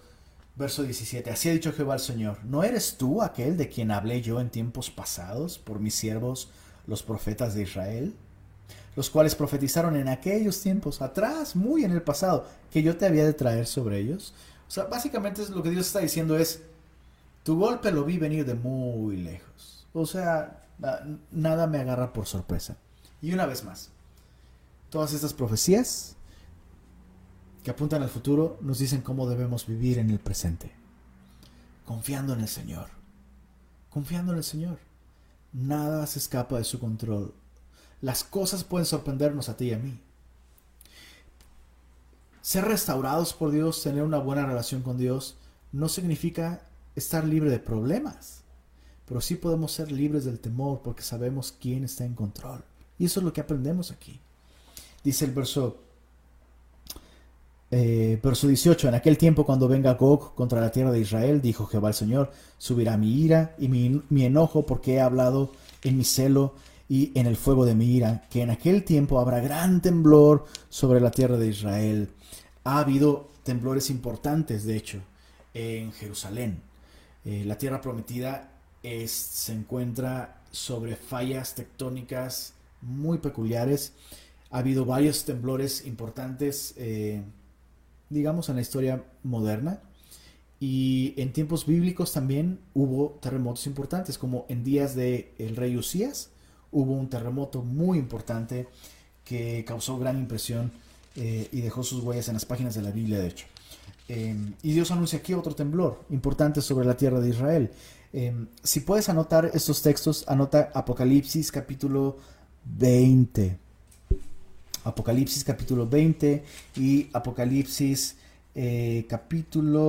verso 0.55 0.83
17, 0.83 1.29
así 1.29 1.49
ha 1.49 1.53
dicho 1.53 1.73
Jehová 1.73 1.95
el 1.95 1.99
Señor, 1.99 2.39
¿no 2.43 2.63
eres 2.63 2.95
tú 2.97 3.21
aquel 3.21 3.57
de 3.57 3.67
quien 3.67 3.91
hablé 3.91 4.21
yo 4.21 4.39
en 4.39 4.49
tiempos 4.49 4.89
pasados 4.89 5.59
por 5.59 5.79
mis 5.79 5.95
siervos, 5.95 6.49
los 6.87 7.03
profetas 7.03 7.53
de 7.53 7.63
Israel, 7.63 8.15
los 8.95 9.09
cuales 9.09 9.35
profetizaron 9.35 9.95
en 9.95 10.07
aquellos 10.07 10.61
tiempos 10.61 11.01
atrás, 11.01 11.55
muy 11.55 11.83
en 11.83 11.91
el 11.91 12.01
pasado, 12.01 12.47
que 12.71 12.83
yo 12.83 12.97
te 12.97 13.05
había 13.05 13.25
de 13.25 13.33
traer 13.33 13.65
sobre 13.65 13.99
ellos. 13.99 14.33
O 14.67 14.71
sea, 14.71 14.85
básicamente 14.85 15.41
lo 15.49 15.63
que 15.63 15.71
Dios 15.71 15.87
está 15.87 15.99
diciendo 15.99 16.37
es, 16.37 16.61
tu 17.43 17.57
golpe 17.57 17.91
lo 17.91 18.05
vi 18.05 18.17
venir 18.17 18.45
de 18.45 18.53
muy 18.53 19.17
lejos. 19.17 19.85
O 19.93 20.05
sea, 20.05 20.63
nada 21.31 21.67
me 21.67 21.79
agarra 21.79 22.13
por 22.13 22.25
sorpresa. 22.25 22.77
Y 23.21 23.33
una 23.33 23.45
vez 23.45 23.63
más, 23.63 23.89
todas 24.89 25.13
estas 25.13 25.33
profecías 25.33 26.15
que 27.63 27.71
apuntan 27.71 28.03
al 28.03 28.09
futuro 28.09 28.57
nos 28.61 28.79
dicen 28.79 29.01
cómo 29.01 29.27
debemos 29.27 29.65
vivir 29.65 29.97
en 29.97 30.09
el 30.09 30.19
presente. 30.19 30.71
Confiando 31.85 32.33
en 32.33 32.41
el 32.41 32.47
Señor. 32.47 32.87
Confiando 33.89 34.33
en 34.33 34.39
el 34.39 34.43
Señor. 34.43 34.79
Nada 35.53 36.05
se 36.07 36.19
escapa 36.19 36.57
de 36.57 36.63
su 36.63 36.79
control. 36.79 37.33
Las 38.01 38.23
cosas 38.23 38.63
pueden 38.63 38.85
sorprendernos 38.85 39.47
a 39.47 39.55
ti 39.55 39.65
y 39.65 39.73
a 39.73 39.77
mí. 39.77 39.97
Ser 42.41 42.65
restaurados 42.65 43.33
por 43.33 43.51
Dios, 43.51 43.81
tener 43.81 44.03
una 44.03 44.17
buena 44.17 44.45
relación 44.45 44.81
con 44.81 44.97
Dios, 44.97 45.37
no 45.71 45.87
significa 45.87 46.67
estar 46.95 47.23
libre 47.23 47.49
de 47.49 47.59
problemas. 47.59 48.41
Pero 49.05 49.21
sí 49.21 49.35
podemos 49.35 49.71
ser 49.71 49.91
libres 49.91 50.25
del 50.25 50.39
temor 50.39 50.81
porque 50.83 51.03
sabemos 51.03 51.53
quién 51.57 51.85
está 51.85 52.03
en 52.03 52.15
control. 52.15 52.63
Y 52.99 53.05
eso 53.05 53.21
es 53.21 53.23
lo 53.23 53.31
que 53.31 53.41
aprendemos 53.41 53.91
aquí. 53.91 54.19
Dice 55.03 55.25
el 55.25 55.31
verso 55.31 55.82
eh, 57.75 58.19
verso 58.21 58.47
18, 58.47 58.87
en 58.87 58.93
aquel 58.93 59.17
tiempo 59.17 59.47
cuando 59.47 59.67
venga 59.67 59.95
Gog 59.95 60.35
contra 60.35 60.61
la 60.61 60.71
tierra 60.71 60.91
de 60.91 60.99
Israel, 60.99 61.41
dijo 61.41 61.65
Jehová 61.65 61.87
el 61.87 61.95
Señor, 61.95 62.31
subirá 62.59 62.97
mi 62.97 63.11
ira 63.19 63.55
y 63.57 63.67
mi, 63.67 64.23
enojo 64.23 64.63
porque 64.63 64.93
he 64.93 65.01
hablado 65.01 65.51
en 65.81 65.97
mi 65.97 66.03
celo 66.03 66.53
y 66.87 67.11
en 67.17 67.25
el 67.25 67.35
fuego 67.35 67.65
de 67.65 67.73
mi 67.73 67.85
ira, 67.85 68.25
que 68.29 68.43
en 68.43 68.51
aquel 68.51 68.83
tiempo 68.83 69.19
habrá 69.19 69.39
gran 69.39 69.81
temblor 69.81 70.45
sobre 70.69 70.99
la 70.99 71.09
tierra 71.09 71.37
de 71.37 71.47
Israel. 71.47 72.09
Ha 72.63 72.77
habido 72.77 73.27
temblores 73.41 73.89
importantes, 73.89 74.65
de 74.65 74.77
hecho, 74.77 74.99
en 75.55 75.93
Jerusalén. 75.93 76.61
Eh, 77.25 77.43
la 77.43 77.57
tierra 77.57 77.81
prometida 77.81 78.51
se 79.07 79.51
encuentra 79.51 80.43
sobre 80.51 80.95
fallas 80.95 81.55
tectónicas 81.55 82.53
muy 82.81 83.17
peculiares. 83.17 83.93
Ha 84.51 84.59
habido 84.59 84.85
varios 84.85 85.25
temblores 85.25 85.87
importantes. 85.87 86.75
Eh, 86.77 87.23
digamos, 88.13 88.49
en 88.49 88.55
la 88.55 88.61
historia 88.61 89.03
moderna. 89.23 89.81
Y 90.59 91.13
en 91.17 91.33
tiempos 91.33 91.65
bíblicos 91.65 92.13
también 92.13 92.59
hubo 92.73 93.19
terremotos 93.21 93.67
importantes, 93.67 94.17
como 94.17 94.45
en 94.47 94.63
días 94.63 94.95
de 94.95 95.33
el 95.37 95.55
rey 95.55 95.75
Usías 95.75 96.29
hubo 96.71 96.93
un 96.93 97.09
terremoto 97.09 97.63
muy 97.63 97.97
importante 97.97 98.67
que 99.23 99.63
causó 99.65 99.97
gran 99.97 100.17
impresión 100.17 100.71
eh, 101.15 101.47
y 101.51 101.61
dejó 101.61 101.83
sus 101.83 102.03
huellas 102.03 102.27
en 102.27 102.33
las 102.33 102.45
páginas 102.45 102.75
de 102.75 102.81
la 102.81 102.91
Biblia, 102.91 103.19
de 103.19 103.27
hecho. 103.27 103.45
Em, 104.07 104.53
y 104.63 104.73
Dios 104.73 104.91
anuncia 104.91 105.19
aquí 105.19 105.33
otro 105.33 105.55
temblor 105.55 106.03
importante 106.09 106.61
sobre 106.61 106.85
la 106.85 106.97
tierra 106.97 107.19
de 107.21 107.29
Israel. 107.29 107.71
Em, 108.11 108.47
si 108.61 108.81
puedes 108.81 109.07
anotar 109.09 109.51
estos 109.53 109.81
textos, 109.81 110.25
anota 110.27 110.71
Apocalipsis 110.73 111.51
capítulo 111.51 112.17
20. 112.65 113.62
Apocalipsis 114.83 115.43
capítulo 115.43 115.87
20 115.87 116.43
y 116.75 117.09
Apocalipsis 117.13 118.17
eh, 118.55 119.05
capítulo... 119.09 119.81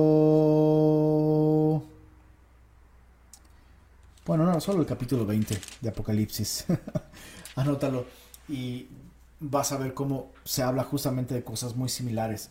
Bueno, 4.25 4.45
no, 4.45 4.59
solo 4.59 4.81
el 4.81 4.87
capítulo 4.87 5.25
20 5.25 5.59
de 5.81 5.89
Apocalipsis. 5.89 6.65
Anótalo 7.55 8.05
y 8.49 8.87
vas 9.39 9.71
a 9.71 9.77
ver 9.77 9.93
cómo 9.93 10.31
se 10.43 10.63
habla 10.63 10.83
justamente 10.83 11.35
de 11.35 11.43
cosas 11.43 11.75
muy 11.75 11.89
similares. 11.89 12.49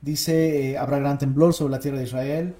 Dice, 0.00 0.70
eh, 0.70 0.78
habrá 0.78 0.98
gran 0.98 1.18
temblor 1.18 1.52
sobre 1.52 1.72
la 1.72 1.80
tierra 1.80 1.98
de 1.98 2.04
Israel 2.04 2.54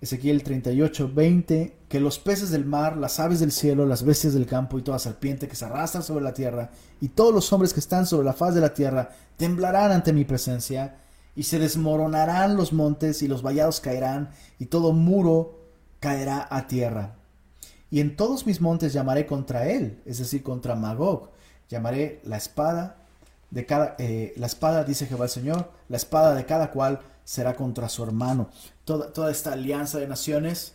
Ezequiel 0.00 0.42
38, 0.42 1.10
20, 1.14 1.76
que 1.88 2.00
los 2.00 2.18
peces 2.18 2.50
del 2.50 2.66
mar, 2.66 2.96
las 2.96 3.18
aves 3.18 3.40
del 3.40 3.50
cielo, 3.50 3.86
las 3.86 4.02
bestias 4.02 4.34
del 4.34 4.46
campo 4.46 4.78
y 4.78 4.82
toda 4.82 4.98
serpiente 4.98 5.48
que 5.48 5.56
se 5.56 5.64
arrastra 5.64 6.02
sobre 6.02 6.24
la 6.24 6.34
tierra, 6.34 6.70
y 7.00 7.08
todos 7.08 7.32
los 7.32 7.50
hombres 7.52 7.72
que 7.72 7.80
están 7.80 8.06
sobre 8.06 8.26
la 8.26 8.34
faz 8.34 8.54
de 8.54 8.60
la 8.60 8.74
tierra, 8.74 9.10
temblarán 9.36 9.92
ante 9.92 10.12
mi 10.12 10.24
presencia, 10.24 10.96
y 11.34 11.44
se 11.44 11.58
desmoronarán 11.58 12.56
los 12.56 12.72
montes, 12.72 13.22
y 13.22 13.28
los 13.28 13.42
vallados 13.42 13.80
caerán, 13.80 14.30
y 14.58 14.66
todo 14.66 14.92
muro 14.92 15.58
caerá 15.98 16.46
a 16.50 16.66
tierra. 16.66 17.14
Y 17.90 18.00
en 18.00 18.16
todos 18.16 18.46
mis 18.46 18.60
montes 18.60 18.92
llamaré 18.92 19.26
contra 19.26 19.68
él, 19.68 20.02
es 20.04 20.18
decir, 20.18 20.42
contra 20.42 20.74
Magog, 20.74 21.30
llamaré 21.68 22.20
la 22.24 22.36
espada 22.36 22.96
de 23.50 23.64
cada, 23.64 23.94
eh, 23.98 24.34
la 24.36 24.46
espada, 24.46 24.84
dice 24.84 25.06
Jehová 25.06 25.24
el 25.24 25.30
Señor, 25.30 25.70
la 25.88 25.96
espada 25.96 26.34
de 26.34 26.44
cada 26.44 26.70
cual 26.70 27.00
será 27.24 27.54
contra 27.54 27.88
su 27.88 28.02
hermano. 28.02 28.50
Toda, 28.86 29.32
esta 29.32 29.52
alianza 29.52 29.98
de 29.98 30.06
naciones 30.06 30.74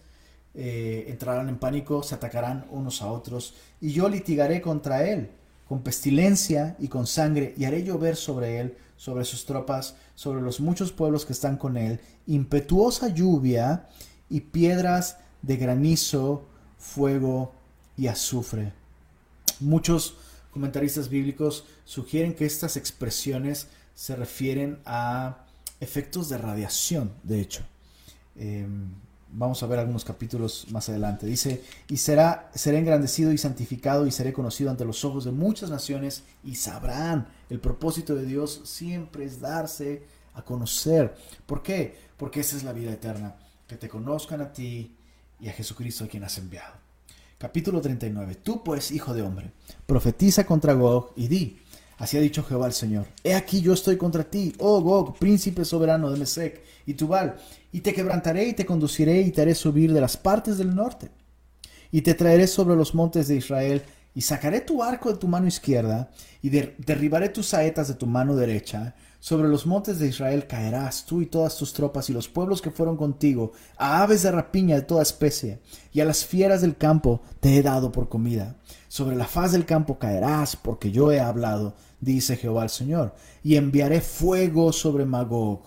eh, 0.53 1.05
entrarán 1.07 1.47
en 1.47 1.57
pánico, 1.57 2.03
se 2.03 2.13
atacarán 2.13 2.67
unos 2.69 3.01
a 3.01 3.09
otros, 3.09 3.55
y 3.79 3.93
yo 3.93 4.09
litigaré 4.09 4.61
contra 4.61 5.07
él 5.07 5.31
con 5.65 5.81
pestilencia 5.81 6.75
y 6.77 6.89
con 6.89 7.07
sangre, 7.07 7.55
y 7.57 7.63
haré 7.63 7.85
llover 7.85 8.17
sobre 8.17 8.59
él, 8.59 8.75
sobre 8.97 9.23
sus 9.23 9.45
tropas, 9.45 9.95
sobre 10.13 10.41
los 10.41 10.59
muchos 10.59 10.91
pueblos 10.91 11.25
que 11.25 11.31
están 11.31 11.55
con 11.55 11.77
él, 11.77 12.01
impetuosa 12.27 13.07
lluvia 13.07 13.87
y 14.29 14.41
piedras 14.41 15.15
de 15.41 15.55
granizo, 15.55 16.43
fuego 16.77 17.53
y 17.95 18.07
azufre. 18.07 18.73
Muchos 19.61 20.17
comentaristas 20.51 21.07
bíblicos 21.07 21.63
sugieren 21.85 22.33
que 22.33 22.45
estas 22.45 22.75
expresiones 22.75 23.69
se 23.95 24.17
refieren 24.17 24.79
a 24.83 25.45
efectos 25.79 26.27
de 26.27 26.37
radiación, 26.37 27.13
de 27.23 27.39
hecho. 27.39 27.70
Em, 28.35 28.89
vamos 29.31 29.61
a 29.63 29.67
ver 29.67 29.79
algunos 29.79 30.03
capítulos 30.03 30.67
más 30.71 30.89
adelante. 30.89 31.25
Dice, 31.25 31.63
y 31.87 31.97
será, 31.97 32.49
seré 32.53 32.79
engrandecido 32.79 33.31
y 33.31 33.37
santificado 33.37 34.05
y 34.05 34.11
seré 34.11 34.33
conocido 34.33 34.69
ante 34.69 34.85
los 34.85 35.03
ojos 35.05 35.25
de 35.25 35.31
muchas 35.31 35.69
naciones 35.69 36.23
y 36.43 36.55
sabrán. 36.55 37.27
El 37.49 37.59
propósito 37.59 38.15
de 38.15 38.25
Dios 38.25 38.61
siempre 38.65 39.25
es 39.25 39.39
darse 39.39 40.03
a 40.33 40.43
conocer. 40.43 41.15
¿Por 41.45 41.61
qué? 41.63 41.95
Porque 42.17 42.41
esa 42.41 42.57
es 42.57 42.63
la 42.63 42.73
vida 42.73 42.91
eterna, 42.91 43.35
que 43.67 43.77
te 43.77 43.89
conozcan 43.89 44.41
a 44.41 44.51
ti 44.51 44.95
y 45.39 45.49
a 45.49 45.53
Jesucristo 45.53 46.03
a 46.03 46.07
quien 46.07 46.23
has 46.23 46.37
enviado. 46.37 46.73
Capítulo 47.37 47.81
39. 47.81 48.35
Tú 48.35 48.63
pues, 48.63 48.91
hijo 48.91 49.13
de 49.13 49.23
hombre, 49.23 49.51
profetiza 49.87 50.45
contra 50.45 50.73
Gog 50.73 51.13
y 51.15 51.27
di, 51.27 51.59
Así 52.01 52.17
ha 52.17 52.19
dicho 52.19 52.43
Jehová 52.43 52.65
el 52.65 52.73
Señor. 52.73 53.05
He 53.23 53.35
aquí 53.35 53.61
yo 53.61 53.73
estoy 53.73 53.95
contra 53.95 54.23
ti, 54.23 54.55
oh 54.57 54.81
Gog, 54.81 55.19
príncipe 55.19 55.63
soberano 55.63 56.09
de 56.09 56.17
Mesec 56.17 56.59
y 56.87 56.95
Tubal, 56.95 57.35
y 57.71 57.81
te 57.81 57.93
quebrantaré 57.93 58.47
y 58.47 58.53
te 58.53 58.65
conduciré 58.65 59.21
y 59.21 59.29
te 59.29 59.43
haré 59.43 59.53
subir 59.53 59.93
de 59.93 60.01
las 60.01 60.17
partes 60.17 60.57
del 60.57 60.73
norte. 60.73 61.11
Y 61.91 62.01
te 62.01 62.15
traeré 62.15 62.47
sobre 62.47 62.75
los 62.75 62.95
montes 62.95 63.27
de 63.27 63.35
Israel, 63.35 63.83
y 64.15 64.21
sacaré 64.21 64.61
tu 64.61 64.81
arco 64.81 65.11
de 65.11 65.19
tu 65.19 65.27
mano 65.27 65.45
izquierda, 65.45 66.09
y 66.41 66.49
derribaré 66.49 67.29
tus 67.29 67.49
saetas 67.49 67.87
de 67.87 67.93
tu 67.93 68.07
mano 68.07 68.35
derecha. 68.35 68.95
Sobre 69.21 69.47
los 69.47 69.67
montes 69.67 69.99
de 69.99 70.07
Israel 70.07 70.47
caerás 70.47 71.05
tú 71.05 71.21
y 71.21 71.27
todas 71.27 71.55
tus 71.55 71.73
tropas 71.73 72.09
y 72.09 72.13
los 72.13 72.27
pueblos 72.27 72.59
que 72.59 72.71
fueron 72.71 72.97
contigo, 72.97 73.51
a 73.77 74.01
aves 74.01 74.23
de 74.23 74.31
rapiña 74.31 74.75
de 74.75 74.81
toda 74.81 75.03
especie, 75.03 75.59
y 75.93 75.99
a 75.99 76.05
las 76.05 76.25
fieras 76.25 76.61
del 76.61 76.75
campo 76.75 77.21
te 77.39 77.55
he 77.55 77.61
dado 77.61 77.91
por 77.91 78.09
comida. 78.09 78.55
Sobre 78.87 79.15
la 79.15 79.27
faz 79.27 79.51
del 79.51 79.65
campo 79.65 79.99
caerás, 79.99 80.55
porque 80.55 80.91
yo 80.91 81.11
he 81.11 81.19
hablado 81.19 81.75
dice 81.99 82.35
Jehová 82.35 82.63
el 82.63 82.71
Señor, 82.71 83.13
y 83.43 83.57
enviaré 83.57 84.01
fuego 84.01 84.73
sobre 84.73 85.05
Magog 85.05 85.61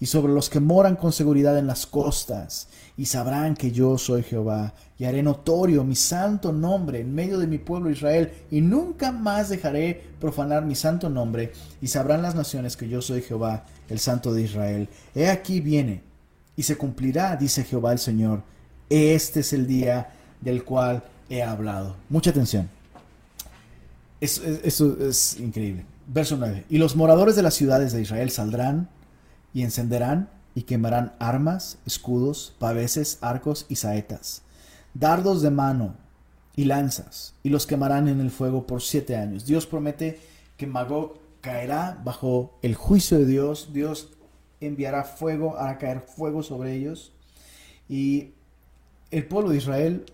y 0.00 0.06
sobre 0.06 0.32
los 0.32 0.48
que 0.48 0.58
moran 0.58 0.96
con 0.96 1.12
seguridad 1.12 1.58
en 1.58 1.66
las 1.66 1.86
costas, 1.86 2.68
y 3.00 3.06
sabrán 3.06 3.56
que 3.56 3.72
yo 3.72 3.96
soy 3.96 4.22
Jehová, 4.22 4.74
y 4.98 5.06
haré 5.06 5.22
notorio 5.22 5.84
mi 5.84 5.96
santo 5.96 6.52
nombre 6.52 7.00
en 7.00 7.14
medio 7.14 7.38
de 7.38 7.46
mi 7.46 7.56
pueblo 7.56 7.88
Israel, 7.88 8.30
y 8.50 8.60
nunca 8.60 9.10
más 9.10 9.48
dejaré 9.48 10.04
profanar 10.20 10.66
mi 10.66 10.74
santo 10.74 11.08
nombre, 11.08 11.54
y 11.80 11.86
sabrán 11.86 12.20
las 12.20 12.34
naciones 12.34 12.76
que 12.76 12.90
yo 12.90 13.00
soy 13.00 13.22
Jehová, 13.22 13.64
el 13.88 14.00
santo 14.00 14.34
de 14.34 14.42
Israel. 14.42 14.86
He 15.14 15.30
aquí 15.30 15.60
viene, 15.60 16.02
y 16.58 16.62
se 16.62 16.76
cumplirá, 16.76 17.36
dice 17.36 17.64
Jehová 17.64 17.92
el 17.92 17.98
Señor. 17.98 18.42
Este 18.90 19.40
es 19.40 19.54
el 19.54 19.66
día 19.66 20.10
del 20.42 20.62
cual 20.62 21.02
he 21.30 21.42
hablado. 21.42 21.96
Mucha 22.10 22.28
atención. 22.28 22.68
Eso, 24.20 24.42
es 25.08 25.40
increíble. 25.40 25.86
Verso 26.06 26.36
9. 26.36 26.66
Y 26.68 26.76
los 26.76 26.96
moradores 26.96 27.34
de 27.34 27.40
las 27.40 27.54
ciudades 27.54 27.94
de 27.94 28.02
Israel 28.02 28.30
saldrán 28.30 28.90
y 29.54 29.62
encenderán 29.62 30.28
y 30.60 30.64
quemarán 30.64 31.14
armas, 31.18 31.78
escudos, 31.86 32.54
paveses, 32.58 33.16
arcos 33.22 33.64
y 33.70 33.76
saetas, 33.76 34.42
dardos 34.92 35.40
de 35.40 35.48
mano 35.48 35.94
y 36.54 36.64
lanzas, 36.64 37.32
y 37.42 37.48
los 37.48 37.66
quemarán 37.66 38.08
en 38.08 38.20
el 38.20 38.30
fuego 38.30 38.66
por 38.66 38.82
siete 38.82 39.16
años. 39.16 39.46
Dios 39.46 39.64
promete 39.64 40.20
que 40.58 40.66
Magog 40.66 41.14
caerá 41.40 41.98
bajo 42.04 42.58
el 42.60 42.74
juicio 42.74 43.16
de 43.16 43.24
Dios. 43.24 43.70
Dios 43.72 44.10
enviará 44.60 45.04
fuego, 45.04 45.56
hará 45.56 45.78
caer 45.78 46.02
fuego 46.02 46.42
sobre 46.42 46.74
ellos. 46.74 47.14
Y 47.88 48.34
el 49.10 49.26
pueblo 49.26 49.48
de 49.48 49.56
Israel 49.56 50.04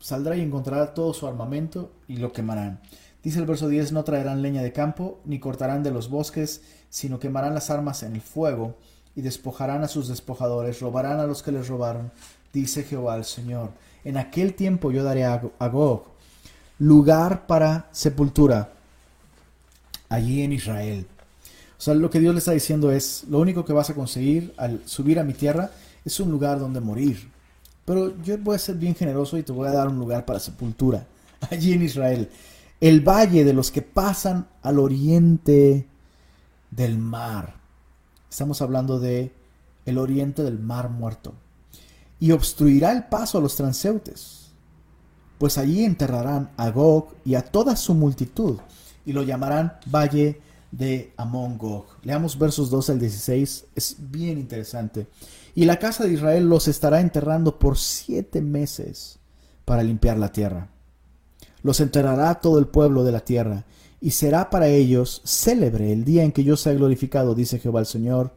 saldrá 0.00 0.34
y 0.34 0.40
encontrará 0.40 0.94
todo 0.94 1.12
su 1.12 1.26
armamento 1.26 1.92
y 2.08 2.16
lo 2.16 2.32
quemarán. 2.32 2.80
Dice 3.22 3.38
el 3.38 3.44
verso 3.44 3.68
10, 3.68 3.92
no 3.92 4.02
traerán 4.02 4.40
leña 4.40 4.62
de 4.62 4.72
campo, 4.72 5.20
ni 5.26 5.40
cortarán 5.40 5.82
de 5.82 5.90
los 5.90 6.08
bosques, 6.08 6.62
sino 6.88 7.18
quemarán 7.18 7.52
las 7.52 7.68
armas 7.68 8.02
en 8.02 8.14
el 8.14 8.22
fuego, 8.22 8.78
y 9.16 9.22
despojarán 9.22 9.82
a 9.82 9.88
sus 9.88 10.08
despojadores, 10.08 10.80
robarán 10.80 11.20
a 11.20 11.26
los 11.26 11.42
que 11.42 11.52
les 11.52 11.68
robaron, 11.68 12.10
dice 12.52 12.82
Jehová 12.82 13.16
el 13.16 13.24
Señor. 13.24 13.70
En 14.04 14.16
aquel 14.16 14.54
tiempo 14.54 14.90
yo 14.90 15.02
daré 15.02 15.24
a 15.24 15.68
Gog 15.68 16.04
lugar 16.78 17.46
para 17.46 17.88
sepultura 17.92 18.72
allí 20.08 20.42
en 20.42 20.52
Israel. 20.52 21.06
O 21.78 21.80
sea, 21.84 21.94
lo 21.94 22.10
que 22.10 22.20
Dios 22.20 22.34
le 22.34 22.38
está 22.38 22.52
diciendo 22.52 22.90
es, 22.90 23.24
lo 23.28 23.38
único 23.38 23.64
que 23.64 23.72
vas 23.72 23.90
a 23.90 23.94
conseguir 23.94 24.54
al 24.56 24.82
subir 24.86 25.18
a 25.18 25.24
mi 25.24 25.34
tierra 25.34 25.70
es 26.04 26.18
un 26.20 26.30
lugar 26.30 26.58
donde 26.58 26.80
morir. 26.80 27.30
Pero 27.84 28.20
yo 28.22 28.38
voy 28.38 28.56
a 28.56 28.58
ser 28.58 28.76
bien 28.76 28.94
generoso 28.94 29.36
y 29.38 29.42
te 29.42 29.52
voy 29.52 29.68
a 29.68 29.72
dar 29.72 29.88
un 29.88 29.98
lugar 29.98 30.24
para 30.24 30.40
sepultura 30.40 31.06
allí 31.50 31.72
en 31.72 31.82
Israel 31.82 32.28
el 32.84 33.00
valle 33.00 33.44
de 33.44 33.54
los 33.54 33.70
que 33.70 33.80
pasan 33.80 34.46
al 34.60 34.78
oriente 34.78 35.86
del 36.70 36.98
mar. 36.98 37.54
Estamos 38.34 38.60
hablando 38.62 38.98
de 38.98 39.30
el 39.86 39.96
oriente 39.96 40.42
del 40.42 40.58
mar 40.58 40.90
muerto. 40.90 41.34
Y 42.18 42.32
obstruirá 42.32 42.90
el 42.90 43.04
paso 43.04 43.38
a 43.38 43.40
los 43.40 43.54
transeúntes, 43.54 44.50
pues 45.38 45.56
allí 45.56 45.84
enterrarán 45.84 46.50
a 46.56 46.70
Gog 46.70 47.14
y 47.24 47.36
a 47.36 47.42
toda 47.42 47.76
su 47.76 47.94
multitud, 47.94 48.58
y 49.06 49.12
lo 49.12 49.22
llamarán 49.22 49.74
valle 49.86 50.40
de 50.72 51.12
Amón 51.16 51.58
Gog. 51.58 51.86
Leamos 52.02 52.36
versos 52.36 52.70
12 52.70 52.90
al 52.90 52.98
16, 52.98 53.66
es 53.76 53.96
bien 54.00 54.40
interesante. 54.40 55.06
Y 55.54 55.64
la 55.64 55.78
casa 55.78 56.02
de 56.02 56.14
Israel 56.14 56.48
los 56.48 56.66
estará 56.66 57.00
enterrando 57.00 57.60
por 57.60 57.78
siete 57.78 58.40
meses 58.40 59.20
para 59.64 59.84
limpiar 59.84 60.18
la 60.18 60.32
tierra 60.32 60.74
los 61.64 61.80
enterrará 61.80 62.40
todo 62.40 62.58
el 62.58 62.66
pueblo 62.66 63.04
de 63.04 63.12
la 63.12 63.20
tierra, 63.20 63.64
y 64.04 64.10
será 64.10 64.50
para 64.50 64.66
ellos 64.66 65.22
célebre 65.24 65.90
el 65.90 66.04
día 66.04 66.24
en 66.24 66.32
que 66.32 66.44
yo 66.44 66.58
sea 66.58 66.74
glorificado, 66.74 67.34
dice 67.34 67.58
Jehová 67.58 67.80
el 67.80 67.86
Señor, 67.86 68.34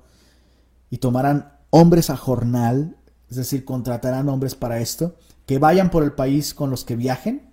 y 0.90 1.00
tomarán 1.00 1.58
hombres 1.72 2.10
a 2.10 2.16
jornal, 2.16 2.96
es 3.30 3.36
decir, 3.36 3.66
contratarán 3.66 4.30
hombres 4.30 4.56
para 4.56 4.80
esto, 4.80 5.18
que 5.46 5.60
vayan 5.60 5.92
por 5.92 6.04
el 6.04 6.14
país 6.14 6.54
con 6.54 6.70
los 6.70 6.86
que 6.86 6.96
viajen, 6.96 7.52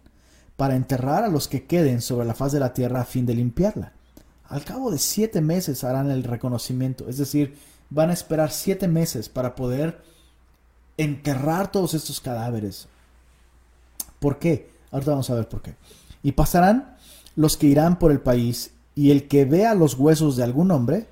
para 0.55 0.77
enterrar 0.77 1.25
a 1.25 1.29
los 1.29 1.49
que 1.49 1.67
queden 1.67 2.01
sobre 2.01 2.25
la 2.25 2.35
faz 2.35 2.53
de 2.53 2.61
la 2.61 2.73
tierra 2.73 3.01
a 3.01 3.05
fin 3.05 3.27
de 3.27 3.35
limpiarla. 3.35 3.95
Al 4.45 4.62
cabo 4.62 4.93
de 4.93 4.99
siete 4.99 5.41
meses 5.41 5.83
harán 5.83 6.09
el 6.12 6.23
reconocimiento, 6.23 7.09
es 7.09 7.19
decir, 7.19 7.57
van 7.91 8.11
a 8.11 8.12
esperar 8.12 8.53
siete 8.53 8.87
meses 8.87 9.29
para 9.29 9.57
poder 9.57 10.03
enterrar 10.97 11.73
todos 11.73 11.95
estos 11.95 12.21
cadáveres. 12.21 12.87
¿Por 14.21 14.39
qué? 14.39 14.71
Ahorita 14.93 15.11
vamos 15.11 15.31
a 15.31 15.35
ver 15.35 15.49
por 15.49 15.62
qué. 15.62 15.75
Y 16.23 16.31
pasarán 16.31 16.93
los 17.37 17.57
que 17.57 17.66
irán 17.66 17.99
por 17.99 18.11
el 18.12 18.20
país, 18.20 18.72
y 18.95 19.11
el 19.11 19.26
que 19.28 19.45
vea 19.45 19.74
los 19.74 19.95
huesos 19.95 20.37
de 20.37 20.45
algún 20.45 20.70
hombre, 20.70 21.09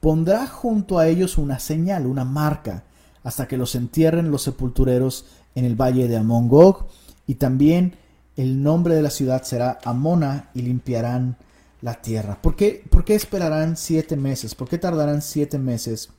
pondrá 0.00 0.46
junto 0.46 0.98
a 0.98 1.08
ellos 1.08 1.38
una 1.38 1.58
señal, 1.58 2.06
una 2.06 2.24
marca, 2.24 2.84
hasta 3.24 3.46
que 3.46 3.56
los 3.56 3.74
entierren 3.74 4.30
los 4.30 4.42
sepultureros 4.42 5.26
en 5.54 5.64
el 5.64 5.80
valle 5.80 6.08
de 6.08 6.16
Amongog, 6.16 6.88
y 7.26 7.36
también 7.36 7.96
el 8.36 8.62
nombre 8.62 8.94
de 8.94 9.02
la 9.02 9.10
ciudad 9.10 9.42
será 9.44 9.78
Amona, 9.84 10.50
y 10.54 10.62
limpiarán 10.62 11.36
la 11.80 11.94
tierra. 11.94 12.40
¿Por 12.40 12.56
qué, 12.56 12.84
¿Por 12.90 13.04
qué 13.04 13.14
esperarán 13.14 13.76
siete 13.76 14.16
meses? 14.16 14.54
¿Por 14.54 14.68
qué 14.68 14.78
tardarán 14.78 15.22
siete 15.22 15.58
meses 15.58 16.10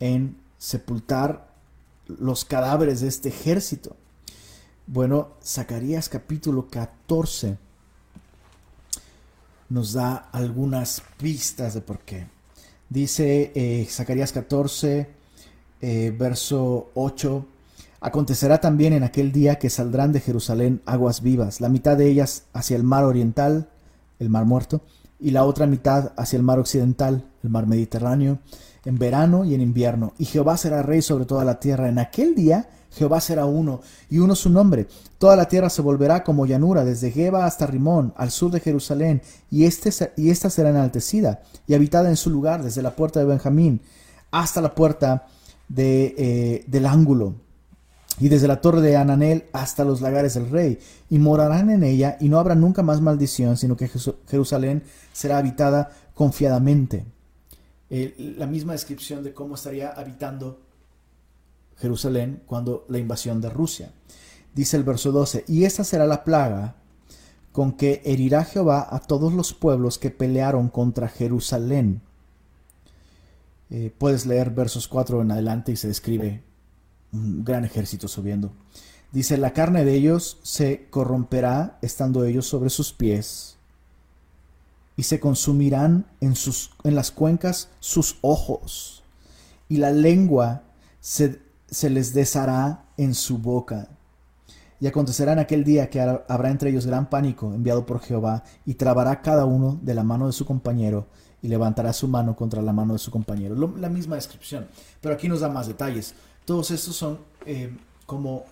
en 0.00 0.36
sepultar 0.58 1.48
los 2.06 2.44
cadáveres 2.44 3.00
de 3.00 3.08
este 3.08 3.28
ejército? 3.28 3.96
Bueno, 4.86 5.30
Zacarías 5.44 6.08
capítulo 6.08 6.68
14 6.68 7.58
nos 9.68 9.92
da 9.92 10.28
algunas 10.32 11.02
pistas 11.18 11.74
de 11.74 11.80
por 11.80 12.00
qué. 12.00 12.26
Dice 12.88 13.52
eh, 13.54 13.86
Zacarías 13.88 14.32
14, 14.32 15.08
eh, 15.80 16.14
verso 16.18 16.90
8, 16.94 17.46
Acontecerá 18.00 18.60
también 18.60 18.92
en 18.92 19.02
aquel 19.02 19.32
día 19.32 19.56
que 19.56 19.70
saldrán 19.70 20.12
de 20.12 20.20
Jerusalén 20.20 20.80
aguas 20.86 21.20
vivas, 21.20 21.60
la 21.60 21.68
mitad 21.68 21.96
de 21.96 22.08
ellas 22.08 22.44
hacia 22.52 22.76
el 22.76 22.84
mar 22.84 23.04
oriental, 23.04 23.68
el 24.20 24.30
mar 24.30 24.44
muerto, 24.44 24.82
y 25.18 25.32
la 25.32 25.44
otra 25.44 25.66
mitad 25.66 26.12
hacia 26.16 26.36
el 26.36 26.44
mar 26.44 26.60
occidental, 26.60 27.24
el 27.42 27.50
mar 27.50 27.66
Mediterráneo, 27.66 28.38
en 28.84 28.98
verano 28.98 29.44
y 29.44 29.54
en 29.54 29.60
invierno. 29.60 30.12
Y 30.16 30.26
Jehová 30.26 30.56
será 30.56 30.82
rey 30.82 31.02
sobre 31.02 31.24
toda 31.24 31.44
la 31.44 31.58
tierra. 31.58 31.88
En 31.88 31.98
aquel 31.98 32.36
día 32.36 32.68
Jehová 32.92 33.20
será 33.20 33.44
uno, 33.46 33.80
y 34.08 34.18
uno 34.18 34.34
su 34.34 34.50
nombre. 34.50 34.88
Toda 35.18 35.36
la 35.36 35.48
tierra 35.48 35.70
se 35.70 35.82
volverá 35.82 36.24
como 36.24 36.46
llanura, 36.46 36.84
desde 36.84 37.10
Geba 37.10 37.44
hasta 37.44 37.66
Rimón, 37.66 38.14
al 38.16 38.30
sur 38.30 38.50
de 38.50 38.60
Jerusalén, 38.60 39.22
y, 39.50 39.64
este, 39.64 40.12
y 40.16 40.30
esta 40.30 40.50
será 40.50 40.70
enaltecida, 40.70 41.42
y 41.66 41.74
habitada 41.74 42.08
en 42.08 42.16
su 42.16 42.30
lugar, 42.30 42.62
desde 42.62 42.82
la 42.82 42.94
puerta 42.96 43.20
de 43.20 43.26
Benjamín 43.26 43.80
hasta 44.30 44.60
la 44.60 44.74
puerta 44.74 45.26
de, 45.68 46.14
eh, 46.18 46.64
del 46.66 46.86
ángulo, 46.86 47.34
y 48.20 48.28
desde 48.28 48.48
la 48.48 48.60
torre 48.60 48.80
de 48.80 48.96
Ananel 48.96 49.44
hasta 49.52 49.84
los 49.84 50.00
lagares 50.00 50.34
del 50.34 50.50
rey, 50.50 50.78
y 51.08 51.18
morarán 51.18 51.70
en 51.70 51.84
ella, 51.84 52.16
y 52.20 52.28
no 52.28 52.38
habrá 52.38 52.54
nunca 52.54 52.82
más 52.82 53.00
maldición, 53.00 53.56
sino 53.56 53.76
que 53.76 53.90
Jerusalén 54.26 54.82
será 55.12 55.38
habitada 55.38 55.90
confiadamente. 56.14 57.04
Eh, 57.90 58.34
la 58.36 58.46
misma 58.46 58.72
descripción 58.72 59.24
de 59.24 59.32
cómo 59.32 59.54
estaría 59.54 59.90
habitando 59.90 60.60
Jerusalén 61.78 62.42
cuando 62.46 62.84
la 62.88 62.98
invasión 62.98 63.40
de 63.40 63.50
Rusia. 63.50 63.92
Dice 64.54 64.76
el 64.76 64.84
verso 64.84 65.12
12, 65.12 65.44
y 65.46 65.64
esta 65.64 65.84
será 65.84 66.06
la 66.06 66.24
plaga 66.24 66.76
con 67.52 67.72
que 67.72 68.02
herirá 68.04 68.44
Jehová 68.44 68.86
a 68.90 69.00
todos 69.00 69.32
los 69.32 69.52
pueblos 69.52 69.98
que 69.98 70.10
pelearon 70.10 70.68
contra 70.68 71.08
Jerusalén. 71.08 72.02
Eh, 73.70 73.92
puedes 73.96 74.26
leer 74.26 74.50
versos 74.50 74.88
4 74.88 75.22
en 75.22 75.30
adelante 75.30 75.72
y 75.72 75.76
se 75.76 75.88
describe 75.88 76.42
un 77.12 77.44
gran 77.44 77.64
ejército 77.64 78.08
subiendo. 78.08 78.52
Dice, 79.12 79.38
la 79.38 79.52
carne 79.52 79.84
de 79.84 79.94
ellos 79.94 80.38
se 80.42 80.86
corromperá 80.90 81.78
estando 81.80 82.24
ellos 82.24 82.46
sobre 82.46 82.70
sus 82.70 82.92
pies, 82.92 83.56
y 84.96 85.04
se 85.04 85.20
consumirán 85.20 86.06
en, 86.20 86.34
sus, 86.34 86.72
en 86.82 86.96
las 86.96 87.12
cuencas 87.12 87.68
sus 87.80 88.18
ojos, 88.20 89.04
y 89.68 89.76
la 89.76 89.92
lengua 89.92 90.64
se 91.00 91.40
se 91.70 91.90
les 91.90 92.14
deshará 92.14 92.84
en 92.96 93.14
su 93.14 93.38
boca. 93.38 93.88
Y 94.80 94.86
acontecerá 94.86 95.32
en 95.32 95.40
aquel 95.40 95.64
día 95.64 95.90
que 95.90 96.00
habrá 96.00 96.50
entre 96.50 96.70
ellos 96.70 96.86
gran 96.86 97.10
pánico 97.10 97.52
enviado 97.52 97.84
por 97.84 98.00
Jehová, 98.00 98.44
y 98.64 98.74
trabará 98.74 99.22
cada 99.22 99.44
uno 99.44 99.78
de 99.82 99.94
la 99.94 100.04
mano 100.04 100.26
de 100.26 100.32
su 100.32 100.46
compañero, 100.46 101.06
y 101.42 101.48
levantará 101.48 101.92
su 101.92 102.08
mano 102.08 102.36
contra 102.36 102.62
la 102.62 102.72
mano 102.72 102.92
de 102.92 102.98
su 102.98 103.10
compañero. 103.10 103.54
la 103.76 103.88
misma 103.88 104.16
descripción, 104.16 104.68
pero 105.00 105.14
aquí 105.14 105.28
nos 105.28 105.40
da 105.40 105.48
más 105.48 105.66
detalles. 105.66 106.14
Todos 106.44 106.70
estos 106.70 106.96
son 106.96 107.18
eh, 107.44 107.76
como 108.06 108.44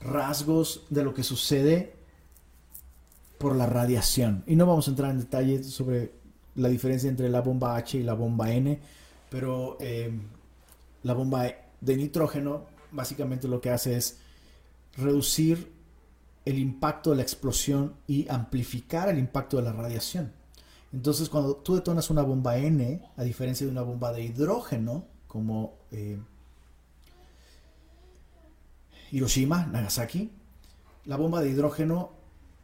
rasgos 0.00 0.86
de 0.90 1.02
lo 1.02 1.14
que 1.14 1.22
sucede 1.22 1.94
por 3.38 3.56
la 3.56 3.66
radiación. 3.66 4.44
Y 4.46 4.56
no 4.56 4.66
vamos 4.66 4.86
a 4.86 4.90
entrar 4.90 5.10
en 5.10 5.18
detalles 5.18 5.66
sobre 5.66 6.12
la 6.56 6.68
diferencia 6.68 7.08
entre 7.08 7.28
la 7.28 7.40
bomba 7.40 7.76
H 7.76 7.98
y 7.98 8.02
la 8.02 8.14
bomba 8.14 8.50
N, 8.52 8.78
pero 9.30 9.78
eh, 9.80 10.12
la 11.02 11.14
bomba 11.14 11.46
de 11.80 11.96
nitrógeno 11.96 12.66
básicamente 12.92 13.48
lo 13.48 13.60
que 13.60 13.70
hace 13.70 13.96
es 13.96 14.18
reducir 14.96 15.72
el 16.44 16.58
impacto 16.58 17.10
de 17.10 17.16
la 17.16 17.22
explosión 17.22 17.94
y 18.06 18.28
amplificar 18.28 19.08
el 19.08 19.18
impacto 19.18 19.58
de 19.58 19.62
la 19.64 19.72
radiación. 19.72 20.32
Entonces, 20.92 21.28
cuando 21.28 21.56
tú 21.56 21.74
detonas 21.74 22.10
una 22.10 22.22
bomba 22.22 22.58
N, 22.58 23.02
a 23.16 23.22
diferencia 23.22 23.64
de 23.66 23.72
una 23.72 23.82
bomba 23.82 24.12
de 24.12 24.24
hidrógeno, 24.24 25.04
como 25.28 25.74
eh, 25.92 26.18
Hiroshima, 29.12 29.66
Nagasaki, 29.66 30.30
la 31.04 31.16
bomba 31.16 31.40
de 31.40 31.50
hidrógeno 31.50 32.10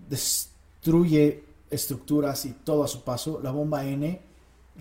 destruye 0.08 1.44
estructuras 1.70 2.44
y 2.46 2.52
todo 2.52 2.82
a 2.82 2.88
su 2.88 3.04
paso. 3.04 3.40
La 3.42 3.52
bomba 3.52 3.84
N 3.84 4.20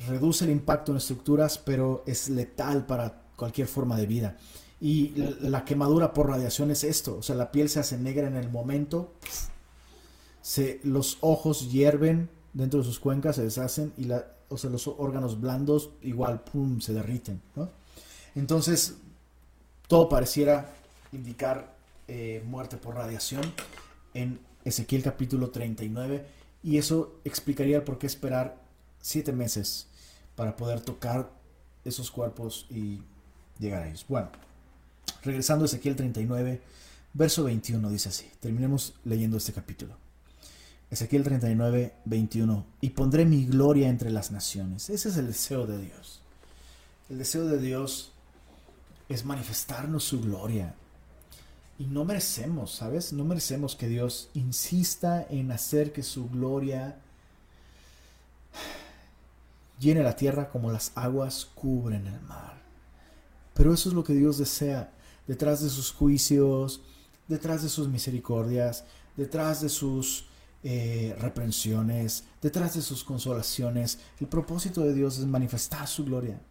reduce 0.08 0.46
el 0.46 0.52
impacto 0.52 0.92
en 0.92 0.98
estructuras, 0.98 1.58
pero 1.60 2.04
es 2.08 2.30
letal 2.30 2.86
para 2.86 3.25
cualquier 3.36 3.68
forma 3.68 3.98
de 3.98 4.08
vida. 4.08 4.38
Y 4.82 5.14
la, 5.42 5.64
quemadura 5.64 6.14
por 6.14 6.30
radiación 6.30 6.70
es 6.70 6.84
esto, 6.84 7.18
o 7.18 7.24
sea, 7.24 7.36
la 7.36 7.52
piel 7.52 7.70
se 7.70 7.80
hace 7.80 7.98
negra 7.98 8.28
en 8.28 8.36
el 8.36 8.50
momento, 8.50 9.14
se, 10.42 10.80
los 10.84 11.18
ojos 11.22 11.72
hierven 11.72 12.30
dentro 12.54 12.80
de 12.80 12.86
sus 12.86 13.00
cuencas, 13.00 13.38
se 13.38 13.44
deshacen 13.44 13.94
y 13.98 14.04
la, 14.04 14.26
o 14.50 14.58
sea, 14.58 14.70
los 14.70 14.88
órganos 14.88 15.40
blandos 15.40 15.92
igual, 16.02 16.44
se 16.80 16.94
derriten. 16.94 17.42
Entonces, 18.36 18.96
todo 19.88 20.10
pareciera 20.10 20.74
indicar 21.12 21.76
eh, 22.08 22.44
muerte 22.46 22.78
por 22.78 22.96
radiación 22.96 23.44
en 24.14 24.40
Ezequiel 24.64 25.04
capítulo 25.04 25.50
39 25.50 26.26
y 26.64 26.78
eso 26.78 27.16
explicaría 27.24 27.86
por 27.86 27.98
qué 27.98 28.08
esperar 28.08 28.62
siete 29.00 29.32
meses 29.32 29.88
para 30.36 30.56
poder 30.56 30.82
tocar 30.82 31.30
esos 31.86 32.12
cuerpos 32.12 32.66
y 32.70 33.02
llegar 33.60 33.84
a 33.84 33.88
ellos. 33.88 34.06
Bueno, 34.08 34.30
regresando 35.24 35.66
a 35.66 35.68
Ezequiel 35.68 35.96
39, 35.96 36.62
Verso 37.18 37.46
21 37.46 37.90
dice 37.90 38.10
así, 38.10 38.30
terminemos 38.42 38.94
leyendo 39.06 39.38
este 39.38 39.54
capítulo. 39.54 39.96
Ezequiel 40.92 41.24
39, 41.24 41.94
21. 42.04 42.66
Y 42.82 42.90
pondré 42.90 43.24
mi 43.24 43.46
gloria 43.46 43.88
entre 43.88 44.12
las 44.12 44.32
naciones. 44.32 44.90
Ese 44.90 45.08
es 45.08 45.16
el 45.16 45.28
deseo 45.28 45.66
de 45.66 45.78
Dios. 45.78 46.20
El 47.10 47.18
deseo 47.18 47.46
de 47.46 47.58
Dios 47.58 48.12
es 49.08 49.24
manifestarnos 49.24 50.04
su 50.04 50.20
gloria. 50.20 50.76
Y 51.80 51.86
no 51.86 52.04
merecemos, 52.04 52.76
¿sabes? 52.76 53.14
No 53.14 53.24
merecemos 53.24 53.78
que 53.78 53.88
Dios 53.88 54.30
insista 54.34 55.26
en 55.30 55.54
hacer 55.54 55.94
que 55.94 56.04
su 56.04 56.30
gloria 56.30 56.98
llene 59.80 60.04
la 60.04 60.18
tierra 60.18 60.50
como 60.50 60.70
las 60.70 60.92
aguas 60.96 61.46
cubren 61.56 62.08
el 62.08 62.20
mar. 62.24 62.65
Pero 63.56 63.74
eso 63.74 63.90
es 63.90 63.96
lo 63.96 64.04
que 64.04 64.14
Dios 64.14 64.38
desea. 64.38 64.92
Detrás 65.28 65.64
de 65.64 65.70
sus 65.70 65.92
juicios, 65.92 66.82
detrás 67.28 67.64
de 67.64 67.70
sus 67.70 67.88
misericordias, 67.88 68.84
detrás 69.16 69.62
de 69.62 69.70
sus 69.70 70.26
eh, 70.62 71.16
reprensiones, 71.20 72.26
detrás 72.42 72.76
de 72.76 72.82
sus 72.82 73.04
consolaciones. 73.04 74.00
El 74.20 74.28
propósito 74.28 74.82
de 74.82 74.94
Dios 74.94 75.18
es 75.18 75.26
manifestar 75.26 75.88
su 75.88 76.04
gloria. 76.04 76.42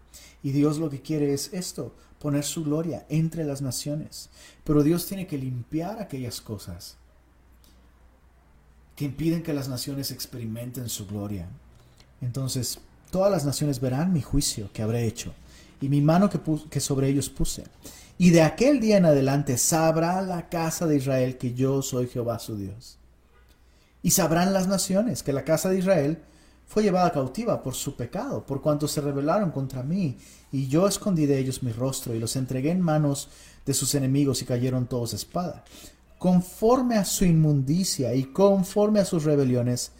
Y 0.43 0.53
Dios 0.53 0.79
lo 0.79 0.89
que 0.89 1.03
quiere 1.03 1.35
es 1.35 1.53
esto, 1.53 1.95
poner 2.19 2.43
su 2.43 2.65
gloria 2.65 3.05
entre 3.11 3.45
las 3.45 3.61
naciones. 3.61 4.31
Pero 4.65 4.83
Dios 4.83 5.07
tiene 5.07 5.27
que 5.27 5.39
limpiar 5.39 6.01
aquellas 6.01 6.41
cosas 6.41 6.97
que 8.97 9.05
impiden 9.05 9.43
que 9.43 9.53
las 9.53 9.69
naciones 9.69 10.11
experimenten 10.11 10.89
su 10.89 11.07
gloria. 11.07 11.49
Entonces, 12.23 12.79
todas 13.11 13.31
las 13.31 13.45
naciones 13.45 13.81
verán 13.81 14.13
mi 14.13 14.23
juicio 14.23 14.71
que 14.73 14.83
habré 14.83 15.07
hecho 15.07 15.35
y 15.85 15.89
mi 15.91 16.01
mano 16.01 16.31
que, 16.31 16.41
que 16.71 16.81
sobre 16.81 17.09
ellos 17.09 17.29
puse. 17.29 17.65
Y 18.17 18.31
de 18.31 18.43
aquel 18.43 18.81
día 18.81 18.97
en 18.97 19.05
adelante 19.05 19.59
sabrá 19.59 20.23
la 20.23 20.49
casa 20.49 20.87
de 20.87 20.97
Israel 20.97 21.37
que 21.37 21.53
yo 21.53 21.83
soy 21.83 22.07
Jehová 22.07 22.39
su 22.39 22.57
Dios. 22.57 22.99
Y 24.03 24.11
sabrán 24.13 24.55
las 24.55 24.67
naciones 24.67 25.23
que 25.23 25.33
la 25.33 25.45
casa 25.45 25.69
de 25.69 25.79
Israel 25.79 26.19
fue 26.67 26.83
llevada 26.83 27.13
cautiva 27.13 27.63
por 27.63 27.75
su 27.75 27.97
pecado, 27.97 28.47
por 28.47 28.63
cuanto 28.63 28.89
se 28.89 29.03
rebelaron 29.03 29.51
contra 29.51 29.83
mí, 29.83 30.17
y 30.51 30.69
yo 30.69 30.87
escondí 30.89 31.27
de 31.27 31.39
ellos 31.39 31.63
mi 31.63 31.73
rostro 31.73 32.15
y 32.15 32.19
los 32.19 32.37
entregué 32.37 32.71
en 32.71 32.81
manos 32.81 33.29
de 33.67 33.75
sus 33.75 33.95
enemigos 33.95 34.41
y 34.41 34.47
cayeron 34.47 34.87
todos 34.87 35.13
a 35.13 35.17
espada. 35.17 35.65
Conforme 36.19 36.97
a 36.97 37.05
su 37.05 37.27
inmundicia 37.27 38.15
y 38.15 38.25
conforme 38.25 39.01
a 39.01 39.05
sus 39.05 39.25
rebeliones, 39.25 39.93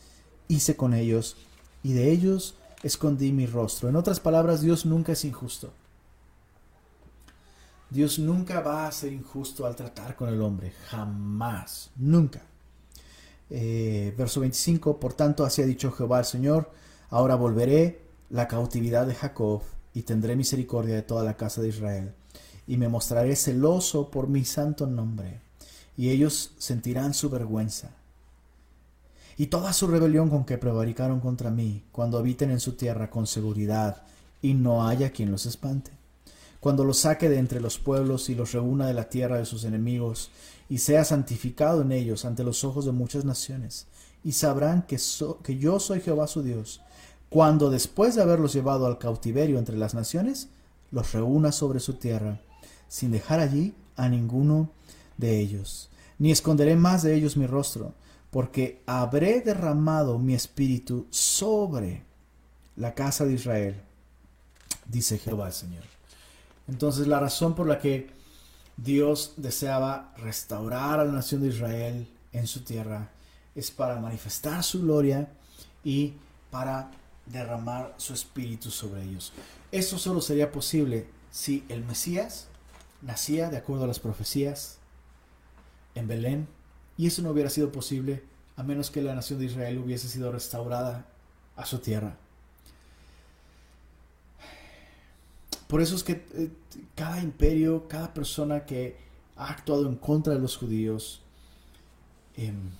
hice 0.49 0.77
con 0.77 0.95
ellos, 0.95 1.37
y 1.83 1.93
de 1.93 2.11
ellos 2.11 2.55
escondí 2.85 3.33
mi 3.33 3.47
rostro. 3.47 3.89
En 3.89 3.97
otras 3.97 4.21
palabras, 4.21 4.61
Dios 4.61 4.85
nunca 4.87 5.13
es 5.13 5.25
injusto. 5.25 5.73
Dios 7.91 8.19
nunca 8.19 8.61
va 8.61 8.87
a 8.87 8.93
ser 8.93 9.13
injusto 9.13 9.67
al 9.67 9.75
tratar 9.75 10.17
con 10.17 10.29
el 10.29 10.41
hombre, 10.43 10.73
jamás, 10.89 11.91
nunca. 11.97 12.43
Eh, 13.51 14.15
verso 14.19 14.41
25, 14.41 14.99
por 14.99 15.15
tanto 15.15 15.45
así 15.45 15.63
ha 15.63 15.67
dicho 15.67 15.93
Jehová 15.93 16.19
el 16.19 16.25
Señor, 16.25 16.71
ahora 17.11 17.37
volveré 17.37 18.03
la 18.31 18.49
cautividad 18.49 19.07
de 19.07 19.15
Jacob 19.15 19.63
y 19.93 20.03
tendré 20.03 20.35
misericordia 20.35 20.95
de 20.95 21.03
toda 21.03 21.23
la 21.25 21.37
casa 21.37 21.63
de 21.63 21.69
Israel, 21.69 22.15
y 22.67 22.77
me 22.77 22.89
mostraré 22.89 23.37
celoso 23.37 24.11
por 24.11 24.29
mi 24.29 24.45
santo 24.45 24.87
nombre, 24.87 25.41
y 25.97 26.11
ellos 26.11 26.53
sentirán 26.59 27.15
su 27.15 27.31
vergüenza. 27.31 27.91
Y 29.37 29.47
toda 29.47 29.73
su 29.73 29.87
rebelión 29.87 30.31
con 30.31 30.45
que 30.45 30.59
prevaricaron 30.59 31.21
contra 31.21 31.51
mí, 31.51 31.83
cuando 31.93 32.19
habiten 32.19 32.51
en 32.51 32.61
su 32.61 32.73
tierra 32.73 33.11
con 33.11 33.27
seguridad, 33.27 34.03
y 34.41 34.55
no 34.55 34.87
haya 34.87 35.11
quien 35.11 35.31
los 35.31 35.47
espante. 35.47 35.91
Cuando 36.61 36.85
los 36.85 36.99
saque 36.99 37.29
de 37.29 37.39
entre 37.39 37.61
los 37.61 37.79
pueblos 37.79 38.29
y 38.29 38.35
los 38.35 38.53
reúna 38.53 38.87
de 38.87 38.95
la 38.95 39.09
tierra 39.09 39.39
de 39.39 39.47
sus 39.47 39.65
enemigos, 39.65 40.31
y 40.69 40.79
sea 40.79 41.05
santificado 41.05 41.83
en 41.83 41.93
ellos 41.93 42.25
ante 42.25 42.45
los 42.45 42.65
ojos 42.65 42.85
de 42.85 42.93
muchas 42.93 43.25
naciones, 43.25 43.87
y 44.23 44.33
sabrán 44.33 44.83
que, 44.83 44.99
que 45.43 45.59
yo 45.59 45.81
soy 45.81 46.01
Jehová 46.01 46.27
su 46.27 46.43
Dios, 46.43 46.81
cuando 47.29 47.71
después 47.71 48.15
de 48.15 48.23
haberlos 48.23 48.53
llevado 48.53 48.87
al 48.87 48.99
cautiverio 48.99 49.59
entre 49.59 49.77
las 49.77 49.95
naciones, 49.95 50.49
los 50.91 51.13
reúna 51.13 51.51
sobre 51.51 51.81
su 51.81 51.95
tierra, 51.95 52.41
sin 52.89 53.11
dejar 53.11 53.41
allí 53.41 53.75
a 53.97 54.09
ninguno 54.09 54.71
de 55.17 55.41
ellos, 55.41 55.91
ni 56.19 56.31
esconderé 56.31 56.77
más 56.77 57.03
de 57.03 57.15
ellos 57.15 57.37
mi 57.37 57.47
rostro, 57.47 57.93
porque 58.35 58.83
habré 58.85 59.43
derramado 59.43 60.19
mi 60.19 60.35
espíritu 60.35 61.07
sobre 61.09 62.03
la 62.75 62.93
casa 62.93 63.25
de 63.25 63.35
Israel, 63.35 63.81
dice 64.87 65.19
Jehová 65.19 65.47
el 65.47 65.53
Señor. 65.53 65.85
Entonces 66.67 67.07
la 67.07 67.21
razón 67.21 67.55
por 67.55 67.69
la 67.69 67.79
que 67.79 68.11
Dios 68.77 69.35
deseaba 69.37 70.13
restaurar 70.17 70.99
a 70.99 71.05
la 71.05 71.13
nación 71.13 71.43
de 71.43 71.51
Israel 71.51 72.09
en 72.33 72.49
su 72.49 72.65
tierra 72.65 73.13
es 73.55 73.71
para 73.71 74.01
manifestar 74.01 74.65
su 74.65 74.83
gloria 74.83 75.29
y 75.85 76.15
para 76.51 76.91
derramar 77.27 77.95
su 77.99 78.15
espíritu 78.15 78.73
sobre 78.73 79.05
ellos. 79.05 79.33
Esto 79.71 79.97
solo 79.97 80.21
sería 80.21 80.51
posible 80.51 81.07
si 81.31 81.65
el 81.69 81.85
Mesías 81.85 82.49
nacía 83.01 83.49
de 83.49 83.59
acuerdo 83.59 83.85
a 83.85 83.87
las 83.87 84.01
profecías 84.01 84.79
en 85.95 86.09
Belén 86.09 86.49
y 86.97 87.07
eso 87.07 87.23
no 87.23 87.31
hubiera 87.31 87.51
sido 87.51 87.73
posible 87.73 88.23
a 88.57 88.63
menos 88.63 88.91
que 88.91 89.03
la 89.03 89.15
nación 89.15 89.39
de 89.39 89.47
Israel 89.47 89.79
hubiese 89.79 90.09
sido 90.09 90.31
restaurada 90.31 91.07
a 91.57 91.67
su 91.67 91.79
tierra. 91.79 92.17
Por 95.67 95.81
eso 95.81 95.97
es 95.97 96.05
que 96.05 96.25
eh, 96.35 96.51
cada 96.95 97.21
imperio, 97.21 97.89
cada 97.89 98.15
persona 98.15 98.65
que 98.65 98.97
ha 99.37 99.51
actuado 99.51 99.89
en 99.89 99.97
contra 99.97 100.35
de 100.35 100.39
los 100.39 100.57
judíos, 100.57 101.23
em, 102.37 102.71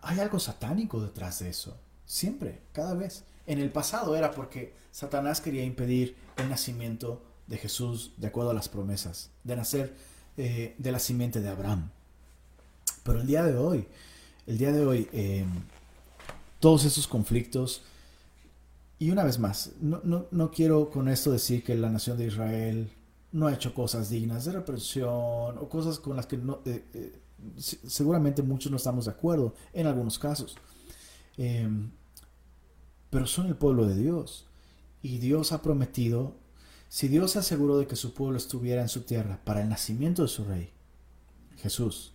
hay 0.00 0.20
algo 0.20 0.38
satánico 0.38 1.02
detrás 1.02 1.40
de 1.40 1.50
eso. 1.50 1.76
Siempre, 2.06 2.62
cada 2.72 2.94
vez. 2.94 3.24
En 3.46 3.58
el 3.58 3.70
pasado 3.70 4.14
era 4.14 4.30
porque 4.30 4.74
Satanás 4.92 5.40
quería 5.40 5.64
impedir 5.64 6.16
el 6.36 6.48
nacimiento 6.48 7.22
de 7.46 7.56
Jesús 7.56 8.12
de 8.16 8.26
acuerdo 8.26 8.50
a 8.50 8.54
las 8.54 8.68
promesas, 8.68 9.30
de 9.44 9.56
nacer 9.56 9.94
eh, 10.36 10.74
de 10.78 10.92
la 10.92 10.98
simiente 10.98 11.40
de 11.40 11.48
Abraham. 11.48 11.90
Pero 13.08 13.22
el 13.22 13.26
día 13.26 13.42
de 13.42 13.56
hoy, 13.56 13.86
el 14.46 14.58
día 14.58 14.70
de 14.70 14.84
hoy, 14.84 15.08
em, 15.12 15.48
todos 16.60 16.84
esos 16.84 17.08
conflictos, 17.08 17.80
y 18.98 19.10
una 19.10 19.24
vez 19.24 19.38
más, 19.38 19.72
no, 19.80 20.50
quiero 20.50 20.90
con 20.90 21.08
esto 21.08 21.32
decir 21.32 21.64
que 21.64 21.74
la 21.74 21.88
nación 21.88 22.18
de 22.18 22.26
Israel 22.26 22.92
no 23.32 23.46
ha 23.46 23.54
hecho 23.54 23.72
cosas 23.72 24.10
dignas 24.10 24.44
de 24.44 24.52
represión 24.52 25.56
o 25.56 25.68
cosas 25.70 25.98
con 25.98 26.16
las 26.16 26.26
que 26.26 26.36
no, 26.36 26.60
eh, 26.66 26.84
eh, 26.92 27.18
seguramente 27.56 28.42
muchos 28.42 28.70
no 28.70 28.76
estamos 28.76 29.06
de 29.06 29.12
acuerdo 29.12 29.54
en 29.72 29.86
algunos 29.86 30.18
casos. 30.18 30.58
Em, 31.38 31.90
pero 33.08 33.26
son 33.26 33.46
el 33.46 33.56
pueblo 33.56 33.86
de 33.86 33.96
Dios. 33.96 34.44
Y 35.02 35.16
Dios 35.16 35.52
ha 35.52 35.62
prometido, 35.62 36.34
si 36.90 37.08
Dios 37.08 37.30
se 37.30 37.38
aseguró 37.38 37.78
de 37.78 37.86
que 37.86 37.96
su 37.96 38.12
pueblo 38.12 38.36
estuviera 38.36 38.82
en 38.82 38.90
su 38.90 39.00
tierra 39.02 39.40
para 39.46 39.62
el 39.62 39.70
nacimiento 39.70 40.20
de 40.20 40.28
su 40.28 40.44
rey, 40.44 40.72
Jesús, 41.56 42.12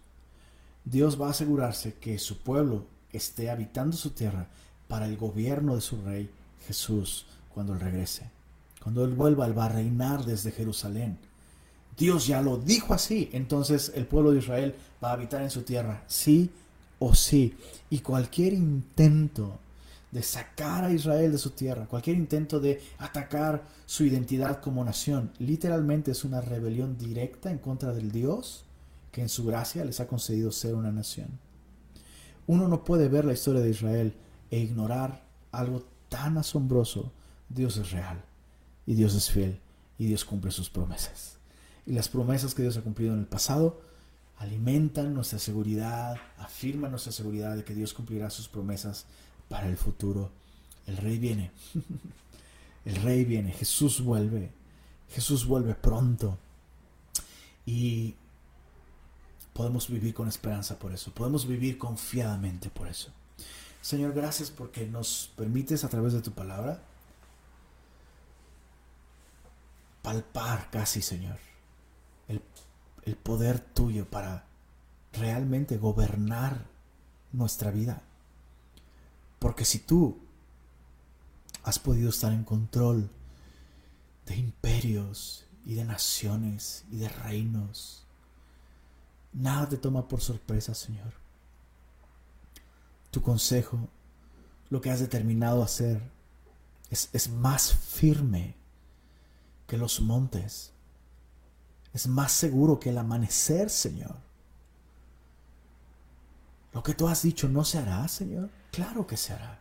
Dios 0.86 1.20
va 1.20 1.28
a 1.28 1.32
asegurarse 1.32 1.94
que 1.96 2.20
su 2.20 2.40
pueblo 2.40 2.86
esté 3.12 3.50
habitando 3.50 3.96
su 3.96 4.10
tierra 4.10 4.48
para 4.88 5.06
el 5.06 5.18
gobierno 5.18 5.76
de 5.76 5.82
su 5.82 6.02
rey 6.02 6.30
Jesús 6.68 7.26
cuando 7.54 7.74
Él 7.74 7.80
regrese. 7.80 8.30
Cuando 8.82 9.06
Él 9.06 9.14
vuelva, 9.14 9.46
Él 9.46 9.58
va 9.58 9.66
a 9.66 9.70
reinar 9.70 10.26
desde 10.26 10.52
Jerusalén. 10.52 11.18
Dios 11.98 12.28
ya 12.28 12.42
lo 12.42 12.58
dijo 12.58 12.94
así. 12.94 13.30
Entonces 13.32 13.92
el 13.96 14.06
pueblo 14.06 14.32
de 14.32 14.40
Israel 14.40 14.76
va 15.04 15.12
a 15.12 15.14
habitar 15.14 15.42
en 15.42 15.50
su 15.50 15.62
tierra, 15.62 16.04
sí 16.08 16.50
o 17.00 17.16
sí. 17.16 17.56
Y 17.90 18.00
cualquier 18.00 18.54
intento 18.54 19.60
de 20.12 20.22
sacar 20.22 20.84
a 20.84 20.92
Israel 20.92 21.32
de 21.32 21.38
su 21.38 21.52
tierra, 21.52 21.86
cualquier 21.86 22.18
intento 22.18 22.60
de 22.60 22.82
atacar 23.00 23.64
su 23.86 24.04
identidad 24.04 24.62
como 24.62 24.84
nación, 24.84 25.32
literalmente 25.40 26.12
es 26.12 26.24
una 26.24 26.40
rebelión 26.40 26.98
directa 26.98 27.50
en 27.50 27.58
contra 27.58 27.94
del 27.94 28.12
Dios 28.12 28.64
que 29.14 29.22
en 29.22 29.30
su 29.30 29.46
gracia 29.46 29.86
les 29.86 30.00
ha 30.00 30.08
concedido 30.08 30.52
ser 30.52 30.74
una 30.74 30.92
nación. 30.92 31.28
Uno 32.48 32.68
no 32.68 32.84
puede 32.84 33.08
ver 33.08 33.24
la 33.24 33.34
historia 33.34 33.62
de 33.62 33.70
Israel 33.70 34.16
e 34.50 34.60
ignorar 34.60 35.24
algo 35.52 35.86
tan 36.10 36.38
asombroso, 36.40 37.14
Dios 37.48 37.78
es 37.78 37.92
real 37.92 38.22
y 38.88 38.96
Dios 38.96 39.14
es 39.14 39.30
fiel 39.30 39.60
y 40.00 40.08
Dios 40.08 40.26
cumple 40.26 40.50
sus 40.50 40.70
promesas. 40.70 41.38
Y 41.86 41.94
las 41.94 42.10
promesas 42.10 42.56
que 42.56 42.64
Dios 42.64 42.76
ha 42.76 42.82
cumplido 42.82 43.14
en 43.14 43.20
el 43.20 43.28
pasado 43.28 43.82
alimentan 44.40 45.14
nuestra 45.14 45.38
seguridad, 45.38 46.18
afirman 46.40 46.90
nuestra 46.90 47.12
seguridad 47.12 47.56
de 47.56 47.64
que 47.64 47.76
Dios 47.76 47.94
cumplirá 47.94 48.32
sus 48.32 48.50
promesas 48.50 49.06
para 49.48 49.70
el 49.70 49.78
futuro. 49.78 50.32
El 50.88 50.98
rey 50.98 51.20
viene. 51.20 51.52
El 52.86 52.96
rey 52.96 53.24
viene. 53.26 53.52
Jesús 53.52 54.02
vuelve. 54.02 54.52
Jesús 55.10 55.46
vuelve 55.46 55.76
pronto. 55.76 56.38
Y 57.66 58.16
podemos 59.54 59.90
vivir 59.90 60.14
con 60.14 60.28
esperanza 60.28 60.78
por 60.80 60.92
eso. 60.92 61.14
Podemos 61.14 61.48
vivir 61.48 61.78
confiadamente 61.78 62.70
por 62.70 62.88
eso. 62.88 63.12
Señor, 63.82 64.14
gracias 64.14 64.50
porque 64.50 64.88
nos 64.88 65.32
permites 65.36 65.84
a 65.84 65.90
través 65.90 66.14
de 66.14 66.22
tu 66.22 66.32
palabra 66.32 66.82
palpar 70.02 70.70
casi, 70.70 71.02
Señor, 71.02 71.38
el, 72.28 72.42
el 73.04 73.16
poder 73.16 73.60
tuyo 73.60 74.10
para 74.10 74.46
realmente 75.14 75.78
gobernar 75.78 76.66
nuestra 77.32 77.72
vida. 77.72 78.02
Porque 79.40 79.66
si 79.66 79.80
tú 79.80 80.18
has 81.64 81.80
podido 81.80 82.10
estar 82.10 82.32
en 82.34 82.44
control 82.44 83.10
de 84.26 84.36
imperios 84.36 85.46
y 85.66 85.76
de 85.76 85.86
naciones 85.86 86.86
y 86.92 86.98
de 86.98 87.10
reinos, 87.10 88.03
nada 89.34 89.68
te 89.70 89.78
toma 89.78 90.08
por 90.08 90.22
sorpresa, 90.22 90.74
Señor. 90.74 91.14
Tu 93.12 93.22
consejo, 93.22 93.80
lo 94.70 94.82
que 94.82 94.90
has 94.90 95.00
determinado 95.00 95.64
hacer, 95.64 96.02
es, 96.90 97.10
es 97.14 97.30
más 97.30 97.74
firme 97.74 98.56
que 99.68 99.78
los 99.78 100.02
montes. 100.02 100.72
Es 101.94 102.08
más 102.08 102.32
seguro 102.32 102.80
que 102.80 102.90
el 102.90 102.98
amanecer, 102.98 103.70
Señor. 103.70 104.16
Lo 106.74 106.82
que 106.82 106.96
tú 106.96 107.08
has 107.08 107.22
dicho 107.22 107.48
no 107.48 107.64
se 107.64 107.78
hará, 107.78 108.08
Señor. 108.08 108.50
Claro 108.72 109.06
que 109.06 109.16
se 109.16 109.34
hará. 109.34 109.60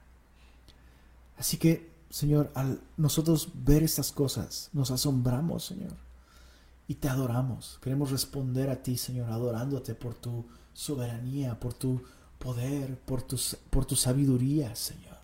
Así 1.36 1.58
que, 1.58 1.90
Señor, 2.08 2.50
al 2.54 2.80
nosotros 2.96 3.50
ver 3.54 3.82
estas 3.82 4.12
cosas, 4.12 4.70
nos 4.72 4.90
asombramos, 4.90 5.64
Señor. 5.64 5.94
Y 6.92 6.96
te 6.96 7.08
adoramos. 7.08 7.78
Queremos 7.80 8.10
responder 8.10 8.68
a 8.68 8.82
ti, 8.82 8.98
Señor, 8.98 9.30
adorándote 9.30 9.94
por 9.94 10.12
tu 10.12 10.44
soberanía, 10.74 11.58
por 11.58 11.72
tu 11.72 12.02
poder, 12.38 12.98
por 12.98 13.22
tu, 13.22 13.40
por 13.70 13.86
tu 13.86 13.96
sabiduría, 13.96 14.76
Señor. 14.76 15.16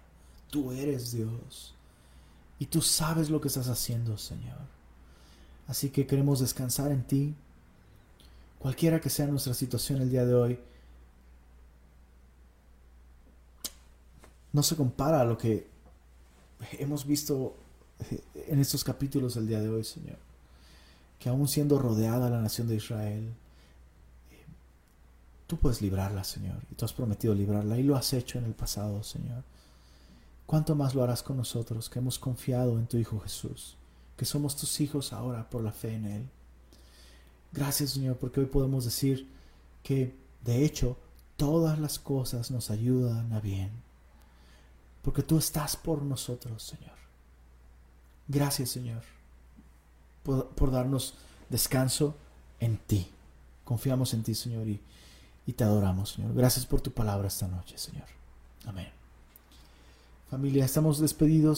Tú 0.51 0.73
eres 0.73 1.13
Dios. 1.13 1.75
Y 2.59 2.65
tú 2.65 2.81
sabes 2.81 3.29
lo 3.29 3.43
que 3.43 3.49
estás 3.49 3.69
haciendo, 3.69 4.17
Señor. 4.17 4.57
Así 5.67 5.91
que 5.91 6.07
queremos 6.07 6.41
descansar 6.41 6.91
en 6.91 7.07
ti. 7.07 7.35
Cualquiera 8.59 8.99
que 8.99 9.11
sea 9.11 9.27
nuestra 9.27 9.53
situación 9.53 10.01
el 10.01 10.09
día 10.09 10.25
de 10.25 10.35
hoy, 10.35 10.59
no 14.55 14.63
se 14.63 14.75
compara 14.75 15.21
a 15.21 15.25
lo 15.27 15.37
que 15.37 15.69
hemos 16.79 17.05
visto 17.05 17.59
en 18.35 18.59
estos 18.59 18.83
capítulos 18.85 19.35
del 19.35 19.47
día 19.47 19.61
de 19.61 19.69
hoy, 19.69 19.85
Señor. 19.85 20.28
Que 21.19 21.29
aún 21.29 21.49
siendo 21.49 21.79
rodeada 21.79 22.31
la 22.31 22.41
nación 22.41 22.69
de 22.69 22.77
Israel, 22.77 23.35
tú 25.47 25.57
puedes 25.57 25.83
librarla, 25.83 26.25
Señor. 26.25 26.59
Y 26.71 26.75
tú 26.75 26.85
has 26.85 26.93
prometido 26.93 27.35
librarla 27.35 27.79
y 27.79 27.83
lo 27.83 27.97
has 27.97 28.13
hecho 28.13 28.39
en 28.39 28.45
el 28.45 28.55
pasado, 28.55 29.03
Señor. 29.03 29.43
¿Cuánto 30.47 30.75
más 30.75 30.95
lo 30.95 31.03
harás 31.03 31.23
con 31.23 31.37
nosotros 31.37 31.91
que 31.91 31.99
hemos 31.99 32.19
confiado 32.19 32.79
en 32.79 32.87
tu 32.87 32.97
Hijo 32.97 33.21
Jesús? 33.21 33.77
Que 34.17 34.25
somos 34.25 34.57
tus 34.57 34.81
hijos 34.81 35.13
ahora 35.13 35.49
por 35.49 35.63
la 35.63 35.73
fe 35.73 35.95
en 35.95 36.07
Él. 36.07 36.29
Gracias, 37.53 37.91
Señor, 37.91 38.17
porque 38.17 38.41
hoy 38.41 38.47
podemos 38.47 38.85
decir 38.85 39.29
que, 39.83 40.15
de 40.45 40.65
hecho, 40.65 40.97
todas 41.37 41.79
las 41.79 41.99
cosas 41.99 42.51
nos 42.51 42.71
ayudan 42.71 43.33
a 43.33 43.41
bien 43.41 43.89
porque 45.09 45.23
tú 45.23 45.39
estás 45.39 45.75
por 45.75 46.03
nosotros, 46.03 46.63
Señor. 46.63 46.99
Gracias, 48.27 48.69
Señor, 48.69 49.03
por, 50.55 50.71
darnos 50.71 51.15
descanso 51.49 52.15
en 52.61 52.77
ti. 52.77 53.09
Confiamos 53.65 54.15
en 54.15 54.23
ti, 54.23 54.35
Señor, 54.35 54.69
y, 54.69 54.81
y 55.47 55.53
te 55.53 55.65
adoramos, 55.65 56.13
Señor. 56.13 56.35
Gracias 56.35 56.67
por 56.67 56.81
tu 56.81 56.93
palabra 56.93 57.29
esta 57.29 57.49
noche, 57.49 57.79
Señor. 57.79 58.07
Amén. 58.67 58.89
Familia, 60.31 60.65
estamos 60.65 60.99
despedidos. 60.99 61.57